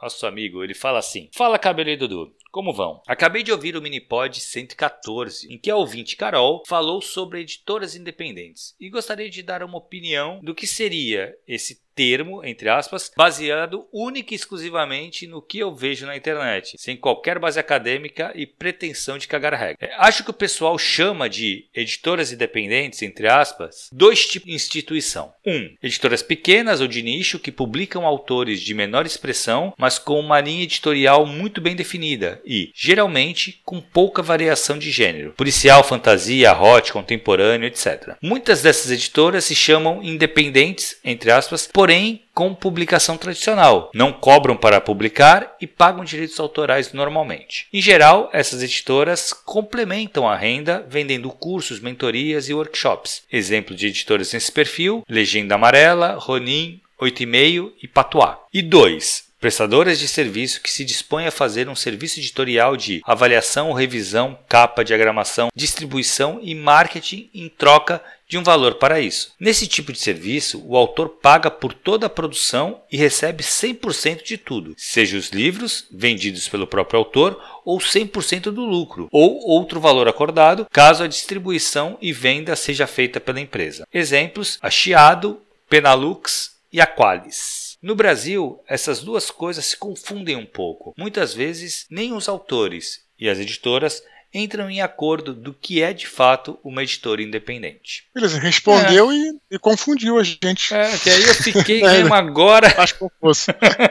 Nosso 0.00 0.26
amigo, 0.26 0.62
ele 0.62 0.74
fala 0.74 1.00
assim: 1.00 1.28
Fala, 1.34 1.58
cabelo 1.58 1.90
e 1.90 1.96
Dudu. 1.96 2.32
Como 2.52 2.72
vão? 2.72 3.02
Acabei 3.06 3.42
de 3.42 3.52
ouvir 3.52 3.76
o 3.76 3.82
Minipod 3.82 4.40
114, 4.40 5.52
em 5.52 5.58
que 5.58 5.70
a 5.70 5.76
ouvinte 5.76 6.16
Carol 6.16 6.62
falou 6.66 7.02
sobre 7.02 7.40
editoras 7.40 7.94
independentes 7.94 8.74
e 8.80 8.88
gostaria 8.88 9.28
de 9.28 9.42
dar 9.42 9.62
uma 9.62 9.76
opinião 9.76 10.40
do 10.42 10.54
que 10.54 10.66
seria 10.66 11.34
esse 11.46 11.82
termo, 11.96 12.44
entre 12.44 12.68
aspas, 12.68 13.10
baseado 13.16 13.88
única 13.90 14.34
e 14.34 14.36
exclusivamente 14.36 15.26
no 15.26 15.40
que 15.40 15.58
eu 15.58 15.74
vejo 15.74 16.04
na 16.04 16.16
internet, 16.16 16.76
sem 16.78 16.96
qualquer 16.96 17.38
base 17.38 17.58
acadêmica 17.58 18.30
e 18.34 18.46
pretensão 18.46 19.16
de 19.16 19.26
cagar 19.26 19.54
regra. 19.54 19.78
É, 19.80 19.94
acho 19.96 20.22
que 20.22 20.30
o 20.30 20.34
pessoal 20.34 20.78
chama 20.78 21.28
de 21.28 21.64
editoras 21.74 22.30
independentes, 22.32 23.00
entre 23.00 23.26
aspas, 23.26 23.88
dois 23.90 24.26
tipos 24.26 24.48
de 24.48 24.54
instituição. 24.54 25.32
Um, 25.44 25.74
editoras 25.82 26.22
pequenas 26.22 26.80
ou 26.80 26.86
de 26.86 27.02
nicho 27.02 27.38
que 27.38 27.50
publicam 27.50 28.04
autores 28.04 28.60
de 28.60 28.74
menor 28.74 29.06
expressão, 29.06 29.72
mas 29.78 29.98
com 29.98 30.20
uma 30.20 30.40
linha 30.40 30.64
editorial 30.64 31.24
muito 31.24 31.60
bem 31.60 31.74
definida 31.74 32.42
e, 32.44 32.70
geralmente, 32.74 33.60
com 33.64 33.80
pouca 33.80 34.22
variação 34.22 34.78
de 34.78 34.90
gênero, 34.90 35.32
policial, 35.32 35.82
fantasia, 35.82 36.52
hot, 36.52 36.92
contemporâneo, 36.92 37.66
etc. 37.66 38.16
Muitas 38.20 38.60
dessas 38.60 38.90
editoras 38.90 39.44
se 39.44 39.54
chamam 39.54 40.02
independentes, 40.02 40.98
entre 41.02 41.30
aspas, 41.30 41.68
por 41.72 41.85
porém 41.86 42.22
com 42.34 42.52
publicação 42.52 43.16
tradicional. 43.16 43.92
Não 43.94 44.12
cobram 44.12 44.56
para 44.56 44.80
publicar 44.80 45.54
e 45.60 45.68
pagam 45.68 46.04
direitos 46.04 46.40
autorais 46.40 46.92
normalmente. 46.92 47.68
Em 47.72 47.80
geral, 47.80 48.28
essas 48.32 48.60
editoras 48.60 49.32
complementam 49.32 50.28
a 50.28 50.34
renda 50.34 50.84
vendendo 50.88 51.30
cursos, 51.30 51.78
mentorias 51.78 52.48
e 52.48 52.54
workshops. 52.54 53.22
Exemplo 53.30 53.72
de 53.72 53.86
editoras 53.86 54.32
nesse 54.32 54.50
perfil: 54.50 55.04
Legenda 55.08 55.54
Amarela, 55.54 56.16
Ronin, 56.18 56.80
8,5 57.00 57.70
e 57.80 57.86
Patuá. 57.86 58.40
E 58.52 58.62
2 58.62 59.26
prestadoras 59.38 59.98
de 59.98 60.08
serviço 60.08 60.60
que 60.60 60.70
se 60.70 60.84
dispõem 60.84 61.26
a 61.26 61.30
fazer 61.30 61.68
um 61.68 61.76
serviço 61.76 62.18
editorial 62.18 62.76
de 62.76 63.00
avaliação, 63.04 63.72
revisão, 63.72 64.36
capa, 64.48 64.84
diagramação, 64.84 65.50
distribuição 65.54 66.40
e 66.42 66.54
marketing 66.54 67.30
em 67.32 67.48
troca 67.48 68.02
de 68.28 68.36
um 68.38 68.42
valor 68.42 68.74
para 68.74 69.00
isso. 69.00 69.32
Nesse 69.38 69.66
tipo 69.66 69.92
de 69.92 69.98
serviço, 69.98 70.62
o 70.66 70.76
autor 70.76 71.08
paga 71.08 71.50
por 71.50 71.72
toda 71.72 72.06
a 72.06 72.10
produção 72.10 72.82
e 72.90 72.96
recebe 72.96 73.42
100% 73.42 74.22
de 74.22 74.36
tudo, 74.36 74.74
seja 74.76 75.16
os 75.16 75.30
livros 75.30 75.86
vendidos 75.90 76.48
pelo 76.48 76.66
próprio 76.66 76.98
autor 76.98 77.40
ou 77.64 77.78
100% 77.78 78.50
do 78.50 78.64
lucro, 78.64 79.08
ou 79.12 79.40
outro 79.46 79.80
valor 79.80 80.08
acordado, 80.08 80.66
caso 80.70 81.04
a 81.04 81.08
distribuição 81.08 81.96
e 82.00 82.12
venda 82.12 82.56
seja 82.56 82.86
feita 82.86 83.20
pela 83.20 83.40
empresa. 83.40 83.86
Exemplos: 83.92 84.58
a 84.60 84.70
Chiado, 84.70 85.40
Penalux 85.68 86.56
e 86.72 86.80
a 86.80 86.86
Qualis. 86.86 87.76
No 87.82 87.94
Brasil, 87.94 88.60
essas 88.66 89.00
duas 89.00 89.30
coisas 89.30 89.66
se 89.66 89.76
confundem 89.76 90.34
um 90.34 90.46
pouco. 90.46 90.94
Muitas 90.96 91.34
vezes, 91.34 91.86
nem 91.90 92.12
os 92.12 92.28
autores 92.28 93.00
e 93.18 93.28
as 93.28 93.38
editoras 93.38 94.02
entram 94.36 94.70
em 94.70 94.80
acordo 94.80 95.32
do 95.32 95.52
que 95.52 95.82
é 95.82 95.92
de 95.92 96.06
fato 96.06 96.58
uma 96.62 96.82
editora 96.82 97.22
independente. 97.22 98.04
Beleza, 98.14 98.38
respondeu 98.38 99.10
é. 99.10 99.14
e, 99.14 99.32
e, 99.52 99.58
confundiu 99.58 100.18
a 100.18 100.22
gente. 100.22 100.74
É, 100.74 100.98
que 100.98 101.10
aí 101.10 101.22
eu 101.22 101.34
fiquei 101.34 101.82
é, 101.84 101.98
mesmo 101.98 102.14
agora. 102.14 102.72
Mais 102.76 102.92
confuso. 102.92 103.46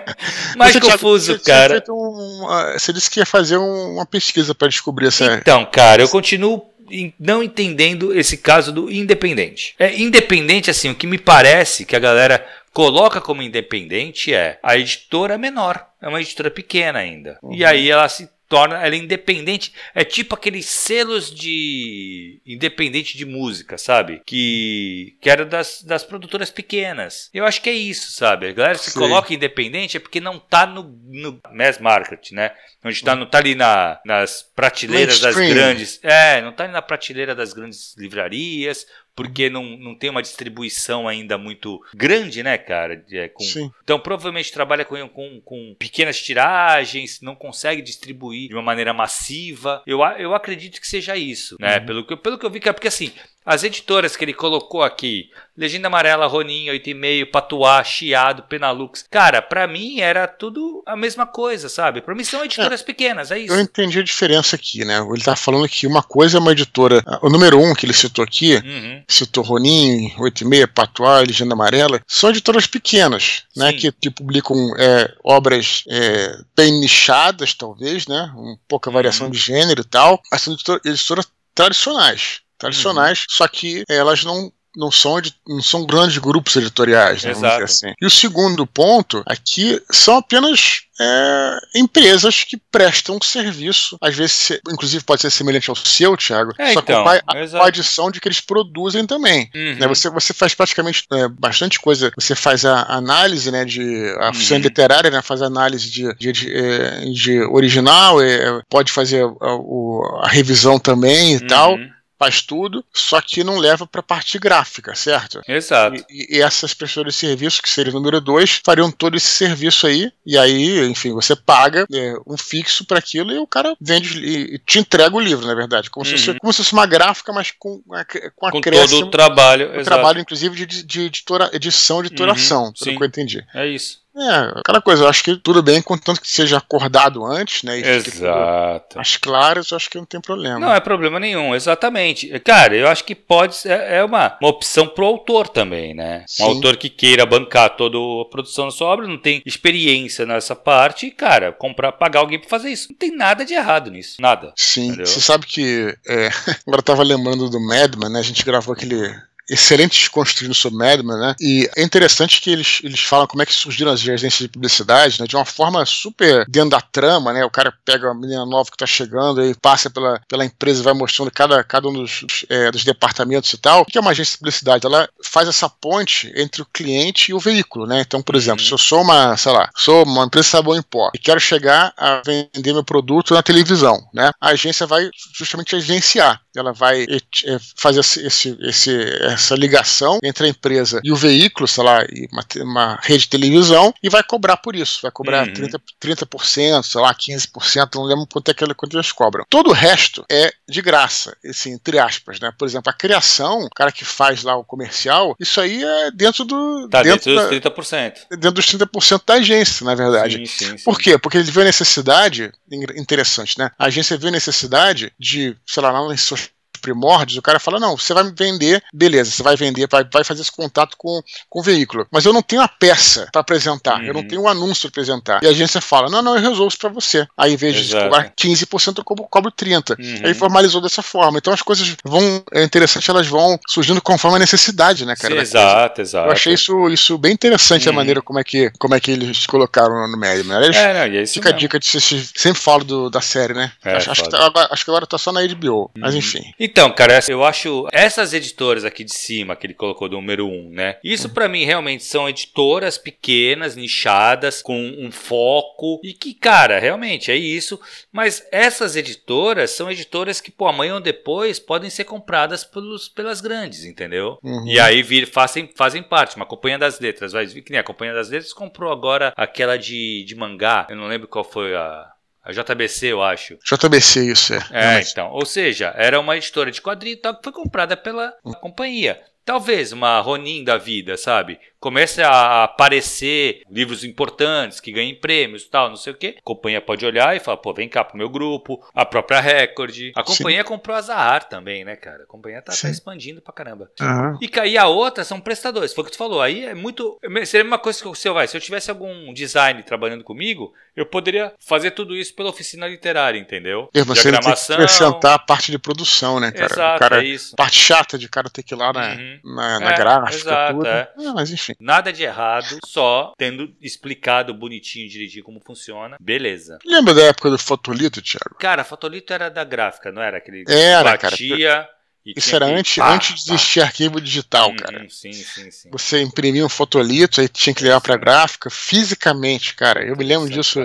Mais 0.55 0.73
você, 0.73 0.79
confuso, 0.79 1.37
você, 1.37 1.51
cara. 1.51 1.83
Você, 1.83 1.91
um, 1.91 2.47
você, 2.73 2.93
disse 2.93 3.09
que 3.09 3.19
ia 3.19 3.25
fazer 3.25 3.57
uma 3.57 4.05
pesquisa 4.05 4.53
para 4.53 4.67
descobrir 4.67 5.07
essa. 5.07 5.35
Então, 5.35 5.65
cara, 5.65 6.01
eu 6.01 6.09
continuo 6.09 6.73
não 7.19 7.41
entendendo 7.41 8.13
esse 8.17 8.37
caso 8.37 8.71
do 8.71 8.91
independente. 8.91 9.73
É 9.79 9.99
independente 9.99 10.69
assim, 10.69 10.91
o 10.91 10.95
que 10.95 11.07
me 11.07 11.17
parece 11.17 11.83
que 11.83 11.95
a 11.95 11.99
galera 11.99 12.45
coloca 12.71 13.21
como 13.21 13.41
independente 13.41 14.33
é 14.33 14.59
a 14.61 14.77
editora 14.77 15.37
menor, 15.37 15.87
é 16.01 16.09
uma 16.09 16.21
editora 16.21 16.51
pequena 16.51 16.99
ainda. 16.99 17.39
Uhum. 17.41 17.53
E 17.53 17.63
aí 17.63 17.89
ela 17.89 18.07
se 18.09 18.29
torna 18.47 18.85
ela 18.85 18.95
independente. 18.95 19.73
É 19.93 20.03
tipo 20.03 20.35
aqueles 20.35 20.65
selos 20.65 21.33
de 21.33 22.41
independente 22.45 23.17
de 23.17 23.25
música, 23.25 23.77
sabe? 23.77 24.21
Que, 24.25 25.15
que 25.19 25.29
era 25.29 25.45
das, 25.45 25.81
das 25.83 26.03
produtoras 26.03 26.49
pequenas. 26.49 27.29
Eu 27.33 27.45
acho 27.45 27.61
que 27.61 27.69
é 27.69 27.73
isso, 27.73 28.11
sabe? 28.11 28.47
A 28.47 28.53
galera 28.53 28.77
se 28.77 28.91
Sim. 28.91 28.99
coloca 28.99 29.33
independente 29.33 29.97
é 29.97 29.99
porque 29.99 30.19
não 30.19 30.39
tá 30.39 30.65
no, 30.65 30.83
no 30.83 31.39
mass 31.51 31.79
market, 31.79 32.31
né? 32.31 32.51
Onde 32.83 33.03
tá, 33.03 33.15
não 33.15 33.25
tá 33.25 33.39
ali 33.39 33.55
na, 33.55 33.99
nas 34.05 34.43
prateleiras 34.55 35.19
das 35.19 35.35
grandes. 35.35 35.99
É, 36.03 36.41
não 36.41 36.51
tá 36.51 36.65
ali 36.65 36.73
na 36.73 36.81
prateleira 36.81 37.33
das 37.33 37.51
grandes 37.51 37.95
livrarias 37.97 38.85
porque 39.15 39.49
não, 39.49 39.63
não 39.77 39.95
tem 39.95 40.09
uma 40.09 40.21
distribuição 40.21 41.07
ainda 41.07 41.37
muito 41.37 41.81
grande, 41.93 42.43
né, 42.43 42.57
cara? 42.57 43.03
É, 43.11 43.29
com, 43.29 43.43
então, 43.83 43.99
provavelmente 43.99 44.51
trabalha 44.51 44.83
com, 44.83 45.07
com, 45.07 45.41
com, 45.41 45.75
pequenas 45.79 46.21
tiragens, 46.21 47.21
não 47.21 47.35
consegue 47.35 47.81
distribuir 47.81 48.49
de 48.49 48.55
uma 48.55 48.61
maneira 48.61 48.93
massiva. 48.93 49.81
Eu, 49.87 50.01
eu 50.17 50.35
acredito 50.35 50.81
que 50.81 50.87
seja 50.87 51.15
isso, 51.15 51.55
né? 51.59 51.79
Uhum. 51.79 51.85
Pelo, 51.85 52.07
que, 52.07 52.17
pelo 52.17 52.37
que 52.37 52.45
eu 52.45 52.51
vi, 52.51 52.59
cara, 52.59 52.73
porque 52.73 52.87
assim, 52.87 53.13
as 53.45 53.63
editoras 53.63 54.15
que 54.15 54.25
ele 54.25 54.33
colocou 54.33 54.81
aqui, 54.81 55.29
Legenda 55.57 55.87
Amarela, 55.87 56.25
Roninho, 56.25 56.73
8,5, 56.73 57.31
Patuá, 57.31 57.83
Chiado, 57.83 58.43
Penalux. 58.43 59.05
Cara, 59.09 59.41
para 59.41 59.67
mim 59.67 60.01
era 60.01 60.27
tudo 60.27 60.83
a 60.85 60.97
mesma 60.97 61.25
coisa, 61.25 61.69
sabe? 61.69 62.01
Pra 62.01 62.15
mim 62.15 62.23
são 62.23 62.43
editoras 62.43 62.81
é, 62.81 62.83
pequenas, 62.83 63.31
é 63.31 63.39
isso. 63.39 63.53
Eu 63.53 63.61
entendi 63.61 63.99
a 63.99 64.03
diferença 64.03 64.55
aqui, 64.55 64.83
né? 64.83 64.97
Ele 64.97 65.23
tá 65.23 65.35
falando 65.35 65.69
que 65.69 65.87
uma 65.87 66.03
coisa 66.03 66.37
é 66.37 66.41
uma 66.41 66.51
editora. 66.51 67.03
O 67.21 67.29
número 67.29 67.59
um 67.61 67.73
que 67.73 67.85
ele 67.85 67.93
citou 67.93 68.23
aqui, 68.23 68.55
uhum. 68.55 69.03
citou 69.07 69.43
Roninho, 69.43 70.09
8,5, 70.17 70.67
Patuá, 70.73 71.19
Legenda 71.19 71.53
Amarela, 71.53 72.01
são 72.07 72.31
editoras 72.31 72.67
pequenas, 72.67 73.43
né? 73.55 73.71
Que, 73.71 73.91
que, 73.91 74.09
publicam 74.09 74.57
é, 74.77 75.13
obras 75.23 75.83
é, 75.87 76.37
bem 76.57 76.79
nichadas, 76.79 77.53
talvez, 77.53 78.07
né? 78.07 78.33
Um 78.35 78.57
pouca 78.67 78.91
variação 78.91 79.27
uhum. 79.27 79.31
de 79.31 79.37
gênero 79.37 79.81
e 79.81 79.85
tal. 79.85 80.21
Mas 80.31 80.41
são 80.41 80.53
editoras, 80.53 80.81
editoras 80.83 81.27
tradicionais 81.53 82.44
tradicionais, 82.57 83.19
uhum. 83.19 83.25
só 83.29 83.47
que 83.47 83.83
elas 83.89 84.23
não 84.23 84.51
não 84.75 84.91
são, 84.91 85.19
não 85.47 85.61
são 85.61 85.85
grandes 85.85 86.17
grupos 86.17 86.55
editoriais, 86.55 87.23
né, 87.23 87.31
Exato. 87.31 87.63
assim. 87.63 87.93
E 87.99 88.05
o 88.05 88.09
segundo 88.09 88.67
ponto 88.67 89.23
aqui 89.25 89.81
são 89.91 90.17
apenas 90.17 90.81
é, 90.99 91.57
empresas 91.75 92.43
que 92.43 92.57
prestam 92.71 93.19
serviço, 93.21 93.97
às 94.01 94.15
vezes, 94.15 94.59
inclusive 94.69 95.03
pode 95.03 95.21
ser 95.21 95.29
semelhante 95.29 95.69
ao 95.69 95.75
seu, 95.75 96.15
Thiago, 96.15 96.51
é, 96.57 96.73
só 96.73 96.79
então, 96.79 97.03
com 97.03 97.09
a, 97.09 97.21
a, 97.25 97.67
adição 97.67 98.11
de 98.11 98.19
que 98.19 98.27
eles 98.27 98.41
produzem 98.41 99.05
também. 99.05 99.49
Uhum. 99.53 99.75
Né, 99.75 99.87
você, 99.87 100.09
você 100.09 100.33
faz 100.33 100.53
praticamente 100.53 101.03
é, 101.11 101.27
bastante 101.27 101.79
coisa, 101.79 102.11
você 102.15 102.35
faz 102.35 102.65
a 102.65 102.83
análise 102.93 103.51
né, 103.51 103.65
de 103.65 103.81
a 104.19 104.31
uhum. 104.31 104.57
literária, 104.57 105.09
né, 105.09 105.21
faz 105.21 105.41
a 105.41 105.47
análise 105.47 105.89
de, 105.89 106.13
de, 106.15 106.31
de, 106.31 106.53
é, 106.53 107.05
de 107.11 107.41
original, 107.43 108.21
é, 108.21 108.61
pode 108.69 108.91
fazer 108.91 109.23
a, 109.23 109.27
a, 109.27 110.25
a 110.25 110.29
revisão 110.29 110.79
também 110.79 111.33
e 111.33 111.37
uhum. 111.37 111.47
tal 111.47 111.77
faz 112.17 112.41
tudo, 112.41 112.83
só 112.93 113.21
que 113.21 113.43
não 113.43 113.57
leva 113.57 113.85
para 113.85 113.99
a 113.99 114.03
parte 114.03 114.39
gráfica, 114.39 114.95
certo? 114.95 115.41
Exato. 115.47 116.03
E, 116.09 116.37
e, 116.37 116.41
essas 116.41 116.73
prestadoras 116.73 117.13
de 117.13 117.19
serviço, 117.19 117.61
que 117.61 117.69
seria 117.69 117.91
o 117.91 117.95
número 117.95 118.21
2, 118.21 118.61
fariam 118.63 118.91
todo 118.91 119.17
esse 119.17 119.27
serviço 119.27 119.87
aí, 119.87 120.11
e 120.25 120.37
aí, 120.37 120.85
enfim, 120.87 121.11
você 121.11 121.35
paga 121.35 121.85
é, 121.93 122.13
um 122.25 122.37
fixo 122.37 122.85
para 122.85 122.99
aquilo 122.99 123.31
e 123.31 123.37
o 123.37 123.47
cara 123.47 123.75
vende 123.79 124.17
e, 124.19 124.59
te 124.59 124.79
entrega 124.79 125.15
o 125.15 125.19
livro, 125.19 125.45
na 125.45 125.55
verdade. 125.55 125.89
Como, 125.89 126.05
uhum. 126.05 126.17
se, 126.17 126.25
fosse, 126.25 126.39
como 126.39 126.53
se 126.53 126.57
fosse 126.57 126.73
uma 126.73 126.85
gráfica, 126.85 127.33
mas 127.33 127.51
com, 127.51 127.81
com, 127.81 128.51
com 128.51 128.61
todo 128.61 128.97
o 128.99 129.09
trabalho. 129.09 129.79
O 129.79 129.83
trabalho, 129.83 130.19
inclusive, 130.19 130.65
de, 130.65 130.83
de 130.83 131.01
editora, 131.01 131.49
edição 131.53 132.01
de 132.01 132.07
editoração, 132.07 132.65
uhum. 132.65 132.73
pelo 132.73 132.97
que 132.97 133.03
eu 133.03 133.07
entendi. 133.07 133.45
É 133.53 133.67
isso. 133.67 134.04
É, 134.17 134.59
aquela 134.59 134.81
coisa, 134.81 135.03
eu 135.03 135.09
acho 135.09 135.23
que 135.23 135.35
tudo 135.35 135.61
bem, 135.61 135.81
contanto 135.81 136.21
que 136.21 136.29
seja 136.29 136.57
acordado 136.57 137.25
antes, 137.25 137.63
né? 137.63 137.79
Exato. 137.79 138.97
As 138.97 139.17
claras, 139.17 139.71
eu 139.71 139.77
acho 139.77 139.89
que 139.89 139.97
não 139.97 140.05
tem 140.05 140.21
problema. 140.21 140.57
Não 140.57 140.73
é 140.73 140.79
problema 140.79 141.19
nenhum, 141.19 141.53
exatamente. 141.53 142.27
Cara, 142.39 142.75
eu 142.75 142.87
acho 142.87 143.03
que 143.03 143.13
pode 143.13 143.55
é, 143.65 143.97
é 143.97 144.03
uma, 144.03 144.37
uma 144.41 144.49
opção 144.49 144.87
pro 144.87 145.05
autor 145.05 145.49
também, 145.49 145.93
né? 145.93 146.23
Sim. 146.27 146.43
Um 146.43 146.45
autor 146.47 146.77
que 146.77 146.89
queira 146.89 147.25
bancar 147.25 147.75
toda 147.75 147.97
a 147.97 148.29
produção 148.29 148.65
da 148.65 148.71
sua 148.71 148.87
obra, 148.87 149.07
não 149.07 149.17
tem 149.17 149.41
experiência 149.45 150.25
nessa 150.25 150.55
parte, 150.55 151.07
e, 151.07 151.11
cara, 151.11 151.51
comprar, 151.51 151.91
pagar 151.91 152.21
alguém 152.21 152.39
pra 152.39 152.49
fazer 152.49 152.69
isso. 152.69 152.89
Não 152.89 152.97
tem 152.97 153.13
nada 153.13 153.43
de 153.43 153.53
errado 153.53 153.91
nisso. 153.91 154.21
Nada. 154.21 154.53
Sim. 154.55 154.87
Entendeu? 154.87 155.07
Você 155.07 155.19
sabe 155.19 155.45
que. 155.45 155.93
É, 156.07 156.29
agora 156.65 156.79
eu 156.79 156.83
tava 156.83 157.03
lembrando 157.03 157.49
do 157.49 157.59
Madman, 157.59 158.09
né? 158.09 158.19
A 158.19 158.23
gente 158.23 158.45
gravou 158.45 158.73
aquele 158.73 159.13
excelentes 159.49 160.07
construindo 160.07 160.53
sobre 160.53 160.79
Madman, 160.79 161.17
né? 161.17 161.35
E 161.39 161.69
é 161.75 161.83
interessante 161.83 162.41
que 162.41 162.49
eles, 162.49 162.79
eles 162.83 162.99
falam 162.99 163.27
como 163.27 163.41
é 163.41 163.45
que 163.45 163.53
surgiram 163.53 163.91
as 163.91 164.01
agências 164.01 164.39
de 164.39 164.47
publicidade, 164.47 165.19
né? 165.19 165.27
De 165.27 165.35
uma 165.35 165.45
forma 165.45 165.85
super 165.85 166.45
dentro 166.47 166.71
da 166.71 166.81
trama, 166.81 167.33
né? 167.33 167.45
O 167.45 167.49
cara 167.49 167.73
pega 167.83 168.07
uma 168.07 168.19
menina 168.19 168.45
nova 168.45 168.69
que 168.69 168.77
tá 168.77 168.85
chegando 168.85 169.43
e 169.43 169.53
passa 169.55 169.89
pela, 169.89 170.19
pela 170.27 170.45
empresa 170.45 170.83
vai 170.83 170.93
mostrando 170.93 171.31
cada, 171.31 171.63
cada 171.63 171.87
um 171.87 171.93
dos, 171.93 172.25
é, 172.49 172.71
dos 172.71 172.83
departamentos 172.83 173.51
e 173.53 173.57
tal. 173.57 173.81
O 173.81 173.85
que 173.85 173.97
é 173.97 174.01
uma 174.01 174.11
agência 174.11 174.33
de 174.33 174.39
publicidade? 174.39 174.85
Ela 174.85 175.07
faz 175.23 175.47
essa 175.47 175.69
ponte 175.69 176.31
entre 176.35 176.61
o 176.61 176.67
cliente 176.71 177.31
e 177.31 177.33
o 177.33 177.39
veículo, 177.39 177.85
né? 177.85 178.01
Então, 178.01 178.21
por 178.21 178.35
exemplo, 178.35 178.61
uhum. 178.61 178.67
se 178.67 178.73
eu 178.73 178.77
sou 178.77 179.01
uma, 179.01 179.37
sei 179.37 179.51
lá, 179.51 179.69
sou 179.75 180.03
uma 180.03 180.25
empresa 180.25 180.45
de 180.45 180.51
sabão 180.51 180.75
em 180.75 180.81
pó 180.81 181.09
e 181.13 181.19
quero 181.19 181.39
chegar 181.39 181.93
a 181.97 182.21
vender 182.25 182.73
meu 182.73 182.83
produto 182.83 183.33
na 183.33 183.43
televisão, 183.43 184.07
né? 184.13 184.31
A 184.39 184.49
agência 184.49 184.87
vai 184.87 185.09
justamente 185.33 185.75
agenciar. 185.75 186.41
Ela 186.55 186.73
vai 186.73 187.03
é, 187.03 187.57
fazer 187.75 187.99
esse, 187.99 188.57
esse, 188.61 188.91
essa 189.21 189.55
ligação 189.55 190.19
entre 190.23 190.47
a 190.47 190.49
empresa 190.49 191.01
e 191.03 191.11
o 191.11 191.15
veículo, 191.15 191.67
sei 191.67 191.83
lá, 191.83 191.99
uma, 192.31 192.45
uma 192.63 192.99
rede 193.01 193.23
de 193.23 193.29
televisão, 193.29 193.93
e 194.01 194.09
vai 194.09 194.23
cobrar 194.23 194.57
por 194.57 194.75
isso. 194.75 194.99
Vai 195.01 195.11
cobrar 195.11 195.47
uhum. 195.47 195.53
30%, 195.53 195.79
30%, 196.01 196.83
sei 196.83 197.01
lá, 197.01 197.13
15%, 197.13 197.95
não 197.95 198.03
lembro 198.03 198.27
quanto 198.31 198.49
é 198.49 198.53
que 198.53 198.65
quanto 198.73 198.97
eles 198.97 199.11
cobram. 199.11 199.45
Todo 199.49 199.69
o 199.69 199.73
resto 199.73 200.25
é 200.31 200.51
de 200.67 200.81
graça, 200.81 201.35
assim, 201.47 201.73
entre 201.73 201.99
aspas, 201.99 202.39
né? 202.39 202.51
Por 202.57 202.67
exemplo, 202.67 202.89
a 202.89 202.93
criação, 202.93 203.65
o 203.65 203.69
cara 203.69 203.91
que 203.91 204.05
faz 204.05 204.43
lá 204.43 204.55
o 204.55 204.63
comercial, 204.63 205.35
isso 205.39 205.59
aí 205.61 205.83
é 205.83 206.11
dentro 206.11 206.43
do. 206.45 206.87
Tá 206.89 207.03
dentro, 207.03 207.31
dentro 207.31 207.49
dos 207.49 207.61
da, 207.61 207.71
30%. 207.71 208.13
Dentro 208.31 208.51
dos 208.51 208.65
30% 208.65 209.21
da 209.25 209.33
agência, 209.35 209.85
na 209.85 209.95
verdade. 209.95 210.37
Sim, 210.37 210.45
sim, 210.45 210.77
sim. 210.77 210.83
Por 210.83 210.99
quê? 210.99 211.17
Porque 211.17 211.37
ele 211.37 211.51
viu 211.51 211.61
a 211.61 211.65
necessidade, 211.65 212.51
interessante, 212.95 213.57
né? 213.57 213.71
A 213.77 213.85
agência 213.85 214.17
viu 214.17 214.29
a 214.29 214.31
necessidade 214.31 215.13
de, 215.19 215.55
sei 215.65 215.83
lá, 215.83 216.13
em 216.13 216.17
suas 216.17 216.44
primórdios, 216.85 217.39
o 217.39 217.41
cara 217.41 217.59
fala: 217.59 217.79
não, 217.79 217.97
você 217.97 218.13
vai 218.13 218.23
me 218.23 218.33
vender, 218.37 218.83
beleza, 218.93 219.31
você 219.31 219.41
vai 219.41 219.55
vender, 219.55 219.87
vai, 219.89 220.05
vai 220.11 220.23
fazer 220.23 220.41
esse 220.41 220.51
contato 220.51 220.95
com, 220.95 221.19
com 221.49 221.59
o 221.59 221.63
veículo. 221.63 222.05
Mas 222.11 222.25
eu 222.25 222.31
não 222.31 222.43
tenho 222.43 222.61
a 222.61 222.67
peça 222.67 223.27
para 223.31 223.41
apresentar, 223.41 223.99
uhum. 223.99 224.05
eu 224.05 224.13
não 224.13 224.21
uhum. 224.21 224.27
tenho 224.27 224.41
um 224.43 224.47
anúncio 224.47 224.91
para 224.91 225.01
apresentar. 225.01 225.43
E 225.43 225.47
a 225.47 225.49
agência 225.49 225.81
fala: 225.81 226.09
não, 226.09 226.21
não, 226.21 226.35
eu 226.35 226.41
resolvo 226.41 226.67
isso 226.67 226.77
para 226.77 226.89
você. 226.89 227.25
Aí, 227.35 227.53
em 227.53 227.55
vez 227.55 227.75
Exato. 227.75 228.03
de 228.03 228.09
cobrar 228.09 228.33
15%, 228.35 228.97
eu 228.99 229.03
cobro, 229.03 229.25
cobro 229.29 229.51
30%. 229.51 229.97
Uhum. 229.97 230.27
Aí 230.27 230.33
formalizou 230.33 230.79
dessa 230.79 231.01
forma. 231.01 231.39
Então 231.39 231.51
as 231.51 231.61
coisas 231.61 231.95
vão, 232.03 232.43
é 232.53 232.63
interessante, 232.63 233.09
elas 233.09 233.27
vão 233.27 233.59
surgindo 233.67 234.01
conforme 234.01 234.37
a 234.37 234.39
necessidade, 234.39 235.05
né, 235.05 235.15
cara? 235.15 235.33
Sim, 235.33 235.41
exato, 235.41 236.01
exato. 236.01 236.27
Eu 236.27 236.31
achei 236.31 236.53
isso, 236.53 236.89
isso 236.89 237.17
bem 237.17 237.33
interessante, 237.33 237.87
uhum. 237.87 237.93
a 237.93 237.95
maneira 237.95 238.21
como 238.21 238.39
é, 238.39 238.43
que, 238.43 238.71
como 238.77 238.93
é 238.93 238.99
que 238.99 239.11
eles 239.11 239.45
colocaram 239.47 240.07
no 240.07 240.17
médio. 240.17 240.43
Né? 240.43 240.63
Eles, 240.63 240.77
é, 240.77 240.93
não, 240.93 241.17
é 241.17 241.25
fica 241.25 241.49
mesmo. 241.49 241.57
a 241.57 241.59
dica 241.59 241.79
de 241.79 241.87
vocês 241.87 242.31
sempre 242.35 242.61
falo 242.61 242.83
do, 242.83 243.09
da 243.09 243.21
série, 243.21 243.53
né? 243.53 243.71
É, 243.83 243.95
acho, 243.95 244.11
acho, 244.11 244.23
que, 244.23 244.29
tá, 244.29 244.67
acho 244.71 244.85
que 244.85 244.91
agora 244.91 245.07
tá 245.07 245.17
só 245.17 245.31
na 245.31 245.41
HBO, 245.45 245.89
mas 245.97 246.13
uhum. 246.13 246.19
enfim. 246.19 246.43
Então, 246.75 246.91
cara, 246.91 247.21
eu 247.29 247.41
acho 247.41 247.87
essas 247.93 248.33
editoras 248.33 248.83
aqui 248.83 249.05
de 249.05 249.15
cima 249.15 249.55
que 249.55 249.65
ele 249.65 249.73
colocou 249.73 250.09
do 250.09 250.17
número 250.17 250.45
1, 250.45 250.51
um, 250.51 250.69
né? 250.71 250.97
Isso 251.01 251.29
para 251.29 251.47
mim 251.47 251.63
realmente 251.63 252.03
são 252.03 252.27
editoras 252.27 252.97
pequenas, 252.97 253.77
nichadas, 253.77 254.61
com 254.61 254.77
um 254.77 255.09
foco 255.09 256.01
e 256.03 256.11
que, 256.11 256.33
cara, 256.33 256.77
realmente 256.77 257.31
é 257.31 257.35
isso. 257.37 257.79
Mas 258.11 258.45
essas 258.51 258.97
editoras 258.97 259.71
são 259.71 259.89
editoras 259.89 260.41
que, 260.41 260.51
pô, 260.51 260.67
amanhã 260.67 260.95
ou 260.95 260.99
depois 260.99 261.59
podem 261.59 261.89
ser 261.89 262.03
compradas 262.03 262.65
pelos, 262.65 263.07
pelas 263.07 263.39
grandes, 263.39 263.85
entendeu? 263.85 264.37
Uhum. 264.43 264.67
E 264.67 264.77
aí 264.77 265.01
vir, 265.01 265.31
fazem, 265.31 265.69
fazem 265.77 266.03
parte. 266.03 266.35
Uma 266.35 266.45
Companhia 266.45 266.77
das 266.77 266.99
Letras, 266.99 267.31
vai 267.31 267.47
que 267.47 267.71
nem 267.71 267.79
a 267.79 267.85
Companhia 267.85 268.13
das 268.13 268.29
Letras 268.29 268.51
comprou 268.51 268.91
agora 268.91 269.31
aquela 269.37 269.77
de, 269.77 270.25
de 270.25 270.35
mangá. 270.35 270.87
Eu 270.89 270.97
não 270.97 271.07
lembro 271.07 271.29
qual 271.29 271.45
foi 271.45 271.73
a 271.73 272.14
a 272.45 272.51
JBC, 272.51 273.07
eu 273.07 273.23
acho. 273.23 273.57
JBC, 273.65 274.31
isso 274.31 274.53
é. 274.53 274.59
É, 274.71 275.01
então. 275.01 275.31
Ou 275.31 275.45
seja, 275.45 275.91
era 275.97 276.19
uma 276.19 276.37
editora 276.37 276.69
de 276.69 276.79
quadrinhos 276.79 277.19
que 277.19 277.43
foi 277.43 277.51
comprada 277.51 277.97
pela 277.97 278.31
companhia. 278.61 279.19
Talvez 279.43 279.91
uma 279.91 280.19
Ronin 280.19 280.63
da 280.63 280.77
vida, 280.77 281.17
sabe? 281.17 281.59
Comece 281.79 282.21
a 282.21 282.63
aparecer 282.63 283.61
livros 283.69 284.03
importantes 284.03 284.79
que 284.79 284.91
ganhem 284.91 285.15
prêmios 285.15 285.67
tal, 285.67 285.89
não 285.89 285.95
sei 285.95 286.13
o 286.13 286.15
que. 286.15 286.35
A 286.37 286.41
companhia 286.43 286.81
pode 286.81 287.05
olhar 287.05 287.35
e 287.35 287.39
falar, 287.39 287.57
pô, 287.57 287.73
vem 287.73 287.87
cá 287.87 288.03
pro 288.03 288.17
meu 288.17 288.29
grupo, 288.29 288.83
a 288.93 289.05
própria 289.05 289.39
Record. 289.39 289.95
A 290.15 290.23
companhia 290.23 290.61
Sim. 290.61 290.67
comprou 290.67 290.95
a 290.95 291.01
Zahar 291.01 291.47
também, 291.47 291.83
né, 291.83 291.95
cara? 291.95 292.23
A 292.23 292.27
companhia 292.27 292.61
tá, 292.61 292.73
tá 292.73 292.89
expandindo 292.89 293.41
pra 293.41 293.53
caramba. 293.53 293.89
Uhum. 293.99 294.39
E 294.41 294.59
aí 294.59 294.77
a 294.77 294.87
outra 294.87 295.23
são 295.23 295.39
prestadores, 295.39 295.93
foi 295.93 296.03
o 296.03 296.05
que 296.05 296.11
tu 296.11 296.17
falou. 296.17 296.41
Aí 296.41 296.65
é 296.65 296.73
muito. 296.73 297.19
Seria 297.45 297.61
a 297.61 297.63
mesma 297.65 297.79
coisa 297.79 298.01
que 298.01 298.07
o 298.07 298.15
seu 298.15 298.33
vai. 298.33 298.47
Se 298.47 298.57
eu 298.57 298.61
tivesse 298.61 298.89
algum 298.89 299.33
design 299.33 299.81
trabalhando 299.83 300.23
comigo, 300.23 300.73
eu 300.95 301.05
poderia 301.05 301.53
fazer 301.59 301.91
tudo 301.91 302.15
isso 302.15 302.33
pela 302.33 302.49
oficina 302.49 302.87
literária, 302.87 303.37
entendeu? 303.37 303.89
E 303.93 304.01
você 304.01 304.29
Diagramação. 304.29 304.77
Tem 304.77 304.85
que 304.85 304.93
acrescentar 304.93 305.33
a 305.33 305.39
parte 305.39 305.71
de 305.71 305.77
produção, 305.77 306.39
né, 306.39 306.51
cara? 306.51 306.73
Exato, 306.73 306.99
cara, 306.99 307.21
é 307.21 307.25
isso. 307.25 307.55
Parte 307.55 307.77
chata 307.77 308.17
de 308.17 308.29
cara 308.29 308.49
ter 308.49 308.63
que 308.63 308.73
ir 308.73 308.77
lá 308.77 308.93
na, 308.93 309.09
uhum. 309.09 309.39
na, 309.43 309.79
na 309.79 309.91
é, 309.91 309.97
gráfica. 309.97 310.35
Exato, 310.35 310.73
tudo. 310.73 310.87
É. 310.87 311.11
Ah, 311.17 311.33
mas 311.33 311.51
enfim. 311.51 311.64
Nada 311.79 312.11
de 312.11 312.23
errado, 312.23 312.77
só 312.85 313.33
tendo 313.37 313.75
explicado 313.81 314.53
bonitinho, 314.53 315.09
direitinho 315.09 315.43
como 315.43 315.59
funciona. 315.59 316.17
Beleza. 316.19 316.79
Lembra 316.85 317.13
da 317.13 317.23
época 317.23 317.49
do 317.49 317.57
Fotolito, 317.57 318.21
Thiago? 318.21 318.57
Cara, 318.59 318.83
Fotolito 318.83 319.33
era 319.33 319.49
da 319.49 319.63
gráfica, 319.63 320.11
não 320.11 320.21
era 320.21 320.37
aquele 320.37 320.63
era, 320.67 321.17
batia, 321.17 321.69
cara. 321.69 321.95
Isso 322.25 322.55
era 322.55 322.65
antes, 322.65 322.95
pá, 322.95 323.13
antes 323.13 323.43
de 323.43 323.53
existir 323.53 323.81
pá. 323.81 323.85
arquivo 323.85 324.19
digital, 324.19 324.71
hum, 324.71 324.75
cara. 324.77 325.05
Sim, 325.09 325.31
sim, 325.31 325.69
sim. 325.69 325.89
Você 325.91 326.23
imprimia 326.23 326.65
um 326.65 326.69
fotolito, 326.69 327.39
aí 327.39 327.47
tinha 327.47 327.73
que 327.73 327.83
levar 327.83 328.01
pra 328.01 328.17
gráfica 328.17 328.67
fisicamente, 328.71 329.75
cara. 329.75 330.03
Eu 330.03 330.17
me 330.17 330.23
lembro 330.23 330.49
disso. 330.49 330.79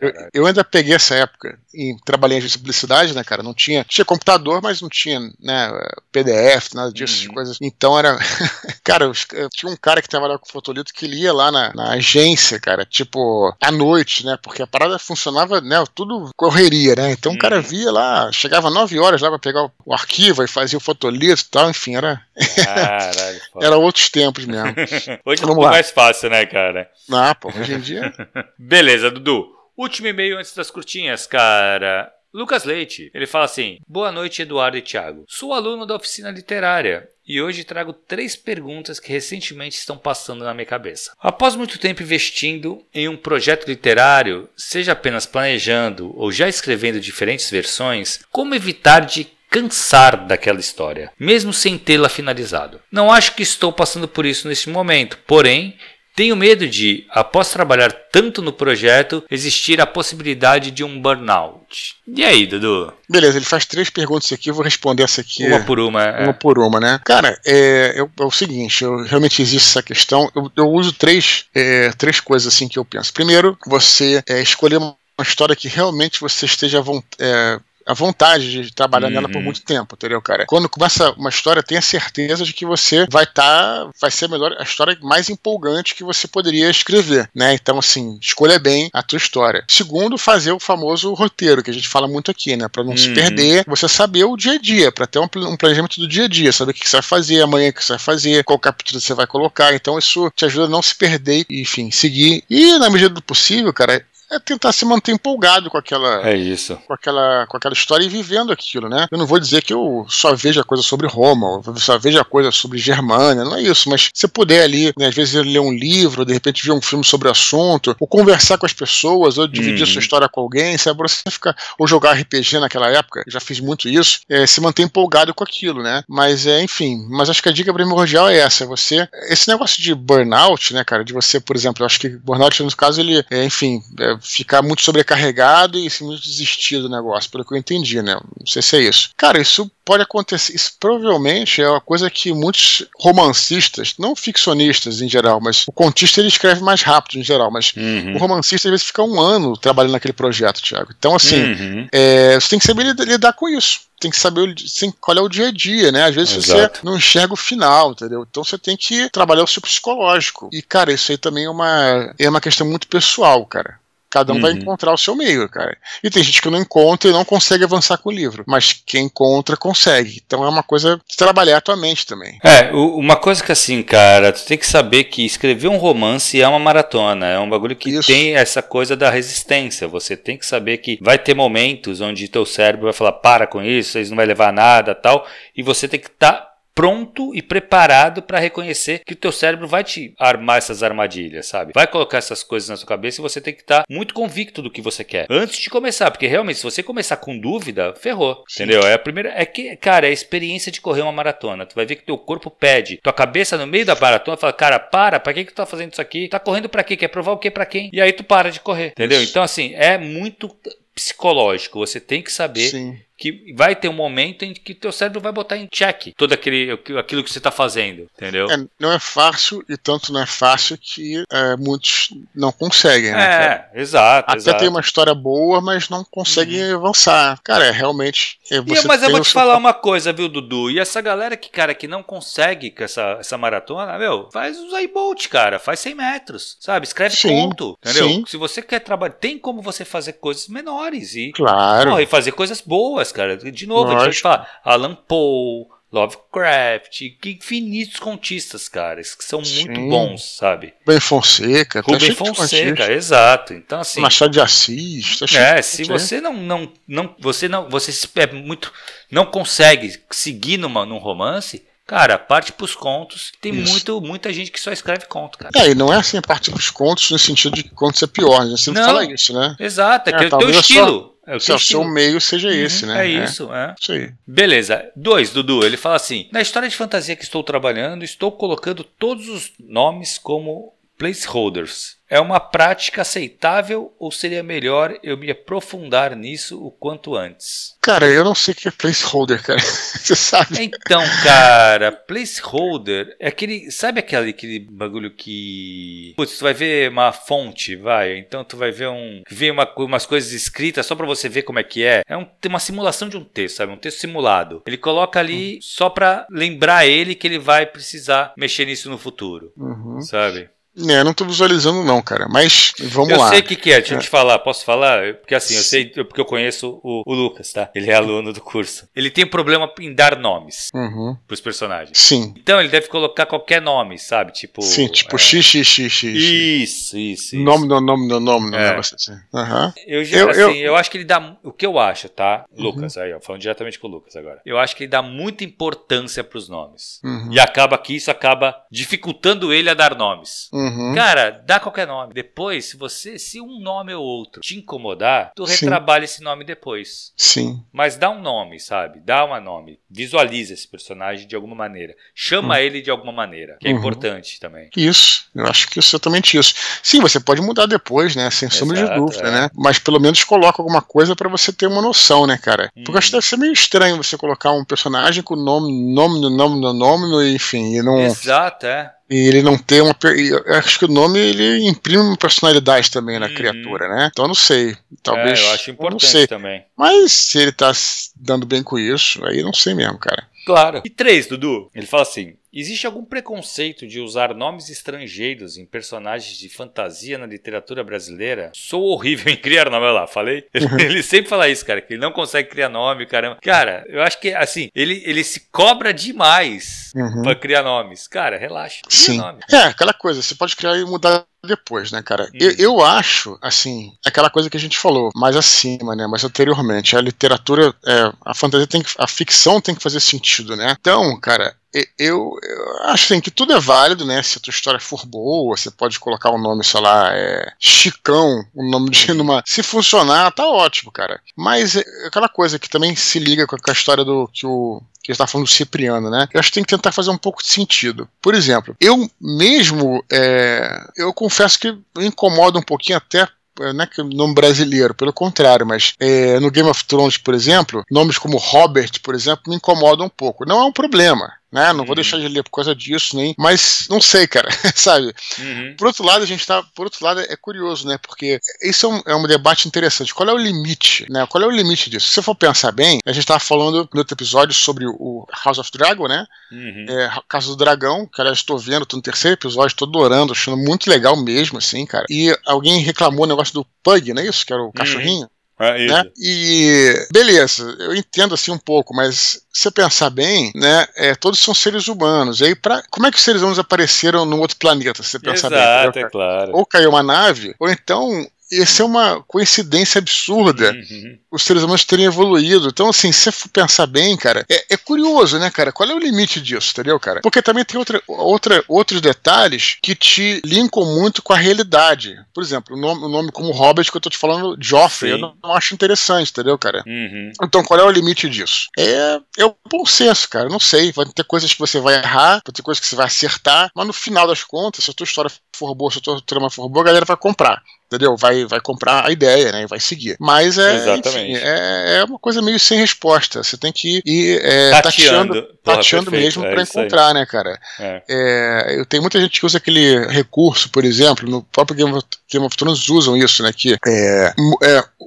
Eu, 0.00 0.12
eu, 0.32 0.46
ainda 0.46 0.62
peguei 0.62 0.94
essa 0.94 1.16
época 1.16 1.58
e 1.74 1.96
trabalhei 2.04 2.38
em 2.38 2.48
publicidade, 2.48 3.12
né, 3.12 3.24
cara? 3.24 3.42
Não 3.42 3.52
tinha. 3.52 3.82
Tinha 3.82 4.04
computador, 4.04 4.62
mas 4.62 4.80
não 4.80 4.88
tinha, 4.88 5.18
né, 5.40 5.72
PDF, 6.12 6.74
nada 6.74 6.92
disso, 6.92 7.26
uhum. 7.26 7.34
coisas. 7.34 7.58
Então 7.60 7.98
era. 7.98 8.16
cara, 8.84 9.06
eu, 9.06 9.48
tinha 9.48 9.72
um 9.72 9.76
cara 9.76 10.02
que 10.02 10.08
trabalhava 10.08 10.38
com 10.38 10.46
fotolito 10.46 10.92
que 10.92 11.06
ele 11.06 11.22
ia 11.22 11.32
lá 11.32 11.50
na, 11.50 11.72
na, 11.74 11.92
agência, 11.92 12.60
cara, 12.60 12.84
tipo, 12.84 13.52
à 13.60 13.72
noite, 13.72 14.26
né? 14.26 14.38
Porque 14.40 14.62
a 14.62 14.66
parada 14.66 14.98
funcionava, 14.98 15.60
né? 15.62 15.82
Tudo 15.94 16.30
correria, 16.36 16.94
né? 16.94 17.12
Então 17.12 17.32
uhum. 17.32 17.36
o 17.36 17.40
cara 17.40 17.56
uhum. 17.56 17.62
via 17.62 17.90
lá, 17.90 18.30
chegava 18.30 18.70
nove 18.70 18.98
horas 18.98 19.22
lá 19.22 19.30
pra 19.30 19.38
pegar 19.38 19.70
o, 19.84 19.94
arquivo 19.94 20.44
e 20.44 20.48
fazia 20.48 20.76
o 20.76 20.82
fotolito 20.82 21.42
e 21.42 21.50
tal, 21.50 21.70
enfim, 21.70 21.96
era. 21.96 22.20
Caralho, 22.62 23.40
era 23.60 23.76
outros 23.78 24.10
tempos 24.10 24.44
mesmo. 24.44 24.74
hoje 25.24 25.42
é 25.42 25.46
muito 25.46 25.60
mais 25.62 25.90
fácil, 25.90 26.28
né, 26.28 26.44
cara? 26.44 26.90
Ah, 27.10 27.34
pô, 27.34 27.48
hoje 27.48 27.72
em 27.72 27.80
dia. 27.80 28.12
Beleza, 28.58 29.10
Dudu. 29.10 29.46
Último 29.76 30.08
e-mail 30.08 30.38
antes 30.38 30.54
das 30.54 30.70
curtinhas, 30.70 31.26
cara. 31.26 32.12
Lucas 32.32 32.64
Leite, 32.64 33.10
ele 33.14 33.26
fala 33.26 33.44
assim: 33.44 33.78
Boa 33.88 34.12
noite, 34.12 34.42
Eduardo 34.42 34.76
e 34.76 34.82
Thiago. 34.82 35.24
Sou 35.26 35.54
aluno 35.54 35.86
da 35.86 35.96
oficina 35.96 36.30
literária 36.30 37.08
e 37.26 37.40
hoje 37.40 37.64
trago 37.64 37.92
três 37.92 38.36
perguntas 38.36 39.00
que 39.00 39.12
recentemente 39.12 39.78
estão 39.78 39.96
passando 39.96 40.44
na 40.44 40.54
minha 40.54 40.66
cabeça. 40.66 41.12
Após 41.20 41.56
muito 41.56 41.78
tempo 41.78 42.02
investindo 42.02 42.82
em 42.92 43.08
um 43.08 43.16
projeto 43.16 43.66
literário, 43.66 44.48
seja 44.56 44.92
apenas 44.92 45.26
planejando 45.26 46.12
ou 46.16 46.30
já 46.30 46.48
escrevendo 46.48 47.00
diferentes 47.00 47.50
versões, 47.50 48.20
como 48.30 48.54
evitar 48.54 49.00
de 49.00 49.26
cansar 49.54 50.26
daquela 50.26 50.58
história, 50.58 51.12
mesmo 51.16 51.52
sem 51.52 51.78
tê-la 51.78 52.08
finalizado. 52.08 52.80
Não 52.90 53.12
acho 53.12 53.36
que 53.36 53.42
estou 53.44 53.72
passando 53.72 54.08
por 54.08 54.26
isso 54.26 54.48
neste 54.48 54.68
momento, 54.68 55.16
porém, 55.28 55.78
tenho 56.14 56.36
medo 56.36 56.66
de, 56.68 57.04
após 57.10 57.50
trabalhar 57.50 57.90
tanto 57.90 58.40
no 58.40 58.52
projeto, 58.52 59.24
existir 59.30 59.80
a 59.80 59.86
possibilidade 59.86 60.70
de 60.70 60.84
um 60.84 61.00
burnout. 61.00 61.96
E 62.06 62.24
aí, 62.24 62.46
Dudu? 62.46 62.92
Beleza, 63.08 63.38
ele 63.38 63.44
faz 63.44 63.66
três 63.66 63.90
perguntas 63.90 64.32
aqui, 64.32 64.50
eu 64.50 64.54
vou 64.54 64.64
responder 64.64 65.02
essa 65.02 65.20
aqui. 65.20 65.44
Uma 65.46 65.60
por 65.60 65.80
uma. 65.80 66.02
É. 66.02 66.24
Uma 66.24 66.34
por 66.34 66.58
uma, 66.58 66.78
né? 66.78 67.00
Cara, 67.04 67.38
é, 67.44 67.96
é, 67.96 67.98
é 67.98 68.24
o 68.24 68.30
seguinte, 68.30 68.84
eu, 68.84 69.02
realmente 69.04 69.42
existe 69.42 69.68
essa 69.68 69.82
questão. 69.82 70.30
Eu, 70.34 70.50
eu 70.56 70.68
uso 70.70 70.92
três, 70.92 71.46
é, 71.54 71.90
três 71.92 72.20
coisas 72.20 72.52
assim 72.52 72.68
que 72.68 72.78
eu 72.78 72.84
penso. 72.84 73.12
Primeiro, 73.12 73.58
você 73.66 74.22
é, 74.28 74.40
escolher 74.40 74.76
uma 74.76 74.96
história 75.22 75.56
que 75.56 75.68
realmente 75.68 76.20
você 76.20 76.46
esteja 76.46 76.82
é, 77.18 77.58
a 77.86 77.94
vontade 77.94 78.62
de 78.62 78.72
trabalhar 78.72 79.08
uhum. 79.08 79.14
nela 79.14 79.28
por 79.28 79.38
uhum. 79.38 79.44
muito 79.44 79.62
tempo, 79.62 79.94
entendeu, 79.94 80.20
cara? 80.20 80.46
Quando 80.46 80.68
começa 80.68 81.12
uma 81.12 81.28
história, 81.28 81.62
tenha 81.62 81.80
certeza 81.80 82.44
de 82.44 82.52
que 82.52 82.64
você 82.64 83.06
vai 83.10 83.24
estar, 83.24 83.84
tá, 83.84 83.90
vai 84.00 84.10
ser 84.10 84.26
a 84.26 84.28
melhor, 84.28 84.54
a 84.58 84.62
história 84.62 84.96
mais 85.02 85.28
empolgante 85.28 85.94
que 85.94 86.04
você 86.04 86.26
poderia 86.26 86.70
escrever, 86.70 87.28
né? 87.34 87.54
Então, 87.54 87.78
assim, 87.78 88.18
escolha 88.20 88.58
bem 88.58 88.88
a 88.92 89.02
tua 89.02 89.16
história. 89.16 89.64
Segundo, 89.68 90.16
fazer 90.16 90.52
o 90.52 90.60
famoso 90.60 91.12
roteiro, 91.14 91.62
que 91.62 91.70
a 91.70 91.74
gente 91.74 91.88
fala 91.88 92.08
muito 92.08 92.30
aqui, 92.30 92.56
né? 92.56 92.68
Pra 92.68 92.82
não 92.82 92.92
uhum. 92.92 92.96
se 92.96 93.12
perder, 93.12 93.64
você 93.66 93.88
saber 93.88 94.24
o 94.24 94.36
dia 94.36 94.52
a 94.52 94.58
dia, 94.58 94.90
pra 94.90 95.06
ter 95.06 95.18
um, 95.18 95.28
um, 95.36 95.56
planejamento 95.56 96.00
do 96.00 96.08
dia 96.08 96.24
a 96.24 96.28
dia, 96.28 96.52
saber 96.52 96.72
o 96.72 96.74
que 96.74 96.88
você 96.88 96.96
vai 96.96 97.02
fazer, 97.02 97.42
amanhã 97.42 97.70
o 97.70 97.72
que 97.72 97.84
você 97.84 97.92
vai 97.92 97.98
fazer, 97.98 98.44
qual 98.44 98.58
capítulo 98.58 99.00
você 99.00 99.14
vai 99.14 99.26
colocar. 99.26 99.74
Então, 99.74 99.98
isso 99.98 100.30
te 100.34 100.44
ajuda 100.44 100.66
a 100.66 100.68
não 100.68 100.82
se 100.82 100.94
perder 100.94 101.44
e, 101.48 101.62
enfim, 101.62 101.90
seguir. 101.90 102.42
E, 102.48 102.78
na 102.78 102.90
medida 102.90 103.10
do 103.10 103.22
possível, 103.22 103.72
cara, 103.72 104.04
é 104.30 104.38
tentar 104.38 104.72
se 104.72 104.84
manter 104.84 105.12
empolgado 105.12 105.70
com 105.70 105.78
aquela. 105.78 106.26
É 106.28 106.36
isso. 106.36 106.76
Com 106.86 106.94
aquela, 106.94 107.46
com 107.46 107.56
aquela 107.56 107.74
história 107.74 108.04
e 108.04 108.08
vivendo 108.08 108.52
aquilo, 108.52 108.88
né? 108.88 109.06
Eu 109.10 109.18
não 109.18 109.26
vou 109.26 109.38
dizer 109.38 109.62
que 109.62 109.72
eu 109.72 110.06
só 110.08 110.34
vejo 110.34 110.60
a 110.60 110.64
coisa 110.64 110.82
sobre 110.82 111.06
Roma, 111.06 111.46
ou 111.46 111.76
só 111.76 111.98
vejo 111.98 112.18
a 112.18 112.24
coisa 112.24 112.50
sobre 112.50 112.78
Germânia, 112.78 113.44
não 113.44 113.56
é 113.56 113.62
isso, 113.62 113.88
mas 113.88 114.10
se 114.12 114.26
puder 114.28 114.62
ali, 114.62 114.92
né, 114.98 115.06
às 115.06 115.14
vezes 115.14 115.34
ler 115.34 115.60
um 115.60 115.72
livro, 115.72 116.24
de 116.24 116.32
repente 116.32 116.64
ver 116.64 116.72
um 116.72 116.80
filme 116.80 117.04
sobre 117.04 117.28
o 117.28 117.30
assunto, 117.30 117.96
ou 117.98 118.06
conversar 118.06 118.58
com 118.58 118.66
as 118.66 118.72
pessoas, 118.72 119.38
ou 119.38 119.46
dividir 119.46 119.82
a 119.82 119.86
sua 119.86 119.94
uhum. 119.96 120.00
história 120.00 120.28
com 120.28 120.40
alguém, 120.40 120.76
sabe? 120.78 121.02
Você 121.02 121.30
ficar, 121.30 121.56
ou 121.78 121.86
jogar 121.86 122.12
RPG 122.14 122.58
naquela 122.58 122.88
época, 122.88 123.22
já 123.28 123.40
fiz 123.40 123.60
muito 123.60 123.88
isso, 123.88 124.20
é, 124.28 124.46
se 124.46 124.60
manter 124.60 124.82
empolgado 124.82 125.34
com 125.34 125.44
aquilo, 125.44 125.82
né? 125.82 126.02
Mas, 126.08 126.46
é, 126.46 126.62
enfim, 126.62 127.06
mas 127.10 127.30
acho 127.30 127.42
que 127.42 127.48
a 127.48 127.52
dica 127.52 127.72
primordial 127.72 128.28
é 128.28 128.38
essa, 128.38 128.66
você, 128.66 129.08
esse 129.28 129.48
negócio 129.48 129.82
de 129.82 129.94
burnout, 129.94 130.72
né, 130.72 130.84
cara, 130.84 131.04
de 131.04 131.12
você, 131.12 131.40
por 131.40 131.56
exemplo, 131.56 131.82
eu 131.82 131.86
acho 131.86 132.00
que 132.00 132.08
burnout, 132.08 132.62
no 132.62 132.74
caso, 132.74 133.00
ele, 133.00 133.24
é, 133.30 133.44
enfim, 133.44 133.80
é, 134.00 134.13
ficar 134.20 134.62
muito 134.62 134.82
sobrecarregado 134.82 135.78
e 135.78 135.88
muito 136.00 136.22
desistir 136.22 136.80
do 136.80 136.88
negócio, 136.88 137.30
pelo 137.30 137.44
que 137.44 137.54
eu 137.54 137.58
entendi, 137.58 138.00
né? 138.02 138.14
Não 138.14 138.46
sei 138.46 138.62
se 138.62 138.76
é 138.76 138.80
isso. 138.80 139.10
Cara, 139.16 139.40
isso 139.40 139.70
pode 139.84 140.02
acontecer, 140.02 140.54
isso 140.54 140.72
provavelmente 140.80 141.60
é 141.60 141.68
uma 141.68 141.80
coisa 141.80 142.10
que 142.10 142.32
muitos 142.32 142.86
romancistas, 142.98 143.94
não 143.98 144.16
ficcionistas 144.16 145.02
em 145.02 145.08
geral, 145.08 145.40
mas 145.40 145.64
o 145.66 145.72
contista 145.72 146.20
ele 146.20 146.28
escreve 146.28 146.62
mais 146.62 146.82
rápido 146.82 147.18
em 147.18 147.24
geral, 147.24 147.50
mas 147.50 147.72
uhum. 147.76 148.14
o 148.14 148.18
romancista 148.18 148.68
às 148.68 148.70
vezes 148.72 148.86
fica 148.86 149.02
um 149.02 149.20
ano 149.20 149.56
trabalhando 149.56 149.92
naquele 149.92 150.14
projeto, 150.14 150.62
Thiago. 150.62 150.92
Então, 150.96 151.14
assim, 151.14 151.36
uhum. 151.36 151.88
é, 151.92 152.34
você 152.40 152.48
tem 152.48 152.58
que 152.58 152.66
saber 152.66 152.94
lidar 153.04 153.34
com 153.34 153.48
isso 153.48 153.80
tem 154.04 154.10
que 154.10 154.18
saber 154.18 154.54
qual 155.00 155.16
é 155.16 155.20
o 155.20 155.28
dia 155.28 155.48
a 155.48 155.50
dia, 155.50 155.90
né? 155.90 156.04
Às 156.04 156.14
vezes 156.14 156.36
Exato. 156.36 156.78
você 156.78 156.84
não 156.84 156.96
enxerga 156.96 157.32
o 157.32 157.36
final, 157.36 157.92
entendeu? 157.92 158.26
Então 158.28 158.44
você 158.44 158.58
tem 158.58 158.76
que 158.76 159.08
trabalhar 159.10 159.44
o 159.44 159.46
seu 159.46 159.62
psicológico. 159.62 160.50
E, 160.52 160.60
cara, 160.60 160.92
isso 160.92 161.10
aí 161.10 161.16
também 161.16 161.44
é 161.44 161.50
uma, 161.50 162.14
é 162.18 162.28
uma 162.28 162.40
questão 162.40 162.66
muito 162.66 162.86
pessoal, 162.86 163.46
cara. 163.46 163.78
Cada 164.14 164.32
um 164.32 164.36
uhum. 164.36 164.42
vai 164.42 164.52
encontrar 164.52 164.94
o 164.94 164.96
seu 164.96 165.16
meio, 165.16 165.48
cara. 165.48 165.76
E 166.00 166.08
tem 166.08 166.22
gente 166.22 166.40
que 166.40 166.48
não 166.48 166.60
encontra 166.60 167.10
e 167.10 167.12
não 167.12 167.24
consegue 167.24 167.64
avançar 167.64 167.98
com 167.98 168.10
o 168.10 168.12
livro. 168.12 168.44
Mas 168.46 168.72
quem 168.86 169.06
encontra, 169.06 169.56
consegue. 169.56 170.22
Então 170.24 170.44
é 170.44 170.48
uma 170.48 170.62
coisa 170.62 171.00
de 171.10 171.16
trabalhar 171.16 171.56
a 171.56 171.60
tua 171.60 171.74
mente 171.74 172.06
também. 172.06 172.38
É, 172.44 172.70
uma 172.72 173.16
coisa 173.16 173.42
que 173.42 173.50
assim, 173.50 173.82
cara, 173.82 174.32
tu 174.32 174.44
tem 174.44 174.56
que 174.56 174.68
saber 174.68 175.04
que 175.04 175.26
escrever 175.26 175.66
um 175.66 175.78
romance 175.78 176.40
é 176.40 176.46
uma 176.46 176.60
maratona. 176.60 177.26
É 177.26 177.40
um 177.40 177.50
bagulho 177.50 177.74
que 177.74 177.90
Isso. 177.90 178.06
tem 178.06 178.36
essa 178.36 178.62
coisa 178.62 178.94
da 178.94 179.10
resistência. 179.10 179.88
Você 179.88 180.16
tem 180.16 180.38
que 180.38 180.46
saber 180.46 180.78
que 180.78 180.96
vai 181.02 181.18
ter 181.18 181.34
momentos 181.34 182.00
onde 182.00 182.28
teu 182.28 182.46
cérebro 182.46 182.84
vai 182.84 182.92
falar, 182.92 183.14
para 183.14 183.48
com 183.48 183.60
isso, 183.60 183.98
isso 183.98 184.10
não 184.10 184.16
vai 184.16 184.26
levar 184.26 184.50
a 184.50 184.52
nada 184.52 184.94
tal. 184.94 185.26
E 185.56 185.60
você 185.60 185.88
tem 185.88 185.98
que 185.98 186.06
estar. 186.06 186.32
Tá 186.34 186.53
pronto 186.74 187.34
e 187.34 187.40
preparado 187.40 188.20
para 188.20 188.38
reconhecer 188.38 189.00
que 189.06 189.12
o 189.12 189.16
teu 189.16 189.30
cérebro 189.30 189.68
vai 189.68 189.84
te 189.84 190.12
armar 190.18 190.58
essas 190.58 190.82
armadilhas, 190.82 191.46
sabe? 191.46 191.72
Vai 191.74 191.86
colocar 191.86 192.18
essas 192.18 192.42
coisas 192.42 192.68
na 192.68 192.76
sua 192.76 192.88
cabeça 192.88 193.20
e 193.20 193.22
você 193.22 193.40
tem 193.40 193.54
que 193.54 193.60
estar 193.60 193.80
tá 193.80 193.84
muito 193.88 194.12
convicto 194.12 194.60
do 194.60 194.70
que 194.70 194.82
você 194.82 195.04
quer 195.04 195.26
antes 195.30 195.58
de 195.58 195.70
começar, 195.70 196.10
porque 196.10 196.26
realmente 196.26 196.58
se 196.58 196.64
você 196.64 196.82
começar 196.82 197.16
com 197.16 197.38
dúvida, 197.38 197.94
ferrou, 197.94 198.44
Sim. 198.48 198.64
entendeu? 198.64 198.82
É 198.86 198.94
a 198.94 198.98
primeira 198.98 199.32
é 199.36 199.46
que, 199.46 199.76
cara, 199.76 200.06
é 200.06 200.10
a 200.10 200.12
experiência 200.12 200.72
de 200.72 200.80
correr 200.80 201.02
uma 201.02 201.12
maratona. 201.12 201.66
Tu 201.66 201.74
vai 201.74 201.86
ver 201.86 201.96
que 201.96 202.04
teu 202.04 202.18
corpo 202.18 202.50
pede. 202.50 202.98
Tua 203.02 203.12
cabeça 203.12 203.56
no 203.56 203.66
meio 203.66 203.86
da 203.86 203.94
maratona 203.94 204.36
fala: 204.36 204.52
"Cara, 204.52 204.78
para, 204.78 205.20
para 205.20 205.32
que 205.32 205.44
que 205.44 205.52
tu 205.52 205.56
tá 205.56 205.66
fazendo 205.66 205.92
isso 205.92 206.00
aqui? 206.00 206.28
Tá 206.28 206.40
correndo 206.40 206.68
para 206.68 206.82
quê? 206.82 206.96
Quer 206.96 207.08
provar 207.08 207.32
o 207.32 207.38
quê 207.38 207.50
para 207.50 207.66
quem?" 207.66 207.90
E 207.92 208.00
aí 208.00 208.12
tu 208.12 208.24
para 208.24 208.50
de 208.50 208.60
correr, 208.60 208.88
entendeu? 208.88 209.22
Então 209.22 209.42
assim, 209.42 209.72
é 209.74 209.96
muito 209.96 210.50
psicológico. 210.94 211.78
Você 211.78 212.00
tem 212.00 212.22
que 212.22 212.32
saber 212.32 212.68
Sim 212.68 212.96
que 213.16 213.54
vai 213.54 213.76
ter 213.76 213.88
um 213.88 213.92
momento 213.92 214.44
em 214.44 214.52
que 214.52 214.74
teu 214.74 214.92
cérebro 214.92 215.20
vai 215.20 215.32
botar 215.32 215.56
em 215.56 215.66
check 215.66 216.12
todo 216.16 216.32
aquele, 216.32 216.72
aquilo 216.98 217.22
que 217.22 217.30
você 217.30 217.38
está 217.38 217.50
fazendo, 217.50 218.08
entendeu? 218.14 218.50
É, 218.50 218.56
não 218.78 218.92
é 218.92 218.98
fácil 218.98 219.64
e 219.68 219.76
tanto 219.76 220.12
não 220.12 220.20
é 220.20 220.26
fácil 220.26 220.76
que 220.78 221.24
é, 221.30 221.56
muitos 221.56 222.08
não 222.34 222.50
conseguem, 222.52 223.12
né? 223.12 223.24
É, 223.24 223.38
cara? 223.38 223.70
exato. 223.74 224.30
Até 224.30 224.38
exato. 224.38 224.58
tem 224.58 224.68
uma 224.68 224.80
história 224.80 225.14
boa, 225.14 225.60
mas 225.60 225.88
não 225.88 226.04
conseguem 226.04 226.72
uhum. 226.72 226.76
avançar. 226.76 227.38
Cara, 227.42 227.66
é 227.66 227.70
realmente. 227.70 228.38
É, 228.50 228.56
e, 228.56 228.86
mas 228.86 229.02
eu 229.02 229.10
vou 229.10 229.20
te 229.20 229.28
seu... 229.28 229.40
falar 229.40 229.56
uma 229.56 229.72
coisa, 229.72 230.12
viu, 230.12 230.28
Dudu? 230.28 230.70
E 230.70 230.78
essa 230.78 231.00
galera 231.00 231.36
que, 231.36 231.50
cara, 231.50 231.74
que 231.74 231.86
não 231.86 232.02
consegue 232.02 232.70
com 232.70 232.82
essa, 232.82 233.16
essa 233.20 233.38
maratona, 233.38 233.98
meu, 233.98 234.28
faz 234.32 234.58
os 234.58 234.72
iBolt, 234.72 235.28
cara, 235.28 235.58
faz 235.58 235.80
100 235.80 235.94
metros, 235.94 236.56
sabe? 236.60 236.86
Escreve 236.86 237.16
sim, 237.16 237.28
conto, 237.28 237.78
entendeu? 237.82 238.08
Sim. 238.08 238.24
Se 238.26 238.36
você 238.36 238.62
quer 238.62 238.80
trabalhar, 238.80 239.14
tem 239.14 239.38
como 239.38 239.62
você 239.62 239.84
fazer 239.84 240.14
coisas 240.14 240.48
menores 240.48 241.14
e, 241.14 241.32
claro. 241.32 242.00
e 242.00 242.06
fazer 242.06 242.32
coisas 242.32 242.60
boas, 242.60 243.03
cara. 243.12 243.36
De 243.36 243.66
novo, 243.66 243.84
Lógico. 243.84 244.02
a 244.02 244.04
gente 244.10 244.22
vai 244.22 244.36
falar 244.36 244.60
Alan 244.64 244.94
Poe, 244.94 245.66
Lovecraft, 245.94 247.02
infinitos 247.24 248.00
contistas, 248.00 248.68
cara, 248.68 249.00
que 249.00 249.24
são 249.24 249.44
Sim. 249.44 249.66
muito 249.66 249.80
bons, 249.88 250.36
sabe? 250.38 250.74
Ben 250.84 250.98
Fonseca, 250.98 251.84
tá 251.84 251.96
Ben 251.96 252.12
Fonseca, 252.12 252.92
exato. 252.92 253.54
Então 253.54 253.78
assim, 253.78 254.00
Machado 254.00 254.32
de 254.32 254.40
Assis, 254.40 255.20
tá 255.20 255.26
É, 255.38 255.62
se 255.62 255.84
você 255.84 256.20
não 256.20 256.34
não 256.34 256.72
não 256.88 257.14
você 257.20 257.48
não 257.48 257.70
você 257.70 257.92
é 258.16 258.26
muito 258.32 258.72
não 259.08 259.24
consegue 259.24 260.00
seguir 260.10 260.58
numa 260.58 260.84
num 260.84 260.98
romance, 260.98 261.64
Cara, 261.86 262.18
parte 262.18 262.50
pros 262.50 262.74
contos. 262.74 263.30
Tem 263.42 263.52
muito, 263.52 264.00
muita 264.00 264.32
gente 264.32 264.50
que 264.50 264.58
só 264.58 264.72
escreve 264.72 265.04
conto, 265.04 265.36
cara. 265.36 265.50
É, 265.54 265.70
e 265.70 265.74
não 265.74 265.92
é 265.92 265.98
assim, 265.98 266.18
parte 266.22 266.50
pros 266.50 266.70
contos 266.70 267.10
no 267.10 267.18
sentido 267.18 267.54
de 267.54 267.62
que 267.62 267.68
contos 267.70 268.02
é 268.02 268.06
pior. 268.06 268.40
A 268.40 268.46
gente 268.46 268.62
sempre 268.62 268.80
não, 268.80 268.88
fala 268.88 269.04
isso, 269.04 269.34
né? 269.34 269.54
Exato, 269.60 270.08
é, 270.08 270.14
é 270.14 270.16
que 270.16 270.24
é 270.24 270.26
o 270.28 270.38
teu 270.38 270.50
estilo. 270.50 271.13
É 271.26 271.36
o, 271.36 271.40
seu, 271.40 271.58
seu 271.58 271.84
meio 271.84 272.20
seja 272.20 272.48
uhum, 272.48 272.54
esse, 272.54 272.86
né? 272.86 273.06
É, 273.06 273.10
é 273.10 273.24
isso, 273.24 273.52
é. 273.52 273.74
Isso 273.80 273.92
aí. 273.92 274.12
Beleza. 274.26 274.90
Dois, 274.94 275.30
Dudu, 275.30 275.64
ele 275.64 275.76
fala 275.76 275.96
assim: 275.96 276.28
Na 276.30 276.42
história 276.42 276.68
de 276.68 276.76
fantasia 276.76 277.16
que 277.16 277.24
estou 277.24 277.42
trabalhando, 277.42 278.04
estou 278.04 278.30
colocando 278.32 278.84
todos 278.84 279.28
os 279.28 279.52
nomes 279.58 280.18
como 280.18 280.74
placeholders. 280.98 281.96
É 282.14 282.20
uma 282.20 282.38
prática 282.38 283.02
aceitável 283.02 283.92
ou 283.98 284.12
seria 284.12 284.40
melhor 284.40 284.96
eu 285.02 285.18
me 285.18 285.32
aprofundar 285.32 286.14
nisso 286.14 286.64
o 286.64 286.70
quanto 286.70 287.16
antes? 287.16 287.76
Cara, 287.82 288.06
eu 288.06 288.22
não 288.22 288.36
sei 288.36 288.54
o 288.54 288.56
que 288.56 288.68
é 288.68 288.70
placeholder, 288.70 289.42
cara. 289.42 289.58
Você 289.60 290.14
sabe? 290.14 290.62
Então, 290.62 291.02
cara, 291.24 291.90
placeholder 291.90 293.16
é 293.18 293.26
aquele. 293.26 293.68
Sabe 293.72 293.98
aquele, 293.98 294.30
aquele 294.30 294.60
bagulho 294.60 295.10
que. 295.10 296.14
Putz, 296.16 296.38
tu 296.38 296.44
vai 296.44 296.54
ver 296.54 296.88
uma 296.88 297.10
fonte, 297.10 297.74
vai. 297.74 298.16
Então 298.16 298.44
tu 298.44 298.56
vai 298.56 298.70
ver 298.70 298.90
um. 298.90 299.22
Ver 299.28 299.50
uma, 299.50 299.68
umas 299.78 300.06
coisas 300.06 300.30
escritas 300.32 300.86
só 300.86 300.94
pra 300.94 301.06
você 301.06 301.28
ver 301.28 301.42
como 301.42 301.58
é 301.58 301.64
que 301.64 301.82
é. 301.82 302.02
É 302.06 302.16
um, 302.16 302.28
uma 302.46 302.60
simulação 302.60 303.08
de 303.08 303.16
um 303.16 303.24
texto, 303.24 303.56
sabe? 303.56 303.72
Um 303.72 303.76
texto 303.76 303.98
simulado. 303.98 304.62
Ele 304.64 304.78
coloca 304.78 305.18
ali 305.18 305.54
uhum. 305.54 305.58
só 305.60 305.90
pra 305.90 306.28
lembrar 306.30 306.86
ele 306.86 307.16
que 307.16 307.26
ele 307.26 307.40
vai 307.40 307.66
precisar 307.66 308.32
mexer 308.38 308.66
nisso 308.66 308.88
no 308.88 308.98
futuro. 308.98 309.52
Uhum. 309.56 310.00
Sabe? 310.00 310.53
É, 310.76 311.04
não 311.04 311.14
tô 311.14 311.24
visualizando 311.24 311.84
não, 311.84 312.02
cara, 312.02 312.26
mas 312.28 312.72
vamos 312.80 313.10
eu 313.10 313.18
lá. 313.18 313.26
Eu 313.26 313.30
sei 313.30 313.40
o 313.40 313.42
que, 313.44 313.56
que 313.56 313.72
é, 313.72 313.78
deixa 313.78 313.94
é. 313.94 313.96
eu 313.96 314.00
te 314.00 314.08
falar, 314.08 314.38
posso 314.40 314.64
falar? 314.64 315.14
Porque 315.14 315.34
assim, 315.34 315.54
eu 315.54 315.62
sei, 315.62 315.86
porque 315.86 316.20
eu 316.20 316.24
conheço 316.24 316.80
o, 316.82 317.02
o, 317.06 317.14
Lucas, 317.14 317.52
tá? 317.52 317.70
Ele 317.74 317.90
é 317.90 317.94
aluno 317.94 318.32
do 318.32 318.40
curso. 318.40 318.88
Ele 318.94 319.10
tem 319.10 319.24
problema 319.24 319.70
em 319.80 319.94
dar 319.94 320.18
nomes 320.18 320.70
uhum. 320.74 321.16
pros 321.28 321.40
personagens. 321.40 321.96
Sim. 321.96 322.34
Então 322.36 322.58
ele 322.60 322.68
deve 322.68 322.88
colocar 322.88 323.26
qualquer 323.26 323.62
nome, 323.62 323.98
sabe? 323.98 324.32
Tipo... 324.32 324.62
Sim, 324.62 324.88
tipo 324.88 325.14
é... 325.14 325.18
x, 325.18 325.44
x, 325.44 325.66
x, 325.66 325.92
x. 325.92 326.14
Isso, 326.14 326.98
isso, 326.98 327.36
Nome 327.36 327.68
do 327.68 327.80
nome 327.80 328.08
do 328.08 328.18
nome, 328.18 328.50
do 328.50 328.56
é. 328.56 328.70
negócio 328.70 328.96
assim. 328.96 329.12
Uhum. 329.12 329.72
Eu, 329.86 330.04
já, 330.04 330.18
eu, 330.18 330.30
assim, 330.30 330.40
eu... 330.40 330.50
eu 330.50 330.76
acho 330.76 330.90
que 330.90 330.96
ele 330.96 331.04
dá, 331.04 331.36
o 331.44 331.52
que 331.52 331.66
eu 331.66 331.78
acho, 331.78 332.08
tá? 332.08 332.44
Uhum. 332.50 332.64
Lucas, 332.64 332.96
aí 332.96 333.12
ó, 333.12 333.20
falando 333.20 333.42
diretamente 333.42 333.78
com 333.78 333.86
o 333.86 333.90
Lucas 333.90 334.16
agora. 334.16 334.40
Eu 334.44 334.58
acho 334.58 334.74
que 334.74 334.84
ele 334.84 334.90
dá 334.90 335.02
muita 335.02 335.44
importância 335.44 336.24
pros 336.24 336.48
nomes. 336.48 337.00
Uhum. 337.04 337.32
E 337.32 337.38
acaba 337.38 337.78
que 337.78 337.94
isso 337.94 338.10
acaba 338.10 338.56
dificultando 338.70 339.52
ele 339.52 339.70
a 339.70 339.74
dar 339.74 339.94
nomes. 339.94 340.48
Uhum. 340.52 340.63
Cara, 340.94 341.42
dá 341.46 341.60
qualquer 341.60 341.86
nome. 341.86 342.14
Depois, 342.14 342.66
se 342.66 342.76
você, 342.76 343.18
se 343.18 343.40
um 343.40 343.60
nome 343.60 343.94
ou 343.94 344.04
outro 344.04 344.40
te 344.40 344.56
incomodar, 344.56 345.32
tu 345.34 345.46
Sim. 345.46 345.64
retrabalha 345.64 346.04
esse 346.04 346.22
nome 346.22 346.44
depois. 346.44 347.12
Sim. 347.16 347.62
Mas 347.72 347.96
dá 347.96 348.10
um 348.10 348.20
nome, 348.20 348.60
sabe? 348.60 349.00
Dá 349.00 349.24
um 349.24 349.40
nome. 349.40 349.78
Visualiza 349.90 350.54
esse 350.54 350.66
personagem 350.66 351.26
de 351.26 351.34
alguma 351.34 351.54
maneira. 351.54 351.94
Chama 352.14 352.54
uhum. 352.54 352.60
ele 352.60 352.82
de 352.82 352.90
alguma 352.90 353.12
maneira, 353.12 353.56
que 353.60 353.68
é 353.68 353.70
uhum. 353.70 353.78
importante 353.78 354.38
também. 354.40 354.70
Isso. 354.76 355.24
Eu 355.34 355.46
acho 355.46 355.68
que 355.68 355.78
é 355.78 355.82
exatamente 355.82 356.38
isso. 356.38 356.54
Sim, 356.82 357.00
você 357.00 357.18
pode 357.18 357.40
mudar 357.40 357.66
depois, 357.66 358.14
né? 358.14 358.30
Sem 358.30 358.48
sombra 358.50 358.76
de 358.76 358.94
dúvida, 358.94 359.28
é. 359.28 359.30
né? 359.30 359.50
Mas 359.54 359.78
pelo 359.78 360.00
menos 360.00 360.22
coloca 360.22 360.62
alguma 360.62 360.80
coisa 360.80 361.16
para 361.16 361.28
você 361.28 361.52
ter 361.52 361.66
uma 361.66 361.82
noção, 361.82 362.26
né, 362.26 362.38
cara? 362.38 362.70
Porque 362.74 362.92
eu 362.92 362.98
acho 362.98 363.08
que 363.08 363.14
uhum. 363.14 363.20
deve 363.20 363.28
ser 363.28 363.36
meio 363.36 363.52
estranho 363.52 363.96
você 363.96 364.16
colocar 364.16 364.52
um 364.52 364.64
personagem 364.64 365.22
com 365.22 365.34
nome, 365.34 365.72
nome 365.94 366.20
no 366.20 366.30
nome 366.30 366.60
no 366.60 366.72
nome, 366.72 367.34
enfim, 367.34 367.76
e 367.76 367.82
não. 367.82 368.00
Exato, 368.00 368.66
é. 368.66 368.92
E 369.08 369.28
ele 369.28 369.42
não 369.42 369.58
tem 369.58 369.82
uma. 369.82 369.94
Eu 370.02 370.54
acho 370.54 370.78
que 370.78 370.86
o 370.86 370.88
nome 370.88 371.18
ele 371.18 371.68
imprime 371.68 372.02
uma 372.02 372.16
personalidade 372.16 372.90
também 372.90 373.18
na 373.18 373.26
uhum. 373.26 373.34
criatura, 373.34 373.88
né? 373.88 374.08
Então 374.10 374.24
eu 374.24 374.28
não 374.28 374.34
sei. 374.34 374.76
Talvez. 375.02 375.38
É, 375.38 375.42
eu 375.42 375.50
acho 375.52 375.70
importante 375.70 376.16
eu 376.16 376.28
também. 376.28 376.64
Mas 376.76 377.12
se 377.12 377.38
ele 377.38 377.52
tá 377.52 377.70
dando 378.16 378.46
bem 378.46 378.62
com 378.62 378.78
isso, 378.78 379.22
aí 379.26 379.42
não 379.42 379.52
sei 379.52 379.74
mesmo, 379.74 379.98
cara. 379.98 380.26
Claro. 380.44 380.82
E 380.84 380.90
três, 380.90 381.26
Dudu. 381.26 381.70
Ele 381.74 381.86
fala 381.86 382.02
assim: 382.02 382.36
Existe 382.56 382.86
algum 382.86 383.04
preconceito 383.04 383.84
de 383.84 383.98
usar 383.98 384.32
nomes 384.32 384.70
estrangeiros 384.70 385.58
em 385.58 385.66
personagens 385.66 386.38
de 386.38 386.48
fantasia 386.48 387.18
na 387.18 387.26
literatura 387.26 387.82
brasileira? 387.82 388.52
Sou 388.54 388.84
horrível 388.84 389.26
em 389.34 389.36
criar 389.36 389.68
nome, 389.68 389.84
olha 389.84 389.92
lá, 389.92 390.06
falei. 390.06 390.46
Ele, 390.54 390.66
ele, 390.80 391.02
sempre 391.02 391.28
fala 391.28 391.48
isso, 391.48 391.66
cara, 391.66 391.80
que 391.80 391.94
ele 391.94 392.00
não 392.00 392.12
consegue 392.12 392.48
criar 392.48 392.68
nome, 392.68 393.06
caramba. 393.06 393.38
Cara, 393.42 393.84
eu 393.88 394.00
acho 394.00 394.20
que, 394.20 394.32
assim, 394.32 394.68
ele, 394.72 395.02
ele 395.04 395.24
se 395.24 395.48
cobra 395.50 395.92
demais 395.92 396.92
uhum. 396.94 397.22
pra 397.22 397.34
criar 397.34 397.64
nomes. 397.64 398.06
Cara, 398.06 398.38
relaxa. 398.38 398.82
Sim. 398.88 399.18
Nome. 399.18 399.40
É, 399.50 399.56
aquela 399.56 399.92
coisa, 399.92 400.22
você 400.22 400.36
pode 400.36 400.54
criar 400.54 400.76
e 400.76 400.84
mudar 400.84 401.26
depois, 401.44 401.92
né, 401.92 402.02
cara? 402.02 402.28
Eu, 402.34 402.50
eu 402.58 402.80
acho, 402.84 403.38
assim, 403.40 403.92
aquela 404.04 404.30
coisa 404.30 404.50
que 404.50 404.56
a 404.56 404.60
gente 404.60 404.78
falou 404.78 405.10
mais 405.14 405.36
acima, 405.36 405.94
né? 405.94 406.06
Mais 406.06 406.24
anteriormente. 406.24 406.96
A 406.96 407.00
literatura, 407.00 407.74
é, 407.86 408.12
a 408.24 408.34
fantasia 408.34 408.66
tem 408.66 408.82
que. 408.82 408.90
A 408.98 409.06
ficção 409.06 409.60
tem 409.60 409.74
que 409.74 409.82
fazer 409.82 410.00
sentido, 410.00 410.56
né? 410.56 410.76
Então, 410.78 411.18
cara. 411.20 411.54
Eu, 411.98 412.38
eu 412.42 412.82
acho 412.84 413.12
assim, 413.12 413.20
que 413.20 413.30
tudo 413.30 413.52
é 413.52 413.60
válido, 413.60 414.04
né? 414.04 414.22
Se 414.22 414.38
a 414.38 414.40
tua 414.40 414.52
história 414.52 414.78
for 414.78 415.04
boa, 415.04 415.56
você 415.56 415.70
pode 415.70 415.98
colocar 415.98 416.30
o 416.30 416.38
nome, 416.38 416.64
sei 416.64 416.80
lá, 416.80 417.10
é, 417.12 417.52
Chicão, 417.58 418.44
o 418.54 418.68
nome 418.70 418.90
de 418.90 419.12
numa. 419.12 419.42
Se 419.44 419.62
funcionar, 419.62 420.32
tá 420.32 420.46
ótimo, 420.46 420.92
cara. 420.92 421.20
Mas 421.36 421.76
é 421.76 421.84
aquela 422.06 422.28
coisa 422.28 422.58
que 422.58 422.68
também 422.68 422.94
se 422.94 423.18
liga 423.18 423.46
com 423.46 423.56
a 423.56 423.58
com 423.58 423.70
a 423.70 423.72
história 423.72 424.04
do 424.04 424.28
que 424.32 424.46
o 424.46 424.82
que 425.02 425.12
está 425.12 425.26
falando 425.26 425.46
do 425.46 425.52
Cipriano, 425.52 426.08
né? 426.10 426.28
Eu 426.32 426.40
acho 426.40 426.48
que 426.48 426.54
tem 426.54 426.64
que 426.64 426.70
tentar 426.70 426.92
fazer 426.92 427.10
um 427.10 427.18
pouco 427.18 427.42
de 427.42 427.48
sentido. 427.48 428.08
Por 428.22 428.34
exemplo, 428.34 428.74
eu 428.80 429.08
mesmo, 429.20 430.02
é, 430.10 430.82
eu 430.96 431.12
confesso 431.12 431.58
que 431.58 431.72
me 431.96 432.06
incomoda 432.06 432.58
um 432.58 432.62
pouquinho 432.62 432.96
até 432.96 433.28
não 433.56 433.84
é 433.84 433.86
que 433.86 434.00
o 434.00 434.04
nome 434.04 434.34
brasileiro, 434.34 434.94
pelo 434.94 435.12
contrário, 435.12 435.64
mas 435.64 435.94
é, 436.00 436.40
no 436.40 436.50
Game 436.50 436.68
of 436.68 436.84
Thrones, 436.84 437.16
por 437.16 437.34
exemplo, 437.34 437.84
nomes 437.90 438.18
como 438.18 438.36
Robert, 438.36 438.90
por 439.02 439.14
exemplo, 439.14 439.44
me 439.46 439.56
incomodam 439.56 440.06
um 440.06 440.10
pouco. 440.10 440.44
Não 440.44 440.58
é 440.60 440.64
um 440.64 440.72
problema, 440.72 441.32
né? 441.54 441.68
Não 441.72 441.84
vou 441.84 441.90
Uhum. 441.90 441.94
deixar 441.94 442.18
de 442.18 442.26
ler 442.28 442.42
por 442.42 442.50
causa 442.50 442.74
disso, 442.74 443.16
nem. 443.16 443.34
Mas 443.38 443.86
não 443.88 444.00
sei, 444.00 444.26
cara, 444.26 444.48
sabe? 444.74 445.14
Uhum. 445.38 445.74
Por 445.78 445.86
outro 445.86 446.04
lado, 446.04 446.22
a 446.24 446.26
gente 446.26 446.44
tá. 446.46 446.62
Por 446.74 446.84
outro 446.86 447.04
lado, 447.04 447.20
é 447.20 447.36
curioso, 447.36 447.86
né? 447.86 447.96
Porque 447.98 448.40
isso 448.62 448.86
é 448.86 448.88
um, 448.88 449.02
é 449.06 449.14
um 449.16 449.26
debate 449.26 449.68
interessante. 449.68 450.12
Qual 450.12 450.28
é 450.28 450.32
o 450.32 450.36
limite, 450.36 451.06
né? 451.08 451.24
Qual 451.30 451.42
é 451.42 451.46
o 451.46 451.50
limite 451.50 451.88
disso? 451.88 452.08
Se 452.08 452.14
você 452.14 452.22
for 452.22 452.34
pensar 452.34 452.72
bem, 452.72 452.98
a 453.06 453.12
gente 453.12 453.26
tava 453.26 453.38
falando 453.40 453.88
no 453.92 453.98
outro 454.00 454.14
episódio 454.14 454.52
sobre 454.54 454.84
o 454.86 455.26
House 455.44 455.58
of 455.58 455.70
Dragon, 455.72 456.08
né? 456.08 456.26
Uhum. 456.50 456.86
É, 456.88 457.10
Casa 457.28 457.46
do 457.48 457.56
Dragão, 457.56 458.06
que 458.12 458.20
aliás 458.20 458.38
estou 458.38 458.58
vendo, 458.58 458.84
tô 458.84 458.96
no 458.96 459.02
terceiro 459.02 459.36
episódio, 459.36 459.76
tô 459.76 459.84
adorando, 459.84 460.32
achando 460.32 460.56
muito 460.56 460.90
legal 460.90 461.16
mesmo, 461.16 461.58
assim, 461.58 461.86
cara. 461.86 462.04
E 462.10 462.36
alguém 462.46 462.80
reclamou 462.80 463.24
o 463.24 463.28
negócio 463.28 463.54
do 463.54 463.66
Pug, 463.82 464.12
não 464.12 464.22
é 464.22 464.26
isso? 464.26 464.44
Que 464.44 464.52
era 464.52 464.62
o 464.62 464.72
cachorrinho? 464.72 465.28
É 465.58 465.86
né? 465.86 466.04
E 466.18 467.06
beleza, 467.12 467.62
eu 467.78 467.94
entendo 467.94 468.34
assim 468.34 468.50
um 468.50 468.58
pouco, 468.58 468.94
mas 468.94 469.40
se 469.52 469.62
você 469.62 469.70
pensar 469.70 470.10
bem, 470.10 470.50
né, 470.54 470.84
é, 470.96 471.14
todos 471.14 471.38
são 471.38 471.54
seres 471.54 471.86
humanos. 471.86 472.40
E 472.40 472.46
aí, 472.46 472.54
pra, 472.56 472.82
como 472.90 473.06
é 473.06 473.10
que 473.10 473.16
os 473.16 473.22
seres 473.22 473.40
humanos 473.40 473.58
apareceram 473.58 474.24
num 474.24 474.40
outro 474.40 474.56
planeta, 474.56 475.02
se 475.02 475.10
você 475.10 475.18
pensar 475.20 475.50
bem? 475.50 475.58
Exato, 475.58 475.88
entendeu, 475.90 476.08
é 476.08 476.10
claro. 476.10 476.50
Ou 476.54 476.66
caiu 476.66 476.90
uma 476.90 477.02
nave, 477.02 477.54
ou 477.60 477.70
então 477.70 478.26
isso 478.50 478.82
é 478.82 478.84
uma 478.84 479.22
coincidência 479.26 479.98
absurda 479.98 480.72
Uhum. 480.72 481.18
os 481.30 481.42
seres 481.42 481.62
humanos 481.62 481.84
terem 481.84 482.04
evoluído. 482.04 482.68
Então, 482.68 482.88
assim, 482.88 483.10
se 483.12 483.20
você 483.20 483.32
for 483.32 483.48
pensar 483.48 483.86
bem, 483.86 484.16
cara, 484.16 484.44
é, 484.50 484.74
é 484.74 484.76
curioso, 484.76 485.38
né, 485.38 485.50
cara? 485.50 485.72
Qual 485.72 485.88
é 485.88 485.94
o 485.94 485.98
limite 485.98 486.40
disso, 486.40 486.70
entendeu, 486.72 486.98
cara? 487.00 487.20
Porque 487.22 487.42
também 487.42 487.64
tem 487.64 487.78
outra, 487.78 488.02
outra, 488.06 488.64
outros 488.68 489.00
detalhes 489.00 489.76
que 489.82 489.94
te 489.94 490.40
linkam 490.44 490.84
muito 490.84 491.22
com 491.22 491.32
a 491.32 491.36
realidade. 491.36 492.16
Por 492.32 492.42
exemplo, 492.42 492.76
o 492.76 492.80
nome, 492.80 493.04
o 493.04 493.08
nome 493.08 493.32
como 493.32 493.50
Robert 493.50 493.90
que 493.90 493.96
eu 493.96 494.00
tô 494.00 494.10
te 494.10 494.18
falando, 494.18 494.56
Joffrey, 494.60 495.12
Sim. 495.12 495.18
eu 495.18 495.20
não, 495.20 495.34
não 495.42 495.54
acho 495.54 495.74
interessante, 495.74 496.30
entendeu, 496.30 496.58
cara? 496.58 496.82
Uhum. 496.86 497.32
Então, 497.42 497.62
qual 497.64 497.80
é 497.80 497.84
o 497.84 497.90
limite 497.90 498.28
disso? 498.28 498.68
É, 498.78 499.18
é 499.38 499.44
o 499.44 499.54
bom 499.70 499.84
senso, 499.86 500.28
cara. 500.28 500.46
Eu 500.46 500.50
Não 500.50 500.60
sei. 500.60 500.92
Vai 500.92 501.06
ter 501.06 501.24
coisas 501.24 501.52
que 501.52 501.58
você 501.58 501.80
vai 501.80 501.96
errar, 501.96 502.42
vai 502.44 502.52
ter 502.52 502.62
coisas 502.62 502.80
que 502.80 502.86
você 502.86 502.96
vai 502.96 503.06
acertar, 503.06 503.70
mas 503.74 503.86
no 503.86 503.92
final 503.92 504.26
das 504.26 504.44
contas, 504.44 504.84
se 504.84 504.90
a 504.90 504.94
tua 504.94 505.04
história 505.04 505.30
for 505.56 505.74
boa, 505.74 505.90
se 505.90 505.98
a 505.98 506.02
tua 506.02 506.20
trama 506.24 506.50
for 506.50 506.68
boa, 506.68 506.82
a 506.84 506.86
galera 506.86 507.04
vai 507.04 507.16
comprar. 507.16 507.62
Entendeu? 507.94 508.16
Vai, 508.16 508.44
vai 508.44 508.60
comprar 508.60 509.06
a 509.06 509.10
ideia, 509.10 509.52
né? 509.52 509.62
E 509.62 509.66
vai 509.66 509.78
seguir. 509.80 510.16
Mas 510.18 510.58
é, 510.58 510.96
enfim, 510.96 511.34
é, 511.36 511.98
é 511.98 512.04
uma 512.04 512.18
coisa 512.18 512.42
meio 512.42 512.58
sem 512.58 512.78
resposta. 512.78 513.42
Você 513.42 513.56
tem 513.56 513.72
que 513.72 514.02
ir 514.04 514.40
é, 514.42 514.70
Tateando. 514.70 515.34
tateando, 515.34 515.54
Porra, 515.62 515.76
tateando 515.78 516.10
mesmo 516.10 516.44
é 516.44 516.52
pra 516.52 516.62
isso 516.62 516.78
aí. 516.78 516.84
encontrar, 516.86 517.14
né, 517.14 517.24
cara? 517.26 517.58
É. 517.78 518.02
É, 518.08 518.76
eu 518.78 518.84
tenho 518.86 519.02
muita 519.02 519.20
gente 519.20 519.38
que 519.38 519.46
usa 519.46 519.58
aquele 519.58 520.06
recurso, 520.06 520.68
por 520.70 520.84
exemplo, 520.84 521.28
no 521.28 521.42
próprio 521.42 521.76
Game 521.76 521.92
of, 521.92 522.04
Game 522.30 522.44
of 522.44 522.56
Thrones 522.56 522.88
usam 522.88 523.16
isso, 523.16 523.42
né? 523.42 523.52
Que 523.52 523.76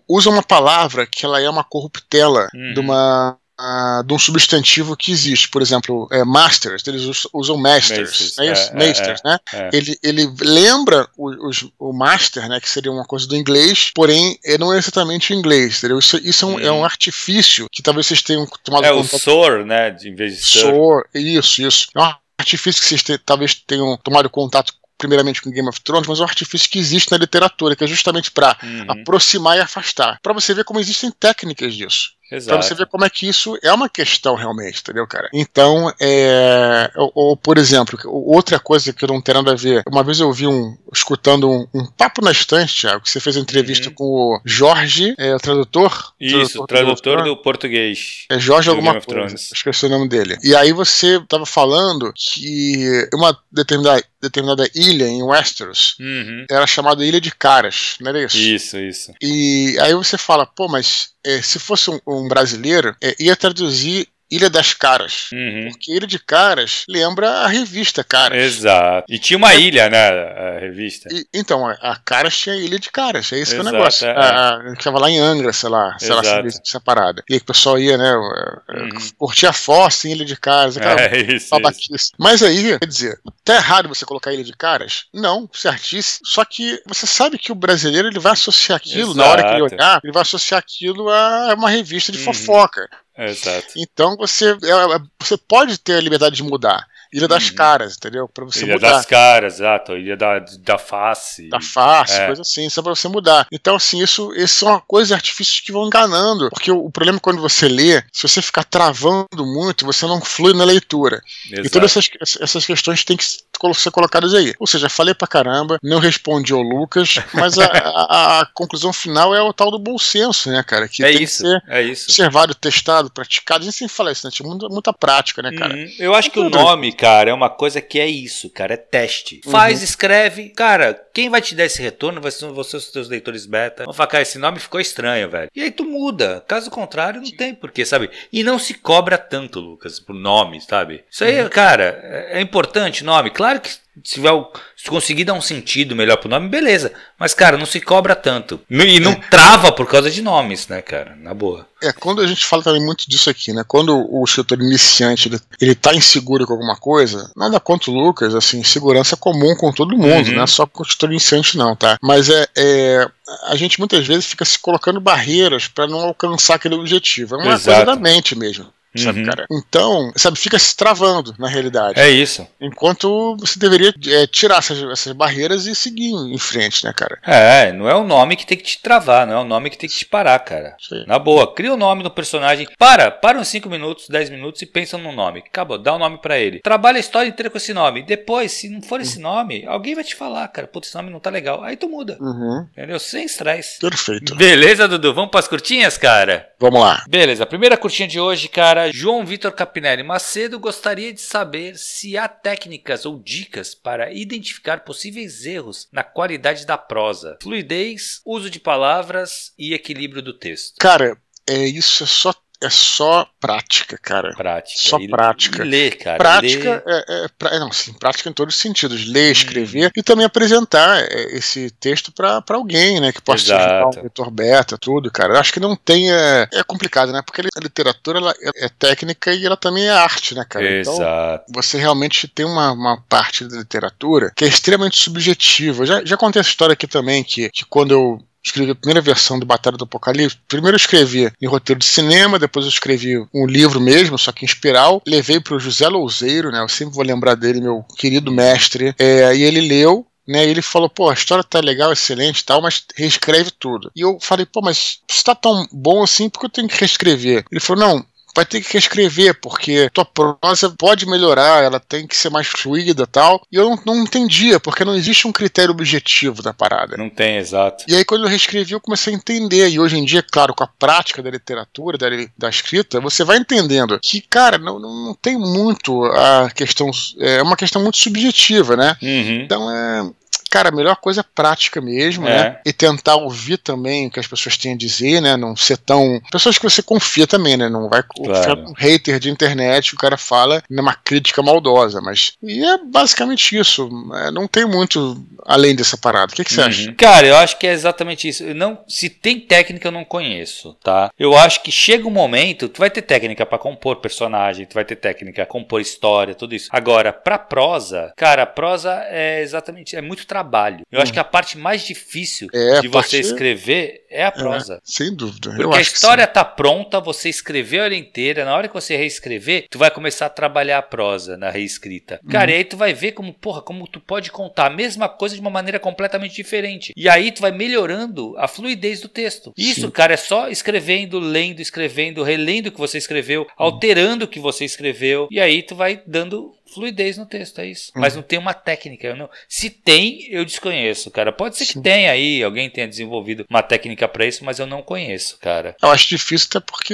usa 0.08 0.30
uma 0.30 0.44
palavra 0.44 1.06
que 1.06 1.26
ela 1.26 1.42
é 1.42 1.50
uma 1.50 1.64
corruptela 1.64 2.48
Uhum. 2.54 2.74
de 2.74 2.80
uma 2.80 3.38
ah, 3.60 4.04
de 4.06 4.14
um 4.14 4.20
substantivo 4.20 4.96
que 4.96 5.12
existe, 5.12 5.50
por 5.50 5.62
exemplo, 5.62 6.08
é, 6.12 6.24
masters, 6.24 6.86
eles 6.88 7.04
us- 7.04 7.28
usam 7.34 7.58
masters, 7.58 8.10
Masters, 8.10 8.36
não 8.38 8.44
é 8.46 8.52
isso? 8.54 8.62
é, 8.62 8.74
é, 8.74 8.88
masters, 8.88 9.22
né? 9.26 9.40
é. 9.54 9.70
Ele, 9.74 10.00
ele 10.04 10.34
lembra 10.42 11.08
o, 11.18 11.48
os- 11.50 11.68
o 11.80 11.92
master, 11.94 12.48
né, 12.48 12.60
que 12.60 12.70
seria 12.70 12.92
uma 12.92 13.06
coisa 13.06 13.28
do 13.28 13.36
inglês, 13.36 13.92
porém 13.96 14.38
é, 14.46 14.58
não 14.58 14.74
é 14.74 14.78
exatamente 14.78 15.34
o 15.34 15.36
inglês, 15.36 15.78
entendeu? 15.78 16.00
Isso, 16.00 16.18
isso 16.18 16.46
é, 16.46 16.48
um, 16.48 16.60
é 16.60 16.72
um 16.72 16.86
artifício 16.86 17.68
que 17.72 17.82
talvez 17.82 18.06
vocês 18.08 18.22
tenham 18.22 18.46
tomado 18.64 18.86
É 18.86 18.92
o 18.92 19.04
SOR, 19.04 19.66
né? 19.66 19.90
de- 19.92 20.10
Em 20.10 20.16
vez 20.16 20.38
de 20.38 20.44
SOR. 20.46 20.62
Sor, 20.62 21.10
isso, 21.16 21.62
isso. 21.62 21.88
É 21.96 22.00
um 22.02 22.14
artifício 22.40 22.82
que 22.82 22.88
vocês 22.88 23.04
te- 23.04 23.18
talvez 23.18 23.54
tenham 23.56 23.98
tomado 23.98 24.30
contato 24.30 24.74
primeiramente 25.00 25.44
com 25.44 25.52
Game 25.52 25.70
of 25.70 25.80
Thrones, 25.82 26.08
mas 26.08 26.18
é 26.20 26.24
um 26.24 26.26
artifício 26.26 26.68
que 26.70 26.80
existe 26.80 27.12
na 27.12 27.18
literatura, 27.20 27.76
que 27.76 27.84
é 27.84 27.88
justamente 27.88 28.32
para 28.32 28.58
Uhum. 28.64 28.86
aproximar 29.02 29.56
e 29.56 29.62
afastar. 29.62 30.18
Para 30.24 30.34
você 30.34 30.56
ver 30.56 30.64
como 30.64 30.80
existem 30.80 31.12
técnicas 31.12 31.76
disso. 31.76 32.10
Pra 32.30 32.38
Exato. 32.38 32.64
você 32.66 32.76
ver 32.76 32.88
como 32.88 33.06
é 33.06 33.10
que 33.10 33.28
isso 33.28 33.58
é 33.64 33.72
uma 33.72 33.88
questão 33.88 34.36
realmente, 34.36 34.82
entendeu, 34.82 35.08
cara? 35.08 35.30
Então, 35.34 35.92
é. 36.02 36.92
Ou, 36.96 37.12
ou, 37.16 37.38
por 37.38 37.58
exemplo, 37.58 37.98
outra 38.06 38.60
coisa 38.60 38.92
que 38.92 39.08
não 39.08 39.22
tem 39.22 39.36
nada 39.36 39.52
a 39.54 39.56
ver. 39.56 39.84
Uma 39.88 40.04
vez 40.04 40.20
eu 40.20 40.28
ouvi 40.28 40.46
um. 40.46 40.76
escutando 40.94 41.50
um, 41.50 41.68
um 41.74 41.86
papo 41.86 42.22
na 42.22 42.32
estante, 42.32 42.82
Thiago, 42.82 43.02
que 43.02 43.10
você 43.10 43.20
fez 43.20 43.36
uma 43.36 43.44
entrevista 43.44 43.88
Uhum. 43.90 43.94
com 43.96 44.04
o 44.06 44.42
Jorge, 44.46 45.16
é, 45.18 45.34
o 45.36 45.40
tradutor? 45.40 46.14
Isso, 46.20 46.60
do 46.60 46.68
tradutor 46.68 47.18
Game 47.18 47.30
of 47.30 47.38
do 47.40 47.44
português. 47.44 48.26
é 48.30 48.38
Jorge 48.40 48.70
do 48.70 48.76
alguma 48.76 49.00
coisa. 49.00 49.36
Esqueci 49.36 49.86
o 49.86 49.90
nome 49.90 50.08
dele. 50.10 50.38
E 50.44 50.56
aí 50.56 50.74
você 50.74 51.20
tava 51.28 51.46
falando 51.46 52.12
que 52.16 53.08
uma 53.14 53.38
determinada, 53.52 54.04
determinada 54.22 54.70
ilha 54.76 55.06
em 55.06 55.22
Westeros 55.24 55.96
Uhum. 56.00 56.46
era 56.50 56.66
chamada 56.68 57.06
Ilha 57.06 57.22
de 57.22 57.32
Caras, 57.32 57.96
não 58.00 58.10
era 58.10 58.24
isso? 58.24 58.38
Isso, 58.38 58.78
isso. 58.78 59.14
E 59.22 59.78
aí 59.82 59.94
você 59.94 60.18
fala, 60.18 60.46
pô, 60.46 60.68
mas 60.68 61.10
é, 61.26 61.42
se 61.42 61.60
fosse 61.60 61.90
um, 61.90 62.00
um 62.08 62.28
brasileiro, 62.28 62.96
é, 63.02 63.16
ia 63.20 63.36
traduzir 63.36 64.08
Ilha 64.30 64.50
das 64.50 64.74
Caras. 64.74 65.30
Uhum. 65.32 65.70
Porque 65.72 65.96
Ilha 65.96 66.08
de 66.08 66.20
Caras 66.20 66.84
lembra 66.90 67.30
a 67.30 67.48
revista 67.48 68.04
Caras. 68.04 68.38
Exato. 68.38 69.06
E 69.10 69.18
tinha 69.20 69.38
uma 69.38 69.56
ilha, 69.56 69.90
né? 69.90 70.08
A 70.10 70.60
revista. 70.60 71.08
E- 71.12 71.26
então, 71.34 71.66
a, 71.68 71.72
a 71.74 71.96
Caras 71.96 72.38
tinha 72.38 72.56
Ilha 72.56 72.80
de 72.80 72.92
Caras, 72.92 73.32
é 73.32 73.40
isso 73.40 73.52
que 73.52 73.58
é 73.58 73.60
o 73.60 73.62
Exato, 73.62 73.78
negócio. 73.78 74.08
é, 74.08 74.12
A, 74.12 74.50
a, 74.72 74.76
que 74.76 74.84
tava 74.84 75.00
lá 75.00 75.10
em 75.10 75.20
Angra, 75.20 75.54
sei 75.54 75.70
lá, 75.70 75.98
sei 76.00 76.10
lá, 76.14 76.22
Exato. 76.22 76.48
essa, 76.48 76.62
essa 76.66 76.80
parada. 76.82 77.24
E 77.30 77.34
aí 77.34 77.40
o 77.40 77.46
pessoal 77.46 77.78
ia, 77.80 77.98
né, 77.98 78.16
Uhum. 78.16 78.90
curtir 79.18 79.48
a 79.48 79.54
fossa 79.54 80.08
em 80.08 80.12
Ilha 80.12 80.26
de 80.26 80.36
Caras, 80.36 80.78
aquela 80.78 81.00
É 81.02 81.18
isso. 81.36 81.56
isso. 81.94 82.12
Mas 82.18 82.44
aí, 82.44 82.78
quer 82.80 82.86
dizer, 82.88 83.20
tá 83.44 83.56
errado 83.56 83.88
você 83.90 84.06
colocar 84.06 84.34
Ilha 84.34 84.44
de 84.44 84.54
Caras? 84.54 85.06
Não, 85.14 85.50
certíssimo. 85.54 86.26
Só 86.26 86.44
que 86.44 86.82
você 86.86 87.06
sabe 87.08 87.38
que 87.38 87.52
o 87.52 87.56
brasileiro 87.56 88.08
ele 88.08 88.20
vai 88.20 88.34
associar 88.34 88.78
aquilo, 88.78 89.14
na 89.14 89.26
hora 89.26 89.44
que 89.44 89.50
ele 89.50 89.58
Exato. 89.66 89.76
olhar, 89.76 90.00
ele 90.04 90.14
vai 90.14 90.22
associar 90.22 90.60
aquilo 90.60 91.10
a 91.10 91.54
uma 91.58 91.70
revista 91.70 92.12
de 92.12 92.18
Uhum. 92.20 92.26
fofoca. 92.26 92.88
Exato. 93.18 93.74
Então 93.76 94.16
você, 94.16 94.52
é, 94.52 95.00
você 95.20 95.38
pode 95.38 95.78
ter 95.80 95.96
a 95.96 96.02
liberdade 96.02 96.36
de 96.36 96.44
mudar. 96.44 96.88
Ilha 97.14 97.28
das 97.28 97.50
Uhum. 97.50 97.56
Caras, 97.56 97.96
entendeu? 97.98 98.28
Pra 98.28 98.46
você 98.46 98.64
Ilha 98.66 98.74
mudar. 98.76 98.92
das 98.92 99.06
caras, 99.06 99.56
exato. 99.56 99.94
Ilha 99.98 100.18
da, 100.18 100.40
da 100.60 100.78
face. 100.78 101.50
Da 101.50 101.62
face, 101.62 102.14
É. 102.20 102.28
coisa 102.28 102.42
assim, 102.42 102.70
só 102.70 102.82
pra 102.82 102.94
você 102.96 103.08
mudar. 103.08 103.48
Então, 103.52 103.76
assim, 103.76 104.02
isso, 104.02 104.34
isso 104.36 104.56
são 104.66 104.82
coisas 104.88 105.12
artifícios 105.12 105.60
que 105.62 105.72
vão 105.72 105.88
enganando. 105.88 106.50
Porque 106.50 106.72
o, 106.72 106.86
o 106.86 106.92
problema 106.92 107.18
é 107.18 107.22
quando 107.22 107.42
você 107.42 107.68
lê, 107.68 108.02
se 108.12 108.28
você 108.28 108.42
ficar 108.42 108.64
travando 108.64 109.28
muito, 109.46 109.86
você 109.86 110.06
não 110.06 110.22
flui 110.22 110.54
na 110.54 110.64
leitura. 110.64 111.22
Exato. 111.52 111.68
E 111.68 111.70
todas 111.70 111.92
essas, 111.96 112.10
essas 112.42 112.66
questões 112.66 113.04
têm 113.04 113.18
que 113.18 113.24
ser 113.26 113.92
colocadas 113.92 114.34
aí. 114.34 114.54
Ou 114.60 114.68
seja, 114.68 114.88
falei 114.90 115.14
pra 115.14 115.28
caramba, 115.28 115.80
não 115.82 116.00
respondi 116.00 116.54
ao 116.54 116.62
Lucas, 116.62 117.16
mas 117.34 117.58
a, 117.60 117.66
a- 117.66 118.42
a 118.42 118.46
conclusão 118.54 118.94
final 118.94 119.34
é 119.34 119.42
o 119.42 119.52
tal 119.54 119.72
do 119.72 119.80
bom 119.80 119.98
senso, 119.98 120.50
né, 120.52 120.64
cara? 120.64 120.88
Que 120.88 121.04
É 121.04 121.12
tem 121.12 121.24
isso, 121.24 121.44
que 121.44 121.50
ser 121.50 121.64
é 121.68 121.82
isso. 121.84 122.06
observado, 122.10 122.54
testado, 122.54 123.10
praticado. 123.12 123.62
A 123.62 123.66
gente 123.66 123.76
sempre 123.78 123.94
fala 123.94 124.12
isso, 124.12 124.26
né? 124.28 124.32
Tinha 124.32 124.48
muita, 124.48 124.68
muita 124.70 124.94
prática, 124.94 125.42
né, 125.42 125.52
cara? 125.58 125.74
Uhum. 125.74 125.88
Eu 126.00 126.14
acho 126.14 126.30
que 126.30 126.40
o 126.40 126.50
nome, 126.50 126.94
cara, 126.98 127.30
é 127.30 127.34
uma 127.34 127.50
coisa 127.50 127.80
que 127.80 128.00
é 128.00 128.08
isso, 128.08 128.50
cara, 128.50 128.74
é 128.74 128.78
teste. 128.78 129.42
Faz, 129.50 129.80
Uhum. 129.80 129.84
escreve. 129.84 130.50
Cara, 130.50 131.00
quem 131.14 131.30
vai 131.30 131.42
te 131.42 131.56
dar 131.56 131.66
esse 131.66 131.82
retorno 131.82 132.20
vai 132.20 132.32
ser 132.32 132.48
você 132.48 132.78
os 132.78 132.92
teus 132.92 133.08
leitores 133.08 133.46
beta. 133.46 133.84
Vão 133.86 133.94
falar, 133.94 134.08
cara, 134.08 134.22
esse 134.24 134.38
nome 134.38 134.60
ficou 134.60 134.80
estranho, 134.80 135.30
velho. 135.30 135.50
E 135.56 135.62
aí 135.62 135.72
tu 135.72 135.84
muda. 135.86 136.44
Caso 136.48 136.70
contrário, 136.72 137.22
não 137.22 137.32
tem 137.32 137.54
porquê, 137.54 137.86
sabe? 137.86 138.10
E 138.34 138.44
não 138.44 138.58
se 138.60 138.74
cobra 138.74 139.18
tanto, 139.18 139.60
Lucas, 139.60 140.00
por 140.00 140.14
nome, 140.16 140.60
sabe? 140.62 141.04
Isso 141.10 141.24
aí, 141.24 141.42
Uhum. 141.42 141.50
cara, 141.50 142.00
é 142.04 142.38
é 142.38 142.42
importante 142.42 143.04
nome. 143.04 143.30
Claro 143.30 143.60
que 143.62 143.70
se, 144.04 144.20
vai, 144.20 144.34
se 144.76 144.90
conseguir 144.90 145.24
dar 145.26 145.34
um 145.34 145.42
sentido 145.42 145.96
melhor 145.96 146.18
pro 146.18 146.30
nome, 146.30 146.50
beleza. 146.50 146.92
Mas, 147.20 147.34
cara, 147.34 147.58
não 147.58 147.66
se 147.66 147.80
cobra 147.82 148.16
tanto. 148.16 148.60
E 148.70 149.00
não 149.00 149.16
trava 149.16 149.72
por 149.72 149.88
causa 149.88 150.10
de 150.12 150.22
nomes, 150.22 150.68
né, 150.68 150.82
cara? 150.82 151.16
Na 151.16 151.34
boa. 151.34 151.66
É, 151.82 151.92
quando 151.92 152.22
a 152.22 152.28
gente 152.28 152.44
fala 152.46 152.64
também 152.64 152.84
muito 152.84 153.08
disso 153.08 153.30
aqui, 153.30 153.54
né? 153.54 153.64
Quando 153.68 153.96
o 154.12 154.24
escritor 154.24 154.60
iniciante 154.60 155.28
ele, 155.28 155.40
ele 155.62 155.76
tá 155.76 155.94
inseguro 155.94 156.46
com 156.48 156.54
alguma 156.54 156.76
coisa, 156.76 157.32
nada 157.36 157.60
contra 157.60 157.92
o 157.92 157.94
Lucas, 157.94 158.34
assim, 158.34 158.64
segurança 158.64 159.14
é 159.16 159.18
comum 159.18 159.56
com 159.56 159.72
todo 159.72 159.96
mundo, 159.98 160.28
Uhum. 160.30 160.36
não 160.36 160.44
é 160.44 160.48
só 160.48 160.66
com 160.66 160.82
o 160.82 160.86
escritor 160.86 161.12
iniciante, 161.12 161.56
não, 161.58 161.76
tá? 161.76 161.98
Mas 162.02 162.30
é, 162.30 162.48
é, 162.58 163.08
a 163.50 163.56
gente 163.56 163.78
muitas 163.80 164.08
vezes 164.08 164.26
fica 164.26 164.44
se 164.44 164.58
colocando 164.58 165.00
barreiras 165.00 165.68
para 165.68 165.86
não 165.88 166.00
alcançar 166.00 166.56
aquele 166.56 166.76
objetivo. 166.76 167.36
É 167.36 167.38
uma 167.44 167.54
Exato. 167.54 167.86
coisa 167.86 167.86
da 167.86 167.96
mente 168.02 168.36
mesmo. 168.36 168.66
Sabe, 169.00 169.20
Uhum. 169.22 169.26
cara? 169.26 169.46
Então, 169.52 170.12
sabe, 170.16 170.38
fica 170.38 170.58
se 170.60 170.76
travando 170.76 171.34
na 171.38 171.48
realidade. 171.48 172.00
É 172.00 172.10
isso. 172.10 172.48
Enquanto 172.60 173.36
você 173.40 173.60
deveria 173.60 173.94
é, 174.08 174.28
tirar 174.28 174.58
essas, 174.60 174.82
essas 174.84 175.14
barreiras 175.14 175.66
e 175.66 175.76
seguir 175.76 176.12
em 176.14 176.38
frente, 176.38 176.84
né, 176.86 176.94
cara? 176.94 177.18
É, 177.26 177.72
não 177.72 177.90
é 177.90 177.96
o 177.96 178.04
nome 178.04 178.36
que 178.36 178.46
tem 178.46 178.58
que 178.58 178.64
te 178.64 178.82
travar, 178.82 179.26
não 179.28 179.34
é 179.34 179.40
o 179.42 179.44
nome 179.46 179.70
que 179.70 179.78
tem 179.78 179.90
que 179.90 179.96
te 179.96 180.06
parar, 180.06 180.40
cara. 180.40 180.76
Aí. 180.92 181.06
Na 181.08 181.18
boa, 181.20 181.54
cria 181.54 181.74
o 181.74 181.78
nome 181.78 182.04
do 182.04 182.12
personagem. 182.12 182.68
Para, 182.78 183.12
para 183.12 183.40
uns 183.40 183.48
5 183.48 183.70
minutos, 183.70 184.08
10 184.10 184.30
minutos 184.30 184.62
e 184.62 184.66
pensa 184.66 184.98
no 184.98 185.12
nome. 185.12 185.44
Acabou, 185.48 185.78
dá 185.78 185.94
o 185.94 186.00
nome 186.00 186.18
pra 186.22 186.38
ele. 186.38 186.60
Trabalha 186.60 186.98
a 186.98 187.00
história 187.00 187.30
inteira 187.30 187.50
com 187.50 187.58
esse 187.58 187.74
nome. 187.74 188.04
Depois, 188.04 188.52
se 188.52 188.70
não 188.70 188.82
for 188.82 189.02
esse 189.02 189.20
nome, 189.20 189.66
alguém 189.68 189.96
vai 189.96 190.04
te 190.04 190.16
falar, 190.16 190.48
cara, 190.50 190.68
putz, 190.68 190.88
esse 190.90 190.96
nome 190.98 191.10
não 191.10 191.20
tá 191.20 191.30
legal. 191.30 191.64
Aí 191.64 191.76
tu 191.76 191.90
muda. 191.90 192.18
Uhum. 192.20 192.68
Entendeu? 192.72 193.00
Sem 193.00 193.26
estresse. 193.26 193.80
Perfeito. 193.80 194.36
Beleza, 194.36 194.88
Dudu? 194.88 195.14
Vamos 195.14 195.32
pras 195.32 195.48
curtinhas, 195.48 195.98
cara? 195.98 196.48
Vamos 196.60 196.80
lá. 196.80 197.04
Beleza, 197.08 197.44
a 197.44 197.48
primeira 197.48 197.78
curtinha 197.78 198.08
de 198.08 198.20
hoje, 198.20 198.48
cara. 198.48 198.87
João 198.94 199.26
Vitor 199.26 199.52
Capinelli 199.52 200.04
Macedo 200.04 200.60
gostaria 200.60 201.14
de 201.14 201.22
saber 201.22 201.78
se 201.78 202.18
há 202.18 202.28
técnicas 202.28 203.06
ou 203.06 203.20
dicas 203.20 203.74
para 203.76 204.12
identificar 204.14 204.84
possíveis 204.84 205.46
erros 205.46 205.88
na 205.92 206.04
qualidade 206.04 206.66
da 206.66 206.78
prosa, 206.78 207.38
fluidez, 207.42 208.22
uso 208.26 208.50
de 208.50 208.60
palavras 208.60 209.54
e 209.58 209.74
equilíbrio 209.74 210.22
do 210.22 210.34
texto. 210.34 210.76
Cara, 210.80 211.18
é 211.48 211.66
isso 211.66 212.04
é 212.04 212.08
só 212.08 212.34
é 212.62 212.70
só 212.70 213.28
prática, 213.40 213.98
cara. 214.02 214.34
Prática. 214.36 214.80
Só 214.90 214.98
E- 215.00 215.08
prática. 215.08 215.64
E 215.64 215.68
ler, 215.68 215.98
cara. 215.98 216.18
Prática 216.18 216.84
ler. 216.86 217.06
é, 217.08 217.26
é 217.26 217.28
pra- 217.38 217.60
não, 217.60 217.72
sim, 217.72 217.94
prática 217.94 218.30
em 218.30 218.34
todos 218.34 218.56
os 218.56 218.62
sentidos. 218.62 219.06
Ler, 219.08 219.30
Hum. 219.30 219.32
escrever 219.32 219.92
e 219.96 220.02
também 220.04 220.26
apresentar 220.26 221.00
é, 221.02 221.36
esse 221.38 221.70
texto 221.72 222.12
pra 222.12 222.42
pra 222.42 222.58
alguém, 222.58 223.00
né? 223.00 223.12
Que 223.12 223.22
possa 223.22 223.44
te 223.46 223.54
ajudar, 223.54 223.82
Exato. 223.82 224.00
um 224.00 224.02
leitor 224.02 224.32
beta, 224.32 224.78
tudo, 224.78 225.12
cara. 225.12 225.34
Eu 225.34 225.40
acho 225.40 225.54
que 225.54 225.60
não 225.60 225.76
tem. 225.76 226.12
É, 226.12 226.48
é 226.54 226.64
complicado, 226.64 227.12
né? 227.12 227.22
Porque 227.26 227.42
a 227.42 227.60
literatura 227.62 228.20
ela 228.20 228.34
é, 228.42 228.66
é 228.66 228.70
técnica 228.70 229.34
e 229.34 229.46
ela 229.46 229.58
também 229.58 229.86
é 229.86 229.92
arte, 229.92 230.34
né, 230.36 230.46
cara? 230.48 230.80
Então, 230.82 230.94
Exato. 230.94 231.46
você 231.54 231.78
realmente 231.78 232.28
tem 232.28 232.46
uma, 232.46 232.72
uma 232.72 233.02
parte 233.08 233.46
da 233.46 233.58
literatura 233.58 234.32
que 234.36 234.44
é 234.46 234.48
extremamente 234.48 234.98
subjetiva. 234.98 235.84
Eu 235.84 235.88
já, 235.88 236.06
já 236.06 236.18
contei 236.18 236.40
essa 236.40 236.50
história 236.50 236.74
aqui 236.74 236.88
também, 236.88 237.24
que, 237.24 237.50
que 237.50 237.66
quando 237.66 237.92
eu 237.92 238.22
escrevi 238.48 238.72
a 238.72 238.76
primeira 238.76 239.02
versão 239.02 239.40
do 239.40 239.46
Batalha 239.46 239.78
do 239.78 239.84
Apocalipse, 239.84 240.38
primeiro 240.48 240.76
eu 240.76 240.80
escrevi 240.80 241.32
em 241.42 241.48
roteiro 241.48 241.80
de 241.80 241.86
cinema, 241.86 242.40
depois 242.40 242.66
eu 242.66 242.72
escrevi 242.72 243.18
um 243.34 243.46
livro 243.46 243.80
mesmo, 243.80 244.18
só 244.18 244.32
que 244.32 244.46
em 244.46 244.48
espiral, 244.48 245.02
levei 245.06 245.40
para 245.40 245.56
o 245.56 245.60
José 245.60 245.88
Louzeiro, 245.88 246.52
né, 246.52 246.62
eu 246.62 246.70
sempre 246.70 246.96
vou 246.96 247.04
lembrar 247.04 247.36
dele, 247.36 247.62
meu 247.62 247.86
querido 247.98 248.32
mestre, 248.32 248.94
é, 248.98 249.36
e 249.36 249.44
ele 249.44 249.62
leu, 249.62 250.06
né, 250.28 250.46
ele 250.46 250.62
falou, 250.62 250.90
pô, 250.90 251.10
a 251.10 251.14
história 251.14 251.44
tá 251.44 251.60
legal, 251.60 251.94
excelente 251.94 252.40
e 252.40 252.44
tal, 252.44 252.62
mas 252.62 252.84
reescreve 252.96 253.50
tudo. 253.52 253.90
E 253.96 254.02
eu 254.02 254.18
falei, 254.20 254.46
pô, 254.46 254.60
mas 254.62 255.00
se 255.10 255.24
tá 255.24 255.34
tão 255.34 255.66
bom 255.72 256.04
assim, 256.04 256.30
por 256.30 256.42
que 256.42 256.46
eu 256.48 256.50
tenho 256.50 256.68
que 256.68 256.80
reescrever? 256.80 257.46
Ele 257.50 257.62
falou, 257.62 257.88
não, 257.88 258.06
vai 258.38 258.46
ter 258.46 258.62
que 258.62 258.72
reescrever, 258.72 259.34
porque 259.42 259.90
tua 259.90 260.06
prosa 260.06 260.70
pode 260.78 261.08
melhorar, 261.08 261.64
ela 261.64 261.80
tem 261.80 262.06
que 262.06 262.16
ser 262.16 262.30
mais 262.30 262.46
fluida 262.46 263.02
e 263.02 263.08
tal. 263.08 263.42
E 263.52 263.56
eu 263.56 263.68
não, 263.68 263.80
não 263.84 264.04
entendia, 264.04 264.60
porque 264.60 264.86
não 264.86 264.94
existe 264.94 265.28
um 265.28 265.32
critério 265.32 265.72
objetivo 265.72 266.44
da 266.44 266.54
parada. 266.54 266.96
Não 266.96 267.10
tem, 267.10 267.38
exato. 267.38 267.84
E 267.88 267.96
aí, 267.96 268.06
quando 268.06 268.26
eu 268.26 268.30
reescrevi, 268.30 268.74
eu 268.74 268.80
comecei 268.80 269.12
a 269.12 269.18
entender. 269.18 269.68
E 269.70 269.80
hoje 269.80 269.98
em 269.98 270.06
dia, 270.06 270.22
claro, 270.22 270.54
com 270.54 270.64
a 270.64 270.68
prática 270.68 271.24
da 271.24 271.32
literatura, 271.32 271.98
da, 271.98 272.08
da 272.38 272.48
escrita, 272.48 273.02
você 273.02 273.24
vai 273.24 273.38
entendendo 273.38 274.00
que, 274.00 274.22
cara, 274.22 274.60
não, 274.60 274.78
não, 274.78 275.06
não 275.06 275.14
tem 275.16 275.36
muito 275.36 276.06
a 276.06 276.52
questão. 276.52 276.92
É 277.20 277.42
uma 277.42 277.58
questão 277.58 277.82
muito 277.82 277.98
subjetiva, 277.98 278.76
né? 278.76 278.96
Uhum. 279.02 279.42
Então 279.42 279.72
é. 279.72 280.12
Cara, 280.50 280.70
a 280.70 280.72
melhor 280.72 280.96
coisa 280.98 281.22
é 281.22 281.24
prática 281.36 281.82
mesmo, 281.82 282.28
É. 282.28 282.30
né? 282.38 282.60
E 282.66 282.72
tentar 282.74 283.16
ouvir 283.16 283.58
também 283.58 284.08
o 284.08 284.12
que 284.12 284.20
as 284.20 284.28
pessoas 284.28 284.58
têm 284.58 284.74
a 284.74 284.78
dizer, 284.78 285.22
né? 285.22 285.36
Não 285.38 285.56
ser 285.56 285.78
tão. 285.78 286.22
Pessoas 286.32 286.58
que 286.58 286.64
você 286.64 286.82
confia 286.82 287.28
também, 287.28 287.58
né? 287.58 287.70
Não 287.70 287.90
vai 287.90 288.02
confiar 288.04 288.44
Claro. 288.46 288.66
um 288.70 288.74
hater 288.74 289.20
de 289.20 289.30
internet, 289.30 289.94
o 289.94 289.98
cara 289.98 290.18
fala 290.18 290.64
numa 290.70 290.94
crítica 290.94 291.42
maldosa, 291.44 292.02
mas. 292.02 292.34
E 292.42 292.64
é 292.66 292.78
basicamente 292.84 293.58
isso. 293.58 293.90
É, 294.16 294.32
não 294.32 294.48
tem 294.48 294.66
muito 294.66 295.24
além 295.46 295.76
dessa 295.76 295.98
parada. 295.98 296.32
O 296.32 296.36
que, 296.36 296.44
que 296.44 296.54
você 296.54 296.62
acha? 296.62 296.90
Uhum. 296.90 296.96
Cara, 296.96 297.28
eu 297.28 297.36
acho 297.38 297.58
que 297.60 297.68
é 297.68 297.72
exatamente 297.72 298.28
isso. 298.28 298.44
Eu 298.44 298.56
não, 298.56 298.80
se 298.88 299.10
tem 299.10 299.40
técnica, 299.40 299.88
eu 299.88 299.92
não 299.92 300.04
conheço, 300.06 300.74
tá? 300.84 301.12
Eu 301.20 301.36
acho 301.38 301.62
que 301.62 301.72
chega 301.72 302.08
um 302.08 302.12
momento, 302.12 302.68
tu 302.70 302.80
vai 302.80 302.90
ter 302.90 303.02
técnica 303.02 303.46
pra 303.46 303.58
compor 303.58 303.98
personagem, 303.98 304.66
tu 304.66 304.74
vai 304.74 304.86
ter 304.86 304.96
técnica 304.96 305.44
pra 305.44 305.46
compor 305.46 305.82
história, 305.82 306.34
tudo 306.36 306.56
isso. 306.56 306.70
Agora, 306.72 307.12
pra 307.14 307.38
prosa, 307.38 308.12
cara, 308.16 308.44
a 308.44 308.46
prosa 308.48 308.94
é 309.10 309.42
exatamente, 309.42 309.96
é 309.96 310.02
muito 310.02 310.26
trabalho. 310.26 310.47
Eu 310.92 311.02
acho 311.02 311.14
que 311.14 311.20
a 311.20 311.24
parte 311.24 311.58
mais 311.58 311.84
difícil 311.86 312.48
Hum. 312.54 312.58
É, 312.58 312.82
de 312.82 312.88
a 312.88 312.90
você 312.90 312.92
parte- 312.92 313.20
escrever 313.20 314.06
é 314.10 314.26
a 314.26 314.32
prosa. 314.32 314.76
É, 314.76 314.80
sem 314.84 315.14
dúvida. 315.16 315.50
eu 315.52 315.56
Porque 315.64 315.78
a 315.78 315.80
acho 315.82 315.90
que 315.92 315.96
história 315.98 316.26
tá 316.28 316.44
pronta, 316.46 317.00
você 317.00 317.30
escreveu 317.30 317.84
ela 317.84 317.96
inteira. 317.96 318.46
Na 318.46 318.56
hora 318.56 318.68
que 318.68 318.74
você 318.74 318.96
reescrever, 318.96 319.66
tu 319.70 319.78
vai 319.78 319.92
começar 319.92 320.26
a 320.28 320.30
trabalhar 320.30 320.78
a 320.78 320.82
prosa 320.82 321.38
na 321.38 321.50
reescrita. 321.50 322.20
Uhum. 322.24 322.30
Cara, 322.30 322.52
e 322.52 322.56
aí 322.56 322.64
tu 322.64 322.78
vai 322.78 322.94
ver 322.94 323.12
como, 323.14 323.34
porra, 323.34 323.62
como 323.62 323.88
tu 323.88 324.00
pode 324.00 324.32
contar 324.32 324.68
a 324.68 324.70
mesma 324.70 325.08
coisa 325.10 325.36
de 325.36 325.42
uma 325.42 325.50
maneira 325.50 325.80
completamente 325.80 326.36
diferente. 326.36 326.94
E 326.96 327.08
aí 327.10 327.32
tu 327.32 327.42
vai 327.42 327.52
melhorando 327.52 328.34
a 328.38 328.48
fluidez 328.48 329.02
do 329.02 329.08
texto. 329.10 329.54
Isso, 329.58 329.82
Sim. 329.82 329.90
cara, 329.92 330.14
é 330.14 330.18
só 330.18 330.48
escrevendo, 330.50 331.20
lendo, 331.20 331.60
escrevendo, 331.62 332.24
relendo 332.24 332.68
o 332.68 332.72
que 332.72 332.80
você 332.80 332.98
escreveu, 332.98 333.42
Uhum. 333.42 333.48
alterando 333.58 334.26
o 334.26 334.28
que 334.28 334.40
você 334.40 334.66
escreveu. 334.66 335.28
E 335.32 335.40
aí 335.40 335.62
tu 335.64 335.76
vai 335.76 336.02
dando 336.08 336.54
fluidez 336.74 337.18
no 337.18 337.26
texto, 337.26 337.60
é 337.60 337.66
isso. 337.68 337.92
Uhum. 337.96 338.02
Mas 338.02 338.16
não 338.16 338.22
tem 338.22 338.38
uma 338.40 338.54
técnica. 338.54 339.08
eu 339.08 339.16
não- 339.16 339.30
Se 339.48 339.70
tem, 339.70 340.28
eu 340.30 340.44
desconheço, 340.46 341.10
cara. 341.12 341.32
Pode 341.32 341.58
ser 341.58 341.66
que 341.66 341.74
Sim. 341.74 341.82
tenha 341.82 342.12
aí, 342.12 342.44
alguém 342.44 342.70
tenha 342.70 342.88
desenvolvido 342.88 343.46
uma 343.50 343.62
técnica 343.64 344.08
pra 344.08 344.26
isso, 344.26 344.44
mas 344.46 344.60
eu 344.60 344.66
não 344.68 344.82
conheço, 344.82 345.38
cara. 345.40 345.76
Eu 345.82 345.90
acho 345.90 346.08
difícil 346.10 346.48
até 346.50 346.60
porque 346.60 346.94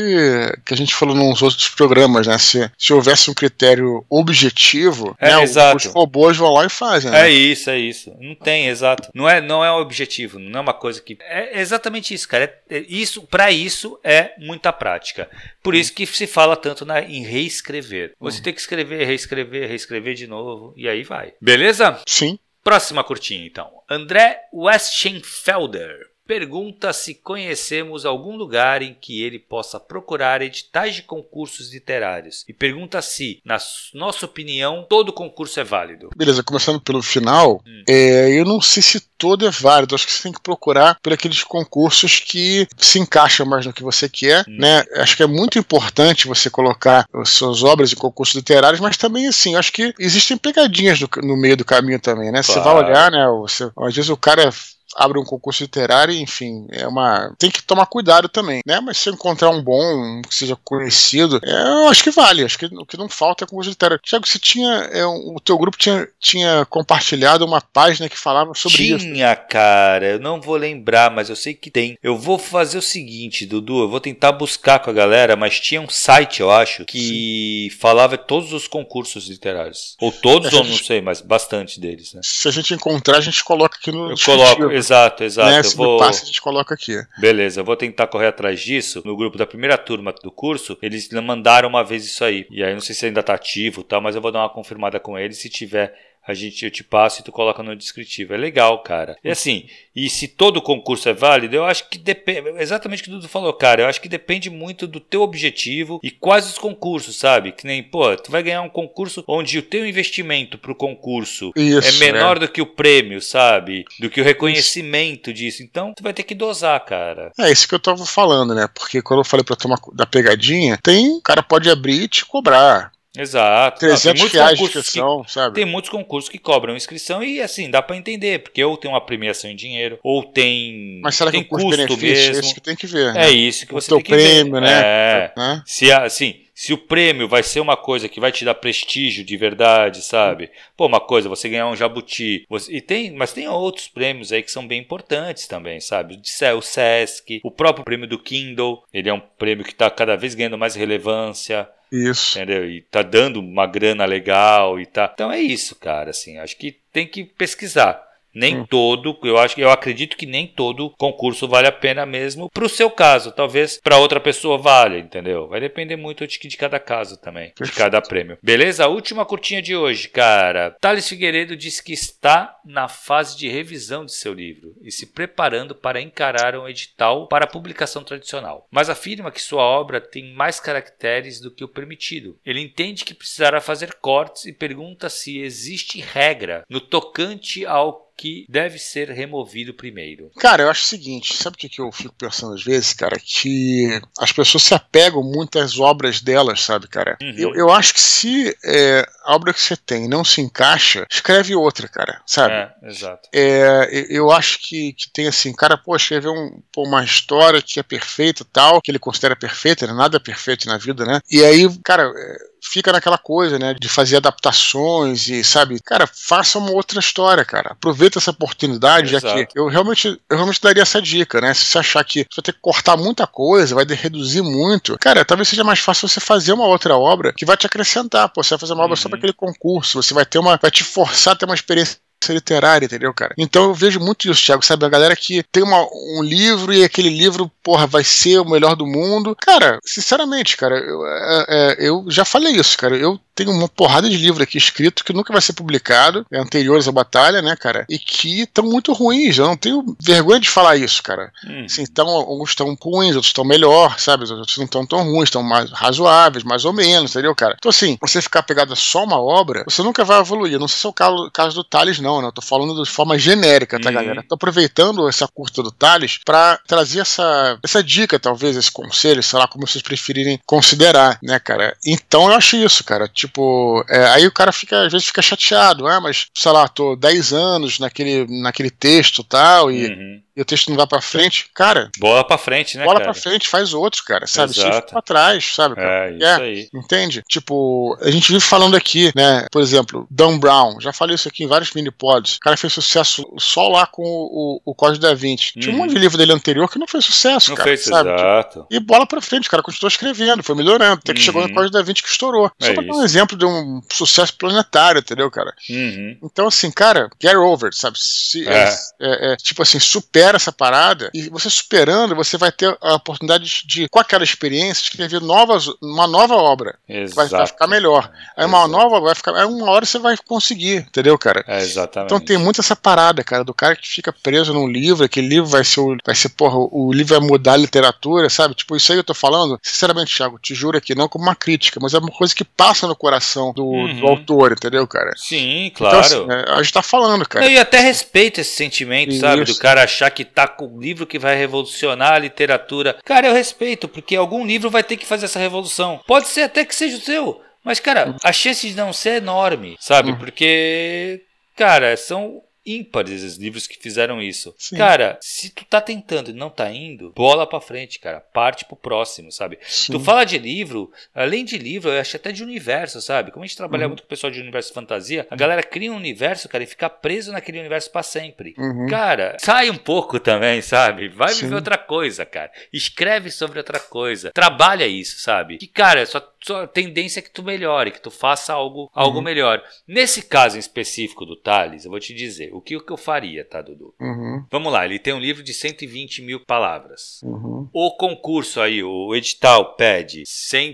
que 0.65 0.73
a 0.73 0.77
gente 0.77 0.93
falou 0.93 1.15
nos 1.15 1.41
outros 1.41 1.69
programas, 1.69 2.27
né? 2.27 2.37
Se, 2.37 2.69
se 2.77 2.93
houvesse 2.93 3.29
um 3.29 3.33
critério 3.33 4.05
objetivo, 4.09 5.15
É, 5.19 5.35
né, 5.35 5.43
exato. 5.43 5.77
os 5.77 5.85
robôs 5.85 6.37
vão 6.37 6.51
lá 6.53 6.65
e 6.65 6.69
fazem. 6.69 7.09
É 7.09 7.23
Né? 7.23 7.29
isso, 7.31 7.69
é 7.69 7.77
isso. 7.79 8.13
Não 8.19 8.35
tem, 8.35 8.67
exato. 8.67 9.09
Não 9.13 9.27
é, 9.29 9.39
não 9.41 9.63
é 9.63 9.71
o 9.71 9.79
objetivo, 9.81 10.39
não 10.39 10.59
é 10.59 10.61
uma 10.61 10.73
coisa 10.73 11.01
que. 11.01 11.17
É 11.21 11.59
exatamente 11.59 12.13
isso, 12.13 12.27
cara. 12.27 12.45
É, 12.69 12.77
é 12.77 12.85
isso, 12.87 13.23
para 13.23 13.51
isso 13.51 13.99
é 14.03 14.33
muita 14.37 14.71
prática. 14.73 15.29
Por 15.61 15.75
isso 15.75 15.93
que 15.93 16.05
se 16.05 16.27
fala 16.27 16.55
tanto 16.57 16.85
na, 16.85 17.01
em 17.01 17.23
reescrever. 17.23 18.13
Você 18.19 18.41
tem 18.41 18.53
que 18.53 18.59
escrever, 18.59 19.05
reescrever, 19.05 19.62
reescrever 19.67 20.13
de 20.13 20.27
novo 20.27 20.73
e 20.75 20.87
aí 20.87 21.03
vai. 21.03 21.33
Beleza? 21.41 22.01
Sim. 22.07 22.37
Próxima 22.63 23.03
curtinha, 23.03 23.45
então. 23.45 23.69
André 23.89 24.39
Westenfelder 24.53 26.12
pergunta 26.37 26.91
se 26.93 27.13
conhecemos 27.13 28.07
algum 28.07 28.35
lugar 28.35 28.81
em 28.81 28.95
que 28.99 29.21
ele 29.21 29.37
possa 29.37 29.79
procurar 29.79 30.41
editais 30.41 30.95
de 30.95 31.03
concursos 31.03 31.71
literários. 31.71 32.43
E 32.49 32.53
pergunta 32.53 32.99
se, 33.03 33.39
na 33.45 33.57
nossa 33.93 34.25
opinião, 34.25 34.83
todo 34.89 35.13
concurso 35.13 35.59
é 35.59 35.63
válido. 35.63 36.09
Beleza, 36.15 36.41
começando 36.41 36.81
pelo 36.81 37.03
final, 37.03 37.61
Hum. 37.67 37.83
é, 37.87 38.31
eu 38.31 38.45
não 38.45 38.59
sei 38.59 38.81
se 38.81 38.99
todo 39.15 39.45
é 39.45 39.51
válido. 39.51 39.93
Acho 39.93 40.07
que 40.07 40.11
você 40.13 40.23
tem 40.23 40.31
que 40.33 40.41
procurar 40.41 40.97
por 41.03 41.13
aqueles 41.13 41.43
concursos 41.43 42.19
que 42.19 42.67
se 42.77 42.97
encaixam 42.97 43.45
mais 43.45 43.63
no 43.67 43.71
que 43.71 43.83
você 43.83 44.09
quer, 44.09 44.43
Hum. 44.49 44.57
né? 44.57 44.83
Acho 44.95 45.15
que 45.15 45.21
é 45.23 45.27
muito 45.27 45.59
importante 45.59 46.25
você 46.27 46.49
colocar 46.49 47.05
as 47.13 47.29
suas 47.29 47.61
obras 47.63 47.93
em 47.93 47.95
concursos 47.95 48.33
literários, 48.35 48.79
mas 48.81 48.97
também, 48.97 49.27
assim, 49.27 49.55
acho 49.55 49.71
que 49.71 49.93
existem 49.99 50.35
pegadinhas 50.35 50.99
no, 50.99 51.07
no 51.21 51.37
meio 51.37 51.55
do 51.55 51.63
caminho 51.63 51.99
também, 51.99 52.31
né? 52.31 52.41
Você 52.41 52.53
vai 52.59 52.63
Claro. 52.73 52.87
olhar, 52.87 53.11
né? 53.11 53.23
Você, 53.41 53.69
às 53.77 53.95
vezes 53.95 54.09
o 54.09 54.17
cara 54.17 54.49
abre 54.95 55.19
um 55.19 55.23
concurso 55.23 55.63
literário 55.63 56.13
enfim, 56.23 56.67
é 56.71 56.87
uma. 56.87 57.33
Tem 57.37 57.51
que 57.51 57.61
tomar 57.61 57.85
cuidado 57.85 58.27
também, 58.27 58.61
né? 58.65 58.79
Mas 58.79 58.97
se 58.97 59.09
eu 59.09 59.13
encontrar 59.13 59.49
um 59.49 59.61
bom, 59.61 59.81
um 59.81 60.21
que 60.21 60.33
seja 60.33 60.57
conhecido, 60.63 61.39
é, 61.43 61.51
eu 61.51 61.87
acho 61.87 62.03
que 62.03 62.11
vale. 62.11 62.43
Acho 62.43 62.57
que 62.57 62.65
o 62.65 62.85
que 62.85 62.97
não 62.97 63.09
falta 63.09 63.43
é 63.43 63.47
concurso 63.47 63.69
literário. 63.69 64.01
Tiago, 64.03 64.27
você 64.27 64.39
tinha. 64.39 64.89
é, 64.91 65.05
o 65.05 65.39
teu 65.43 65.57
grupo 65.57 65.77
tinha, 65.77 66.07
tinha 66.19 66.65
compartilhado 66.65 67.45
uma 67.45 67.61
página 67.61 68.09
que 68.09 68.17
falava 68.17 68.53
sobre 68.53 68.83
isso. 68.83 68.99
Tinha, 68.99 69.35
cara, 69.35 70.05
eu 70.05 70.19
não 70.19 70.39
vou 70.41 70.55
lembrar, 70.55 71.11
mas 71.11 71.29
eu 71.29 71.35
sei 71.35 71.53
que 71.53 71.69
tem. 71.69 71.97
Eu 72.01 72.17
vou 72.17 72.37
fazer 72.37 72.77
o 72.77 72.81
seguinte, 72.81 73.45
Dudu, 73.45 73.83
eu 73.83 73.89
vou 73.89 73.99
tentar 73.99 74.31
buscar 74.31 74.79
com 74.79 74.89
a 74.89 74.93
galera, 74.93 75.35
mas 75.35 75.59
tinha 75.59 75.81
um 75.81 75.89
site, 75.89 76.41
eu 76.41 76.51
acho, 76.51 76.85
que 76.85 77.69
falava 77.79 78.17
todos 78.17 78.53
os 78.53 78.67
concursos 78.67 79.27
literários. 79.27 79.95
Ou 79.99 80.11
todos, 80.11 80.53
É, 80.53 80.55
ou 80.55 80.63
não 80.63 80.77
sei, 80.77 81.01
mas 81.01 81.21
bastante 81.21 81.79
deles, 81.79 82.13
né? 82.13 82.21
Se 82.23 82.47
a 82.47 82.51
gente 82.51 82.73
encontrar, 82.73 83.17
a 83.17 83.21
gente 83.21 83.43
coloca 83.43 83.77
aqui 83.77 83.91
no 83.91 84.11
Eu 84.11 84.15
coloco, 84.23 84.71
exato, 84.85 85.23
exato. 85.23 85.49
né? 85.49 85.59
Eu 85.59 85.63
Se 85.63 85.75
vou... 85.75 85.97
passe, 85.97 86.23
a 86.23 86.25
gente 86.25 86.41
coloca 86.41 86.73
aqui. 86.73 87.01
Beleza, 87.17 87.61
eu 87.61 87.65
vou 87.65 87.75
tentar 87.75 88.07
correr 88.07 88.27
atrás 88.27 88.59
disso. 88.59 89.01
No 89.05 89.15
grupo 89.15 89.37
da 89.37 89.45
primeira 89.45 89.77
turma 89.77 90.13
do 90.23 90.31
curso, 90.31 90.77
eles 90.81 91.09
mandaram 91.09 91.69
uma 91.69 91.83
vez 91.83 92.05
isso 92.05 92.23
aí. 92.23 92.45
E 92.49 92.63
aí 92.63 92.73
não 92.73 92.81
sei 92.81 92.95
se 92.95 93.05
ainda 93.05 93.23
tá 93.23 93.33
ativo 93.33 93.81
e 93.81 93.83
tal, 93.83 94.01
mas 94.01 94.15
eu 94.15 94.21
vou 94.21 94.31
dar 94.31 94.39
uma 94.39 94.49
confirmada 94.49 94.99
com 94.99 95.17
eles. 95.17 95.37
Se 95.37 95.49
tiver 95.49 95.93
a 96.25 96.33
gente 96.33 96.63
eu 96.63 96.71
te 96.71 96.83
passo 96.83 97.21
e 97.21 97.23
tu 97.23 97.31
coloca 97.31 97.61
no 97.61 97.75
descritivo. 97.75 98.33
É 98.33 98.37
legal, 98.37 98.81
cara. 98.81 99.17
E 99.23 99.29
assim, 99.29 99.67
e 99.95 100.09
se 100.09 100.27
todo 100.27 100.61
concurso 100.61 101.09
é 101.09 101.13
válido, 101.13 101.55
eu 101.55 101.65
acho 101.65 101.89
que 101.89 101.97
depende. 101.97 102.49
Exatamente 102.57 103.01
o 103.01 103.03
que 103.05 103.09
o 103.11 103.13
Dudu 103.13 103.27
falou, 103.27 103.53
cara. 103.53 103.83
Eu 103.83 103.87
acho 103.87 104.01
que 104.01 104.09
depende 104.09 104.49
muito 104.49 104.87
do 104.87 104.99
teu 104.99 105.21
objetivo 105.21 105.99
e 106.01 106.09
quais 106.09 106.47
os 106.47 106.57
concursos, 106.57 107.17
sabe? 107.17 107.51
Que 107.51 107.67
nem, 107.67 107.83
pô, 107.83 108.15
tu 108.15 108.31
vai 108.31 108.41
ganhar 108.41 108.61
um 108.61 108.69
concurso 108.69 109.23
onde 109.27 109.57
o 109.57 109.61
teu 109.61 109.85
investimento 109.85 110.57
pro 110.57 110.75
concurso 110.75 111.51
Isso, 111.55 112.03
é 112.03 112.11
menor 112.11 112.39
do 112.39 112.47
que 112.47 112.61
o 112.61 112.65
prêmio, 112.65 113.21
sabe? 113.21 113.83
Do 113.99 114.09
que 114.09 114.21
o 114.21 114.23
reconhecimento 114.23 115.29
isso. 115.29 115.37
disso. 115.37 115.63
Então, 115.63 115.93
tu 115.95 116.03
vai 116.03 116.13
ter 116.13 116.23
que 116.23 116.35
dosar, 116.35 116.79
cara. 116.85 117.31
É 117.37 117.51
isso 117.51 117.67
que 117.67 117.75
eu 117.75 117.79
tava 117.79 118.05
falando, 118.05 118.55
né? 118.55 118.67
Porque 118.73 119.01
quando 119.01 119.19
eu 119.19 119.25
falei 119.25 119.43
pra 119.43 119.55
tomar 119.55 119.77
da 119.93 120.05
pegadinha, 120.05 120.79
tem. 120.81 121.17
O 121.17 121.21
cara 121.21 121.43
pode 121.43 121.69
abrir 121.69 122.03
e 122.03 122.07
te 122.07 122.25
cobrar. 122.25 122.91
Exato. 123.15 123.79
300 123.79 124.21
Não, 124.21 124.29
reais 124.29 124.57
de 124.57 124.63
inscrição, 124.63 125.23
que, 125.23 125.31
sabe? 125.31 125.55
Tem 125.55 125.65
muitos 125.65 125.91
concursos 125.91 126.29
que 126.29 126.39
cobram 126.39 126.75
inscrição 126.75 127.23
e 127.23 127.41
assim, 127.41 127.69
dá 127.69 127.81
para 127.81 127.95
entender, 127.95 128.39
porque 128.39 128.63
ou 128.63 128.75
tem 128.75 128.89
uma 128.89 129.01
premiação 129.01 129.49
em 129.51 129.55
dinheiro, 129.55 129.99
ou 130.01 130.23
tem 130.23 130.99
Mas 131.03 131.15
será 131.15 131.29
tem 131.29 131.43
que 131.43 131.47
o 131.47 131.49
custo 131.49 131.69
mesmo. 131.69 132.03
É 132.03 132.39
isso 132.39 132.53
que 132.55 132.61
tem 132.61 132.75
que 132.75 132.87
ver, 132.87 133.13
né? 133.13 133.27
É 133.27 133.31
isso 133.31 133.67
que 133.67 133.73
você 133.73 133.93
o 133.93 133.97
tem 133.97 134.03
que 134.03 134.11
prêmio, 134.11 134.53
ver. 134.53 134.61
né? 134.61 134.79
É. 134.81 135.33
né? 135.37 135.63
Se 135.65 135.91
assim, 135.91 136.42
se 136.63 136.71
o 136.71 136.77
prêmio 136.77 137.27
vai 137.27 137.43
ser 137.43 137.59
uma 137.59 137.75
coisa 137.75 138.07
que 138.07 138.21
vai 138.21 138.31
te 138.31 138.45
dar 138.45 138.55
prestígio 138.55 139.21
de 139.21 139.35
verdade, 139.35 140.01
sabe? 140.01 140.49
Pô, 140.77 140.87
uma 140.87 141.01
coisa, 141.01 141.27
você 141.27 141.49
ganhar 141.49 141.67
um 141.67 141.75
jabuti. 141.75 142.45
Você, 142.47 142.71
e 142.71 142.79
tem, 142.79 143.11
mas 143.11 143.33
tem 143.33 143.49
outros 143.49 143.89
prêmios 143.89 144.31
aí 144.31 144.41
que 144.41 144.49
são 144.49 144.65
bem 144.65 144.79
importantes 144.79 145.45
também, 145.45 145.81
sabe? 145.81 146.15
O 146.15 146.61
SESC, 146.61 147.41
o 147.43 147.51
próprio 147.51 147.83
prêmio 147.83 148.07
do 148.07 148.17
Kindle, 148.17 148.81
ele 148.93 149.09
é 149.09 149.13
um 149.13 149.19
prêmio 149.19 149.65
que 149.65 149.73
está 149.73 149.89
cada 149.89 150.15
vez 150.15 150.35
ganhando 150.35 150.57
mais 150.57 150.73
relevância. 150.73 151.67
Isso. 151.91 152.37
Entendeu? 152.37 152.69
E 152.69 152.79
tá 152.79 153.01
dando 153.01 153.41
uma 153.41 153.67
grana 153.67 154.05
legal 154.05 154.79
e 154.79 154.85
tá. 154.85 155.11
Então 155.13 155.29
é 155.29 155.41
isso, 155.41 155.75
cara, 155.75 156.11
assim, 156.11 156.37
acho 156.37 156.55
que 156.55 156.77
tem 156.93 157.05
que 157.05 157.25
pesquisar. 157.25 158.01
Nem 158.33 158.59
hum. 158.59 158.65
todo, 158.65 159.17
eu 159.23 159.37
acho, 159.37 159.59
eu 159.59 159.69
acredito 159.69 160.17
que 160.17 160.25
nem 160.25 160.47
todo 160.47 160.89
concurso 160.97 161.47
vale 161.47 161.67
a 161.67 161.71
pena 161.71 162.05
mesmo 162.05 162.49
para 162.49 162.65
o 162.65 162.69
seu 162.69 162.89
caso. 162.89 163.31
Talvez 163.31 163.79
para 163.81 163.97
outra 163.97 164.19
pessoa 164.19 164.57
valha, 164.57 164.97
entendeu? 164.97 165.47
Vai 165.47 165.59
depender 165.59 165.95
muito 165.95 166.25
de, 166.25 166.39
de 166.39 166.57
cada 166.57 166.79
caso 166.79 167.17
também, 167.17 167.49
Perfeito. 167.49 167.71
de 167.71 167.77
cada 167.77 168.01
prêmio. 168.01 168.37
Beleza? 168.41 168.85
A 168.85 168.87
última 168.87 169.25
curtinha 169.25 169.61
de 169.61 169.75
hoje, 169.75 170.09
cara. 170.09 170.75
Thales 170.81 171.07
Figueiredo 171.07 171.55
disse 171.55 171.83
que 171.83 171.93
está 171.93 172.57
na 172.65 172.87
fase 172.87 173.37
de 173.37 173.47
revisão 173.47 174.05
de 174.05 174.13
seu 174.13 174.33
livro 174.33 174.73
e 174.81 174.91
se 174.91 175.07
preparando 175.07 175.75
para 175.75 176.01
encarar 176.01 176.55
um 176.55 176.67
edital 176.67 177.27
para 177.27 177.47
publicação 177.47 178.03
tradicional. 178.03 178.67
Mas 178.71 178.89
afirma 178.89 179.31
que 179.31 179.41
sua 179.41 179.63
obra 179.63 180.01
tem 180.01 180.33
mais 180.33 180.59
caracteres 180.59 181.39
do 181.39 181.51
que 181.51 181.63
o 181.63 181.67
permitido. 181.67 182.37
Ele 182.45 182.61
entende 182.61 183.05
que 183.05 183.13
precisará 183.13 183.61
fazer 183.61 183.93
cortes 183.95 184.45
e 184.45 184.53
pergunta 184.53 185.09
se 185.09 185.39
existe 185.39 186.01
regra 186.01 186.63
no 186.69 186.81
tocante 186.81 187.65
ao 187.65 188.02
que 188.15 188.45
deve 188.49 188.77
ser 188.79 189.09
removido 189.09 189.73
primeiro? 189.73 190.31
Cara, 190.37 190.63
eu 190.63 190.69
acho 190.69 190.83
o 190.83 190.87
seguinte, 190.87 191.35
sabe 191.35 191.55
o 191.55 191.59
que, 191.59 191.81
eu 191.81 191.91
fico 191.91 192.15
pensando 192.15 192.53
às 192.53 192.63
vezes, 192.63 192.93
cara? 192.93 193.17
Que 193.19 193.99
as 194.19 194.31
pessoas 194.31 194.63
se 194.63 194.73
apegam 194.73 195.23
muito 195.23 195.59
às 195.59 195.79
obras 195.79 196.21
delas, 196.21 196.61
sabe, 196.61 196.87
cara? 196.87 197.17
Uhum. 197.21 197.35
Eu, 197.37 197.55
eu 197.55 197.71
acho 197.71 197.93
que 197.93 198.01
se 198.01 198.55
é, 198.63 199.05
a 199.23 199.35
obra 199.35 199.53
que 199.53 199.59
você 199.59 199.75
tem 199.75 200.07
não 200.07 200.23
se 200.23 200.41
encaixa, 200.41 201.05
escreve 201.09 201.55
outra, 201.55 201.87
cara, 201.87 202.21
sabe? 202.25 202.53
É, 202.53 202.73
exato. 202.83 203.29
É, 203.33 204.05
eu 204.09 204.31
acho 204.31 204.59
que, 204.59 204.93
que 204.93 205.09
tem 205.11 205.27
assim, 205.27 205.53
cara, 205.53 205.77
pô, 205.77 205.95
escreveu 205.95 206.31
um, 206.31 206.61
pô, 206.71 206.83
uma 206.83 207.03
história 207.03 207.61
que 207.61 207.79
é 207.79 207.83
perfeita 207.83 208.45
tal, 208.51 208.81
que 208.81 208.91
ele 208.91 208.99
considera 208.99 209.35
perfeita, 209.35 209.87
né? 209.87 209.93
nada 209.93 210.17
é 210.17 210.19
perfeito 210.19 210.67
na 210.67 210.77
vida, 210.77 211.05
né? 211.05 211.19
E 211.31 211.43
aí, 211.43 211.67
cara 211.83 212.03
é, 212.15 212.52
fica 212.63 212.91
naquela 212.91 213.17
coisa, 213.17 213.59
né, 213.59 213.73
de 213.73 213.89
fazer 213.89 214.17
adaptações 214.17 215.27
e, 215.27 215.43
sabe, 215.43 215.79
cara, 215.81 216.07
faça 216.07 216.57
uma 216.57 216.71
outra 216.71 216.99
história, 216.99 217.43
cara. 217.43 217.71
Aproveita 217.71 218.19
essa 218.19 218.31
oportunidade, 218.31 219.15
Exato. 219.15 219.37
já 219.37 219.45
que 219.45 219.59
eu 219.59 219.67
realmente, 219.67 220.07
eu 220.07 220.35
realmente 220.37 220.61
daria 220.61 220.81
essa 220.81 221.01
dica, 221.01 221.41
né? 221.41 221.53
Se 221.53 221.65
você 221.65 221.79
achar 221.79 222.03
que 222.03 222.19
você 222.19 222.37
vai 222.37 222.43
ter 222.43 222.53
que 222.53 222.59
cortar 222.61 222.95
muita 222.95 223.27
coisa, 223.27 223.75
vai 223.75 223.85
reduzir 223.85 224.41
muito, 224.41 224.97
cara, 224.97 225.25
talvez 225.25 225.49
seja 225.49 225.63
mais 225.63 225.79
fácil 225.79 226.07
você 226.07 226.19
fazer 226.19 226.53
uma 226.53 226.65
outra 226.65 226.95
obra 226.95 227.33
que 227.33 227.45
vai 227.45 227.57
te 227.57 227.67
acrescentar. 227.67 228.29
Pô, 228.29 228.41
você 228.41 228.51
vai 228.51 228.59
fazer 228.59 228.73
uma 228.73 228.83
obra 228.83 228.93
uhum. 228.93 229.01
só 229.01 229.09
para 229.09 229.17
aquele 229.17 229.33
concurso, 229.33 230.01
você 230.01 230.13
vai 230.13 230.25
ter 230.25 230.39
uma, 230.39 230.57
vai 230.57 230.71
te 230.71 230.83
forçar 230.83 231.33
a 231.33 231.35
ter 231.35 231.45
uma 231.45 231.55
experiência 231.55 231.97
literária, 232.31 232.85
entendeu, 232.85 233.13
cara? 233.13 233.33
Então 233.37 233.63
eu 233.63 233.73
vejo 233.73 233.99
muito 233.99 234.29
isso, 234.29 234.43
Thiago, 234.43 234.63
sabe? 234.63 234.85
A 234.85 234.89
galera 234.89 235.15
que 235.15 235.43
tem 235.51 235.63
uma, 235.63 235.81
um 235.81 236.23
livro 236.23 236.73
e 236.73 236.83
aquele 236.83 237.09
livro, 237.09 237.51
porra, 237.61 237.87
vai 237.87 238.03
ser 238.03 238.39
o 238.39 238.49
melhor 238.49 238.75
do 238.75 238.85
mundo. 238.85 239.35
Cara, 239.35 239.79
sinceramente, 239.83 240.55
cara, 240.55 240.77
eu, 240.77 241.05
é, 241.05 241.45
é, 241.49 241.75
eu 241.79 242.05
já 242.07 242.23
falei 242.23 242.53
isso, 242.53 242.77
cara. 242.77 242.95
Eu 242.95 243.19
tenho 243.35 243.51
uma 243.51 243.67
porrada 243.67 244.09
de 244.09 244.17
livro 244.17 244.43
aqui 244.43 244.57
escrito 244.57 245.03
que 245.03 245.13
nunca 245.13 245.33
vai 245.33 245.41
ser 245.41 245.53
publicado, 245.53 246.25
é 246.31 246.39
anteriores 246.39 246.87
à 246.87 246.91
batalha, 246.91 247.41
né, 247.41 247.55
cara? 247.55 247.85
E 247.89 247.97
que 247.97 248.41
estão 248.41 248.65
muito 248.65 248.93
ruins. 248.93 249.37
Eu 249.37 249.47
não 249.47 249.57
tenho 249.57 249.95
vergonha 249.99 250.39
de 250.39 250.49
falar 250.49 250.77
isso, 250.77 251.01
cara. 251.01 251.31
Hum. 251.45 251.65
Assim, 251.65 251.81
então, 251.81 252.07
alguns 252.07 252.49
estão 252.49 252.77
ruins, 252.79 253.15
outros 253.15 253.29
estão 253.29 253.43
melhor, 253.43 253.99
sabe? 253.99 254.23
Os 254.23 254.31
outros 254.31 254.57
não 254.57 254.65
estão 254.65 254.85
tão 254.85 255.03
ruins, 255.03 255.25
estão 255.25 255.41
mais 255.41 255.71
razoáveis, 255.71 256.43
mais 256.43 256.65
ou 256.65 256.73
menos, 256.73 257.11
entendeu, 257.11 257.35
cara? 257.35 257.55
Então, 257.57 257.69
assim, 257.69 257.97
você 257.99 258.21
ficar 258.21 258.43
pegado 258.43 258.73
a 258.73 258.75
só 258.75 259.03
uma 259.03 259.19
obra, 259.19 259.63
você 259.67 259.81
nunca 259.81 260.03
vai 260.03 260.19
evoluir. 260.19 260.53
Eu 260.53 260.59
não 260.59 260.67
sei 260.67 260.79
se 260.79 260.87
é 260.87 260.89
o 260.89 261.31
caso 261.31 261.55
do 261.55 261.63
Thales, 261.63 261.99
não, 261.99 262.12
né? 262.21 262.27
Eu 262.27 262.31
tô 262.31 262.41
falando 262.41 262.81
de 262.81 262.89
forma 262.89 263.17
genérica, 263.17 263.79
tá, 263.79 263.89
hum. 263.89 263.93
galera? 263.93 264.25
Tô 264.27 264.35
aproveitando 264.35 265.07
essa 265.07 265.27
curta 265.27 265.61
do 265.61 265.71
Thales 265.71 266.19
para 266.25 266.59
trazer 266.67 267.01
essa, 267.01 267.57
essa 267.63 267.83
dica, 267.83 268.19
talvez, 268.19 268.55
esse 268.55 268.71
conselho, 268.71 269.23
sei 269.23 269.39
lá, 269.39 269.47
como 269.47 269.67
vocês 269.67 269.81
preferirem 269.81 270.39
considerar, 270.45 271.19
né, 271.21 271.39
cara? 271.39 271.75
Então, 271.85 272.29
eu 272.29 272.35
acho 272.35 272.55
isso, 272.57 272.83
cara. 272.83 273.07
Tipo, 273.07 273.83
é, 273.89 274.05
aí 274.09 274.27
o 274.27 274.31
cara 274.31 274.51
fica, 274.51 274.85
às 274.85 274.91
vezes 274.91 275.07
fica 275.07 275.21
chateado, 275.21 275.87
ah, 275.87 275.99
mas, 275.99 276.27
sei 276.33 276.51
lá, 276.51 276.67
tô 276.67 276.95
10 276.95 277.33
anos 277.33 277.79
naquele, 277.79 278.25
naquele 278.41 278.69
texto 278.69 279.23
tal, 279.23 279.71
e 279.71 279.87
uhum 279.87 280.23
e 280.35 280.41
o 280.41 280.45
texto 280.45 280.69
não 280.69 280.77
vai 280.77 280.87
pra 280.87 281.01
frente, 281.01 281.47
cara. 281.53 281.89
Bola 281.99 282.25
pra 282.25 282.37
frente, 282.37 282.77
né? 282.77 282.83
Bola 282.83 282.99
pra 282.99 283.13
frente, 283.13 283.47
faz 283.47 283.73
outro, 283.73 284.03
cara. 284.03 284.25
Sabe? 284.25 284.51
Exato. 284.51 284.75
Fica 284.75 284.87
pra 284.87 285.01
trás, 285.01 285.53
sabe? 285.53 285.75
É, 285.77 286.11
isso 286.11 286.25
é, 286.25 286.35
aí. 286.35 286.69
Entende? 286.73 287.23
Tipo, 287.27 287.95
a 288.01 288.09
gente 288.09 288.31
vive 288.31 288.43
falando 288.43 288.75
aqui, 288.75 289.11
né? 289.15 289.45
Por 289.51 289.61
exemplo, 289.61 290.07
Dan 290.09 290.39
Brown. 290.39 290.79
Já 290.81 290.91
falei 290.91 291.15
isso 291.15 291.27
aqui 291.27 291.43
em 291.43 291.47
vários 291.47 291.71
mini-pods. 291.73 292.37
O 292.37 292.39
cara 292.39 292.57
fez 292.57 292.73
sucesso 292.73 293.23
só 293.37 293.67
lá 293.67 293.85
com 293.85 294.03
o, 294.03 294.59
o, 294.65 294.71
o 294.71 294.75
Código 294.75 295.01
da 295.01 295.13
Vinci. 295.13 295.53
Tinha 295.59 295.73
um 295.73 295.77
monte 295.77 295.91
de 295.91 295.97
uhum. 295.97 296.01
livro 296.01 296.17
dele 296.17 296.33
anterior 296.33 296.69
que 296.69 296.79
não 296.79 296.87
fez 296.87 297.05
sucesso, 297.05 297.49
não 297.49 297.57
cara. 297.57 297.69
Fez, 297.69 297.83
sabe? 297.83 298.09
Exato. 298.11 298.65
E 298.71 298.79
bola 298.79 299.05
pra 299.05 299.21
frente, 299.21 299.49
cara. 299.49 299.61
Continuou 299.61 299.89
escrevendo, 299.89 300.41
foi 300.41 300.55
melhorando. 300.55 300.93
Até 300.93 301.13
que 301.13 301.19
uhum. 301.19 301.25
chegou 301.25 301.41
no 301.43 301.49
uhum. 301.49 301.53
Código 301.53 301.73
da 301.73 301.83
Vinci 301.83 302.01
que 302.01 302.09
estourou. 302.09 302.51
É 302.59 302.67
só 302.67 302.73
pra 302.73 302.83
dar 302.83 302.93
um 302.93 303.03
exemplo 303.03 303.37
de 303.37 303.45
um 303.45 303.81
sucesso 303.91 304.35
planetário, 304.35 304.99
entendeu, 304.99 305.29
cara? 305.29 305.53
Uhum. 305.69 306.17
Então, 306.23 306.47
assim, 306.47 306.71
cara, 306.71 307.07
get 307.21 307.35
over, 307.35 307.71
sabe? 307.73 307.97
Se, 307.99 308.47
é. 308.47 308.73
É, 308.99 309.33
é, 309.33 309.35
tipo 309.37 309.61
assim, 309.61 309.79
supera 309.79 310.22
essa 310.31 310.51
parada 310.51 311.09
e 311.13 311.29
você 311.29 311.49
superando, 311.49 312.15
você 312.15 312.37
vai 312.37 312.51
ter 312.51 312.75
a 312.81 312.95
oportunidade 312.95 313.63
de, 313.65 313.87
com 313.89 313.99
aquela 313.99 314.23
experiência, 314.23 314.83
escrever 314.83 315.21
novas, 315.21 315.67
uma 315.81 316.07
nova 316.07 316.35
obra. 316.35 316.75
Exato. 316.87 317.15
Vai, 317.15 317.27
vai 317.27 317.47
ficar 317.47 317.67
melhor. 317.67 318.09
Aí 318.35 318.45
uma 318.45 318.59
Exato. 318.59 318.71
nova 318.71 318.99
vai 318.99 319.15
ficar. 319.15 319.35
Aí 319.35 319.45
uma 319.45 319.69
hora 319.69 319.85
você 319.85 319.99
vai 319.99 320.15
conseguir, 320.17 320.77
entendeu, 320.77 321.17
cara? 321.17 321.43
É, 321.47 321.61
exatamente. 321.61 322.13
Então 322.13 322.19
tem 322.19 322.37
muito 322.37 322.61
essa 322.61 322.75
parada, 322.75 323.23
cara, 323.23 323.43
do 323.43 323.53
cara 323.53 323.75
que 323.75 323.87
fica 323.87 324.13
preso 324.13 324.53
num 324.53 324.67
livro, 324.67 325.03
aquele 325.03 325.27
livro 325.27 325.49
vai 325.49 325.63
ser, 325.63 325.81
vai 326.05 326.15
ser 326.15 326.29
porra, 326.29 326.57
o 326.57 326.91
livro 326.91 327.19
vai 327.19 327.27
mudar 327.27 327.53
a 327.53 327.57
literatura, 327.57 328.29
sabe? 328.29 328.55
Tipo, 328.55 328.75
isso 328.75 328.91
aí 328.91 328.97
eu 328.97 329.03
tô 329.03 329.13
falando, 329.13 329.59
sinceramente, 329.61 330.15
Thiago, 330.15 330.39
te 330.39 330.53
juro 330.53 330.77
aqui, 330.77 330.95
não 330.95 331.07
como 331.07 331.25
uma 331.25 331.35
crítica, 331.35 331.79
mas 331.81 331.93
é 331.93 331.97
uma 331.97 332.11
coisa 332.11 332.33
que 332.33 332.43
passa 332.43 332.87
no 332.87 332.95
coração 332.95 333.53
do, 333.53 333.65
uhum. 333.65 333.99
do 333.99 334.07
autor, 334.07 334.51
entendeu, 334.53 334.85
cara? 334.87 335.11
Sim, 335.15 335.71
claro. 335.75 335.97
Então, 335.97 336.23
assim, 336.23 336.31
é, 336.31 336.53
a 336.53 336.61
gente 336.61 336.73
tá 336.73 336.81
falando, 336.81 337.27
cara. 337.27 337.45
e 337.45 337.57
até 337.57 337.79
respeito 337.79 338.41
esse 338.41 338.55
sentimento, 338.55 339.13
sabe? 339.15 339.43
Do 339.43 339.55
cara 339.55 339.83
achar 339.83 340.09
que 340.13 340.23
tá 340.23 340.47
com 340.47 340.67
o 340.67 340.81
livro 340.81 341.05
que 341.05 341.19
vai 341.19 341.35
revolucionar 341.35 342.13
a 342.13 342.19
literatura. 342.19 342.97
Cara, 343.03 343.27
eu 343.27 343.33
respeito, 343.33 343.87
porque 343.87 344.15
algum 344.15 344.45
livro 344.45 344.69
vai 344.69 344.83
ter 344.83 344.97
que 344.97 345.05
fazer 345.05 345.25
essa 345.25 345.39
revolução. 345.39 345.99
Pode 346.07 346.27
ser 346.27 346.43
até 346.43 346.63
que 346.63 346.75
seja 346.75 346.97
o 346.97 347.01
seu. 347.01 347.41
Mas, 347.63 347.79
cara, 347.79 348.15
a 348.23 348.33
chance 348.33 348.67
de 348.67 348.75
não 348.75 348.91
ser 348.91 349.09
é 349.09 349.17
enorme, 349.17 349.77
sabe? 349.79 350.11
Uhum. 350.11 350.17
Porque, 350.17 351.21
cara, 351.55 351.95
são 351.95 352.41
ímpares 352.65 353.23
os 353.23 353.37
livros 353.37 353.67
que 353.67 353.77
fizeram 353.77 354.21
isso. 354.21 354.53
Sim. 354.57 354.77
Cara, 354.77 355.17
se 355.21 355.49
tu 355.49 355.65
tá 355.65 355.81
tentando 355.81 356.29
e 356.31 356.33
não 356.33 356.49
tá 356.49 356.71
indo, 356.71 357.11
bola 357.15 357.47
pra 357.47 357.61
frente, 357.61 357.99
cara. 357.99 358.19
Parte 358.19 358.65
pro 358.65 358.75
próximo, 358.75 359.31
sabe? 359.31 359.57
Sim. 359.63 359.93
Tu 359.93 359.99
fala 359.99 360.23
de 360.23 360.37
livro, 360.37 360.91
além 361.13 361.43
de 361.43 361.57
livro, 361.57 361.89
eu 361.89 361.99
acho 361.99 362.15
até 362.15 362.31
de 362.31 362.43
universo, 362.43 363.01
sabe? 363.01 363.31
Como 363.31 363.43
a 363.43 363.47
gente 363.47 363.57
trabalha 363.57 363.83
uhum. 363.83 363.89
muito 363.89 364.03
com 364.03 364.07
o 364.07 364.09
pessoal 364.09 364.31
de 364.31 364.41
universo 364.41 364.73
fantasia, 364.73 365.27
a 365.29 365.35
galera 365.35 365.63
cria 365.63 365.91
um 365.91 365.95
universo, 365.97 366.49
cara, 366.49 366.63
e 366.63 366.67
fica 366.67 366.89
preso 366.89 367.31
naquele 367.31 367.59
universo 367.59 367.91
para 367.91 368.03
sempre. 368.03 368.53
Uhum. 368.57 368.87
Cara, 368.87 369.37
sai 369.39 369.69
um 369.69 369.77
pouco 369.77 370.19
também, 370.19 370.61
sabe? 370.61 371.09
Vai 371.09 371.33
Sim. 371.33 371.41
viver 371.41 371.55
outra 371.55 371.77
coisa, 371.77 372.25
cara. 372.25 372.51
Escreve 372.71 373.29
sobre 373.31 373.59
outra 373.59 373.79
coisa. 373.79 374.31
Trabalha 374.31 374.87
isso, 374.87 375.19
sabe? 375.19 375.57
Que, 375.57 375.67
cara, 375.67 376.05
só 376.05 376.19
a 376.51 376.67
tendência 376.67 377.19
é 377.19 377.23
que 377.23 377.31
tu 377.31 377.43
melhore, 377.43 377.91
que 377.91 378.01
tu 378.01 378.11
faça 378.11 378.53
algo, 378.53 378.89
algo 378.93 379.19
uhum. 379.19 379.23
melhor. 379.23 379.63
Nesse 379.87 380.23
caso 380.23 380.57
em 380.57 380.59
específico 380.59 381.25
do 381.25 381.35
Thales, 381.35 381.85
eu 381.85 381.91
vou 381.91 381.99
te 381.99 382.13
dizer, 382.13 382.53
o 382.53 382.59
que, 382.59 382.75
o 382.75 382.85
que 382.85 382.91
eu 382.91 382.97
faria, 382.97 383.45
tá, 383.45 383.61
Dudu? 383.61 383.93
Uhum. 384.01 384.45
Vamos 384.51 384.73
lá, 384.73 384.85
ele 384.85 384.99
tem 384.99 385.13
um 385.13 385.19
livro 385.19 385.43
de 385.43 385.53
120 385.53 386.21
mil 386.21 386.39
palavras. 386.45 387.21
Uhum. 387.23 387.69
O 387.71 387.95
concurso 387.95 388.59
aí, 388.59 388.83
o 388.83 389.15
edital 389.15 389.75
pede 389.75 390.23
100 390.25 390.73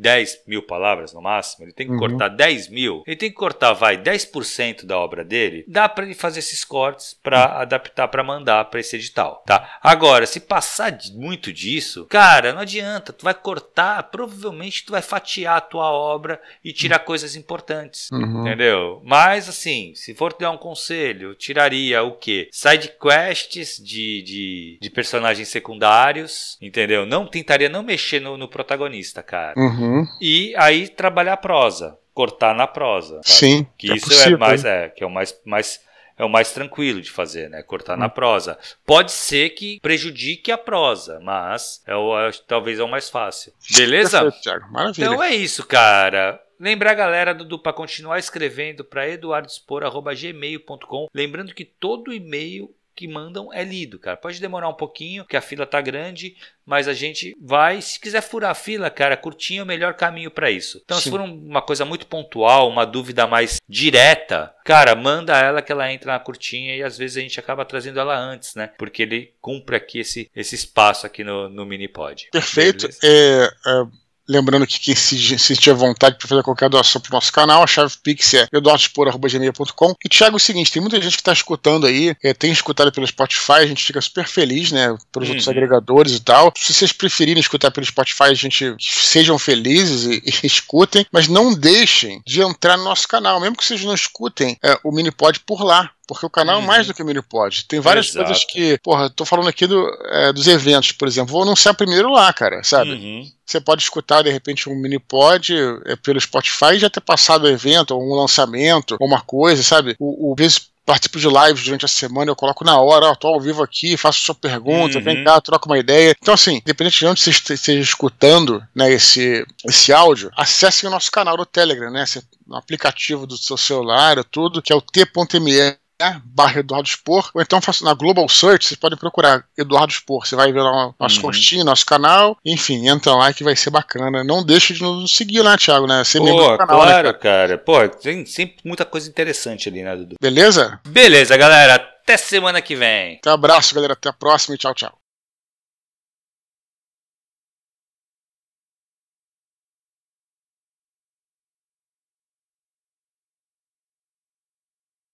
10 0.00 0.44
mil 0.46 0.62
palavras 0.62 1.12
no 1.12 1.20
máximo, 1.20 1.64
ele 1.64 1.72
tem 1.72 1.86
que 1.86 1.92
uhum. 1.92 1.98
cortar 1.98 2.28
10 2.28 2.68
mil, 2.68 3.02
ele 3.06 3.16
tem 3.16 3.30
que 3.30 3.36
cortar, 3.36 3.72
vai, 3.72 3.96
10% 3.98 4.86
da 4.86 4.98
obra 4.98 5.24
dele, 5.24 5.64
dá 5.68 5.88
para 5.88 6.04
ele 6.04 6.14
fazer 6.14 6.40
esses 6.40 6.64
cortes 6.64 7.14
para 7.22 7.38
uhum. 7.38 7.60
adaptar 7.62 8.08
para 8.08 8.24
mandar 8.24 8.64
para 8.66 8.80
esse 8.80 8.96
edital, 8.96 9.42
tá? 9.46 9.78
Agora, 9.82 10.26
se 10.26 10.40
passar 10.40 10.96
muito 11.14 11.52
disso, 11.52 12.06
cara, 12.06 12.52
não 12.52 12.62
adianta, 12.62 13.12
tu 13.12 13.24
vai 13.24 13.34
cortar, 13.34 14.02
provavelmente 14.04 14.84
tu 14.84 14.92
vai 14.92 15.02
fatiar 15.02 15.58
a 15.58 15.60
tua 15.60 15.90
obra 15.92 16.40
e 16.64 16.72
tirar 16.72 17.00
uhum. 17.00 17.06
coisas 17.06 17.36
importantes, 17.36 18.10
uhum. 18.10 18.40
entendeu? 18.40 19.00
Mas 19.04 19.48
assim, 19.48 19.92
se 19.94 20.14
for 20.14 20.32
te 20.32 20.40
dar 20.40 20.50
um 20.50 20.58
conselho, 20.58 21.34
tiraria 21.34 22.02
o 22.02 22.12
quê? 22.12 22.48
Side 22.50 22.92
quests 23.00 23.76
de, 23.76 24.22
de, 24.22 24.78
de 24.80 24.90
personagens 24.90 25.48
secundários, 25.48 26.56
entendeu? 26.60 27.04
Não 27.04 27.26
tentaria 27.26 27.68
não 27.68 27.82
mexer 27.82 28.20
no, 28.20 28.36
no 28.36 28.48
protagonista, 28.48 29.22
cara. 29.22 29.54
Uhum. 29.58 29.89
E 30.20 30.54
aí 30.56 30.88
trabalhar 30.88 31.34
a 31.34 31.36
prosa, 31.36 31.98
cortar 32.14 32.54
na 32.54 32.66
prosa. 32.66 33.20
Sabe? 33.22 33.26
Sim. 33.26 33.66
Que 33.76 33.90
é 33.90 33.96
isso 33.96 34.06
é 34.06 34.08
possível. 34.08 34.36
é 34.36 34.38
mais, 34.38 34.64
é, 34.64 34.88
que 34.88 35.02
é 35.02 35.06
o 35.06 35.10
mais, 35.10 35.38
mais 35.44 35.80
é 36.20 36.24
o 36.24 36.28
mais 36.28 36.52
tranquilo 36.52 37.00
de 37.00 37.10
fazer, 37.10 37.48
né? 37.48 37.62
Cortar 37.62 37.96
hum. 37.96 38.00
na 38.00 38.10
prosa. 38.10 38.58
Pode 38.84 39.10
ser 39.10 39.50
que 39.50 39.80
prejudique 39.80 40.52
a 40.52 40.58
prosa, 40.58 41.18
mas 41.22 41.82
é 41.86 41.96
o, 41.96 42.18
é, 42.18 42.30
talvez 42.46 42.78
é 42.78 42.84
o 42.84 42.88
mais 42.88 43.08
fácil. 43.08 43.54
Beleza? 43.74 44.20
Perfeito. 44.22 44.70
Maravilha. 44.70 45.06
Então 45.06 45.22
é 45.22 45.34
isso, 45.34 45.66
cara. 45.66 46.38
Lembrar 46.58 46.90
a 46.90 46.94
galera 46.94 47.32
do, 47.32 47.42
do 47.46 47.58
para 47.58 47.72
continuar 47.72 48.18
escrevendo 48.18 48.84
para 48.84 49.08
eduardespor@gmail.com, 49.08 51.06
lembrando 51.14 51.54
que 51.54 51.64
todo 51.64 52.12
e-mail 52.12 52.70
que 52.94 53.08
mandam 53.08 53.52
é 53.52 53.64
lido, 53.64 53.98
cara. 53.98 54.16
Pode 54.16 54.40
demorar 54.40 54.68
um 54.68 54.74
pouquinho, 54.74 55.24
porque 55.24 55.36
a 55.36 55.40
fila 55.42 55.66
tá 55.66 55.80
grande, 55.80 56.36
mas 56.64 56.88
a 56.88 56.92
gente 56.92 57.36
vai. 57.40 57.80
Se 57.80 57.98
quiser 57.98 58.20
furar 58.20 58.50
a 58.50 58.54
fila, 58.54 58.90
cara, 58.90 59.16
curtinho 59.16 59.60
é 59.60 59.62
o 59.62 59.66
melhor 59.66 59.94
caminho 59.94 60.30
para 60.30 60.50
isso. 60.50 60.80
Então, 60.84 60.98
Sim. 60.98 61.04
se 61.04 61.10
for 61.10 61.20
uma 61.20 61.62
coisa 61.62 61.84
muito 61.84 62.06
pontual, 62.06 62.68
uma 62.68 62.84
dúvida 62.84 63.26
mais 63.26 63.58
direta, 63.68 64.54
cara, 64.64 64.94
manda 64.94 65.36
ela 65.38 65.62
que 65.62 65.72
ela 65.72 65.92
entra 65.92 66.12
na 66.12 66.20
curtinha 66.20 66.76
e 66.76 66.82
às 66.82 66.98
vezes 66.98 67.16
a 67.16 67.20
gente 67.20 67.40
acaba 67.40 67.64
trazendo 67.64 68.00
ela 68.00 68.18
antes, 68.18 68.54
né? 68.54 68.70
Porque 68.78 69.02
ele 69.02 69.34
cumpre 69.40 69.76
aqui 69.76 70.00
esse, 70.00 70.30
esse 70.34 70.54
espaço 70.54 71.06
aqui 71.06 71.24
no, 71.24 71.48
no 71.48 71.66
Minipod. 71.66 72.28
Perfeito. 72.32 72.88
É, 73.02 73.48
é 73.66 74.09
Lembrando 74.28 74.66
que 74.66 74.78
quem 74.78 74.94
se 74.94 75.38
sentir 75.38 75.72
vontade 75.74 76.16
para 76.16 76.28
fazer 76.28 76.42
qualquer 76.42 76.68
doação 76.68 77.00
para 77.00 77.10
o 77.10 77.14
nosso 77.14 77.32
canal, 77.32 77.62
a 77.62 77.66
chave 77.66 77.94
Pix 78.02 78.34
é 78.34 78.46
eduardospor.gmail.com. 78.52 79.94
E 80.04 80.08
Thiago, 80.08 80.36
é 80.36 80.38
o 80.38 80.40
seguinte: 80.40 80.70
tem 80.70 80.80
muita 80.80 81.00
gente 81.00 81.16
que 81.16 81.20
está 81.20 81.32
escutando 81.32 81.86
aí, 81.86 82.14
é, 82.22 82.32
tem 82.32 82.52
escutado 82.52 82.92
pelo 82.92 83.06
Spotify, 83.06 83.52
a 83.52 83.66
gente 83.66 83.84
fica 83.84 84.00
super 84.00 84.26
feliz, 84.26 84.70
né? 84.70 84.96
Pelos 85.12 85.28
uhum. 85.28 85.34
outros 85.34 85.48
agregadores 85.48 86.12
e 86.12 86.20
tal. 86.20 86.52
Se 86.56 86.72
vocês 86.72 86.92
preferirem 86.92 87.40
escutar 87.40 87.70
pelo 87.70 87.86
Spotify, 87.86 88.24
a 88.24 88.34
gente 88.34 88.76
sejam 88.78 89.38
felizes 89.38 90.04
e, 90.04 90.22
e 90.24 90.46
escutem, 90.46 91.06
mas 91.12 91.28
não 91.28 91.54
deixem 91.54 92.22
de 92.26 92.40
entrar 92.40 92.76
no 92.76 92.84
nosso 92.84 93.08
canal, 93.08 93.40
mesmo 93.40 93.56
que 93.56 93.64
vocês 93.64 93.84
não 93.84 93.94
escutem 93.94 94.56
é, 94.62 94.78
o 94.84 94.92
Minipod 94.92 95.40
por 95.40 95.62
lá. 95.62 95.90
Porque 96.10 96.26
o 96.26 96.30
canal 96.30 96.58
uhum. 96.58 96.64
é 96.64 96.66
mais 96.66 96.86
uhum. 96.86 96.92
do 96.92 96.96
que 96.96 97.02
o 97.02 97.06
Minipod. 97.06 97.64
Tem 97.66 97.78
várias 97.78 98.08
Exato. 98.08 98.26
coisas 98.26 98.44
que, 98.44 98.76
porra, 98.78 99.08
tô 99.08 99.24
falando 99.24 99.48
aqui 99.48 99.64
do, 99.64 99.88
é, 100.06 100.32
dos 100.32 100.48
eventos, 100.48 100.90
por 100.90 101.06
exemplo. 101.06 101.32
Vou 101.32 101.42
anunciar 101.42 101.72
primeiro 101.72 102.10
lá, 102.10 102.32
cara, 102.32 102.64
sabe? 102.64 102.90
Uhum. 102.90 103.30
Você 103.46 103.60
pode 103.60 103.82
escutar, 103.82 104.22
de 104.22 104.30
repente, 104.30 104.68
um 104.68 104.74
Minipod 104.74 105.54
é, 105.86 105.94
pelo 105.94 106.20
Spotify 106.20 106.74
e 106.74 106.78
já 106.80 106.90
ter 106.90 107.00
passado 107.00 107.44
o 107.44 107.48
evento, 107.48 107.94
ou 107.94 108.02
um 108.02 108.14
lançamento, 108.14 108.96
ou 108.98 109.06
uma 109.06 109.20
coisa, 109.20 109.62
sabe? 109.62 109.94
O, 110.00 110.32
o 110.32 110.34
vezes 110.34 110.70
participo 110.84 111.20
de 111.20 111.28
lives 111.28 111.62
durante 111.62 111.84
a 111.84 111.88
semana, 111.88 112.32
eu 112.32 112.36
coloco 112.36 112.64
na 112.64 112.80
hora, 112.80 113.06
ó, 113.06 113.14
tô 113.14 113.28
ao 113.28 113.40
vivo 113.40 113.62
aqui, 113.62 113.96
faço 113.96 114.18
sua 114.18 114.34
pergunta, 114.34 114.98
uhum. 114.98 115.04
vem 115.04 115.22
cá, 115.22 115.40
troca 115.40 115.68
uma 115.68 115.78
ideia. 115.78 116.16
Então, 116.20 116.34
assim, 116.34 116.56
independente 116.56 116.98
de 116.98 117.06
onde 117.06 117.20
você 117.20 117.30
esteja 117.30 117.80
escutando 117.80 118.60
né, 118.74 118.92
esse, 118.92 119.46
esse 119.64 119.92
áudio, 119.92 120.32
acessem 120.36 120.88
o 120.88 120.92
nosso 120.92 121.12
canal 121.12 121.36
do 121.36 121.46
Telegram, 121.46 121.92
né? 121.92 122.04
No 122.44 122.56
aplicativo 122.56 123.24
do 123.24 123.36
seu 123.36 123.56
celular, 123.56 124.24
tudo, 124.24 124.60
que 124.60 124.72
é 124.72 124.76
o 124.76 124.80
t.me 124.80 125.78
barra 126.24 126.60
Eduardo 126.60 126.88
Spor, 126.88 127.30
ou 127.34 127.42
então 127.42 127.60
na 127.82 127.94
Global 127.94 128.28
Search, 128.28 128.66
vocês 128.66 128.78
podem 128.78 128.98
procurar 128.98 129.44
Eduardo 129.56 129.92
Spor, 129.92 130.26
você 130.26 130.34
vai 130.34 130.52
ver 130.52 130.62
lá 130.62 130.94
nosso 130.98 131.24
uhum. 131.24 131.64
nosso 131.64 131.86
canal, 131.86 132.36
enfim, 132.44 132.88
entra 132.88 133.14
lá 133.14 133.32
que 133.32 133.44
vai 133.44 133.56
ser 133.56 133.70
bacana. 133.70 134.24
Não 134.24 134.44
deixe 134.44 134.74
de 134.74 134.82
nos 134.82 135.14
seguir 135.14 135.42
lá, 135.42 135.56
Thiago, 135.56 135.86
né? 135.86 136.02
Ser 136.04 136.18
Pô, 136.18 136.26
do 136.26 136.58
canal, 136.58 136.80
né, 136.80 136.84
claro, 136.84 137.08
né, 137.08 137.14
cara? 137.14 137.56
cara. 137.56 137.58
Pô, 137.58 137.88
tem 137.88 138.24
sempre 138.26 138.56
muita 138.64 138.84
coisa 138.84 139.08
interessante 139.08 139.68
ali, 139.68 139.82
né, 139.82 139.96
Dudu? 139.96 140.16
Beleza? 140.20 140.80
Beleza, 140.86 141.36
galera. 141.36 141.74
Até 141.74 142.16
semana 142.16 142.60
que 142.60 142.74
vem. 142.74 143.16
Até 143.16 143.30
um 143.30 143.34
abraço, 143.34 143.74
galera. 143.74 143.92
Até 143.92 144.08
a 144.08 144.12
próxima 144.12 144.54
e 144.54 144.58
tchau, 144.58 144.74
tchau. 144.74 144.99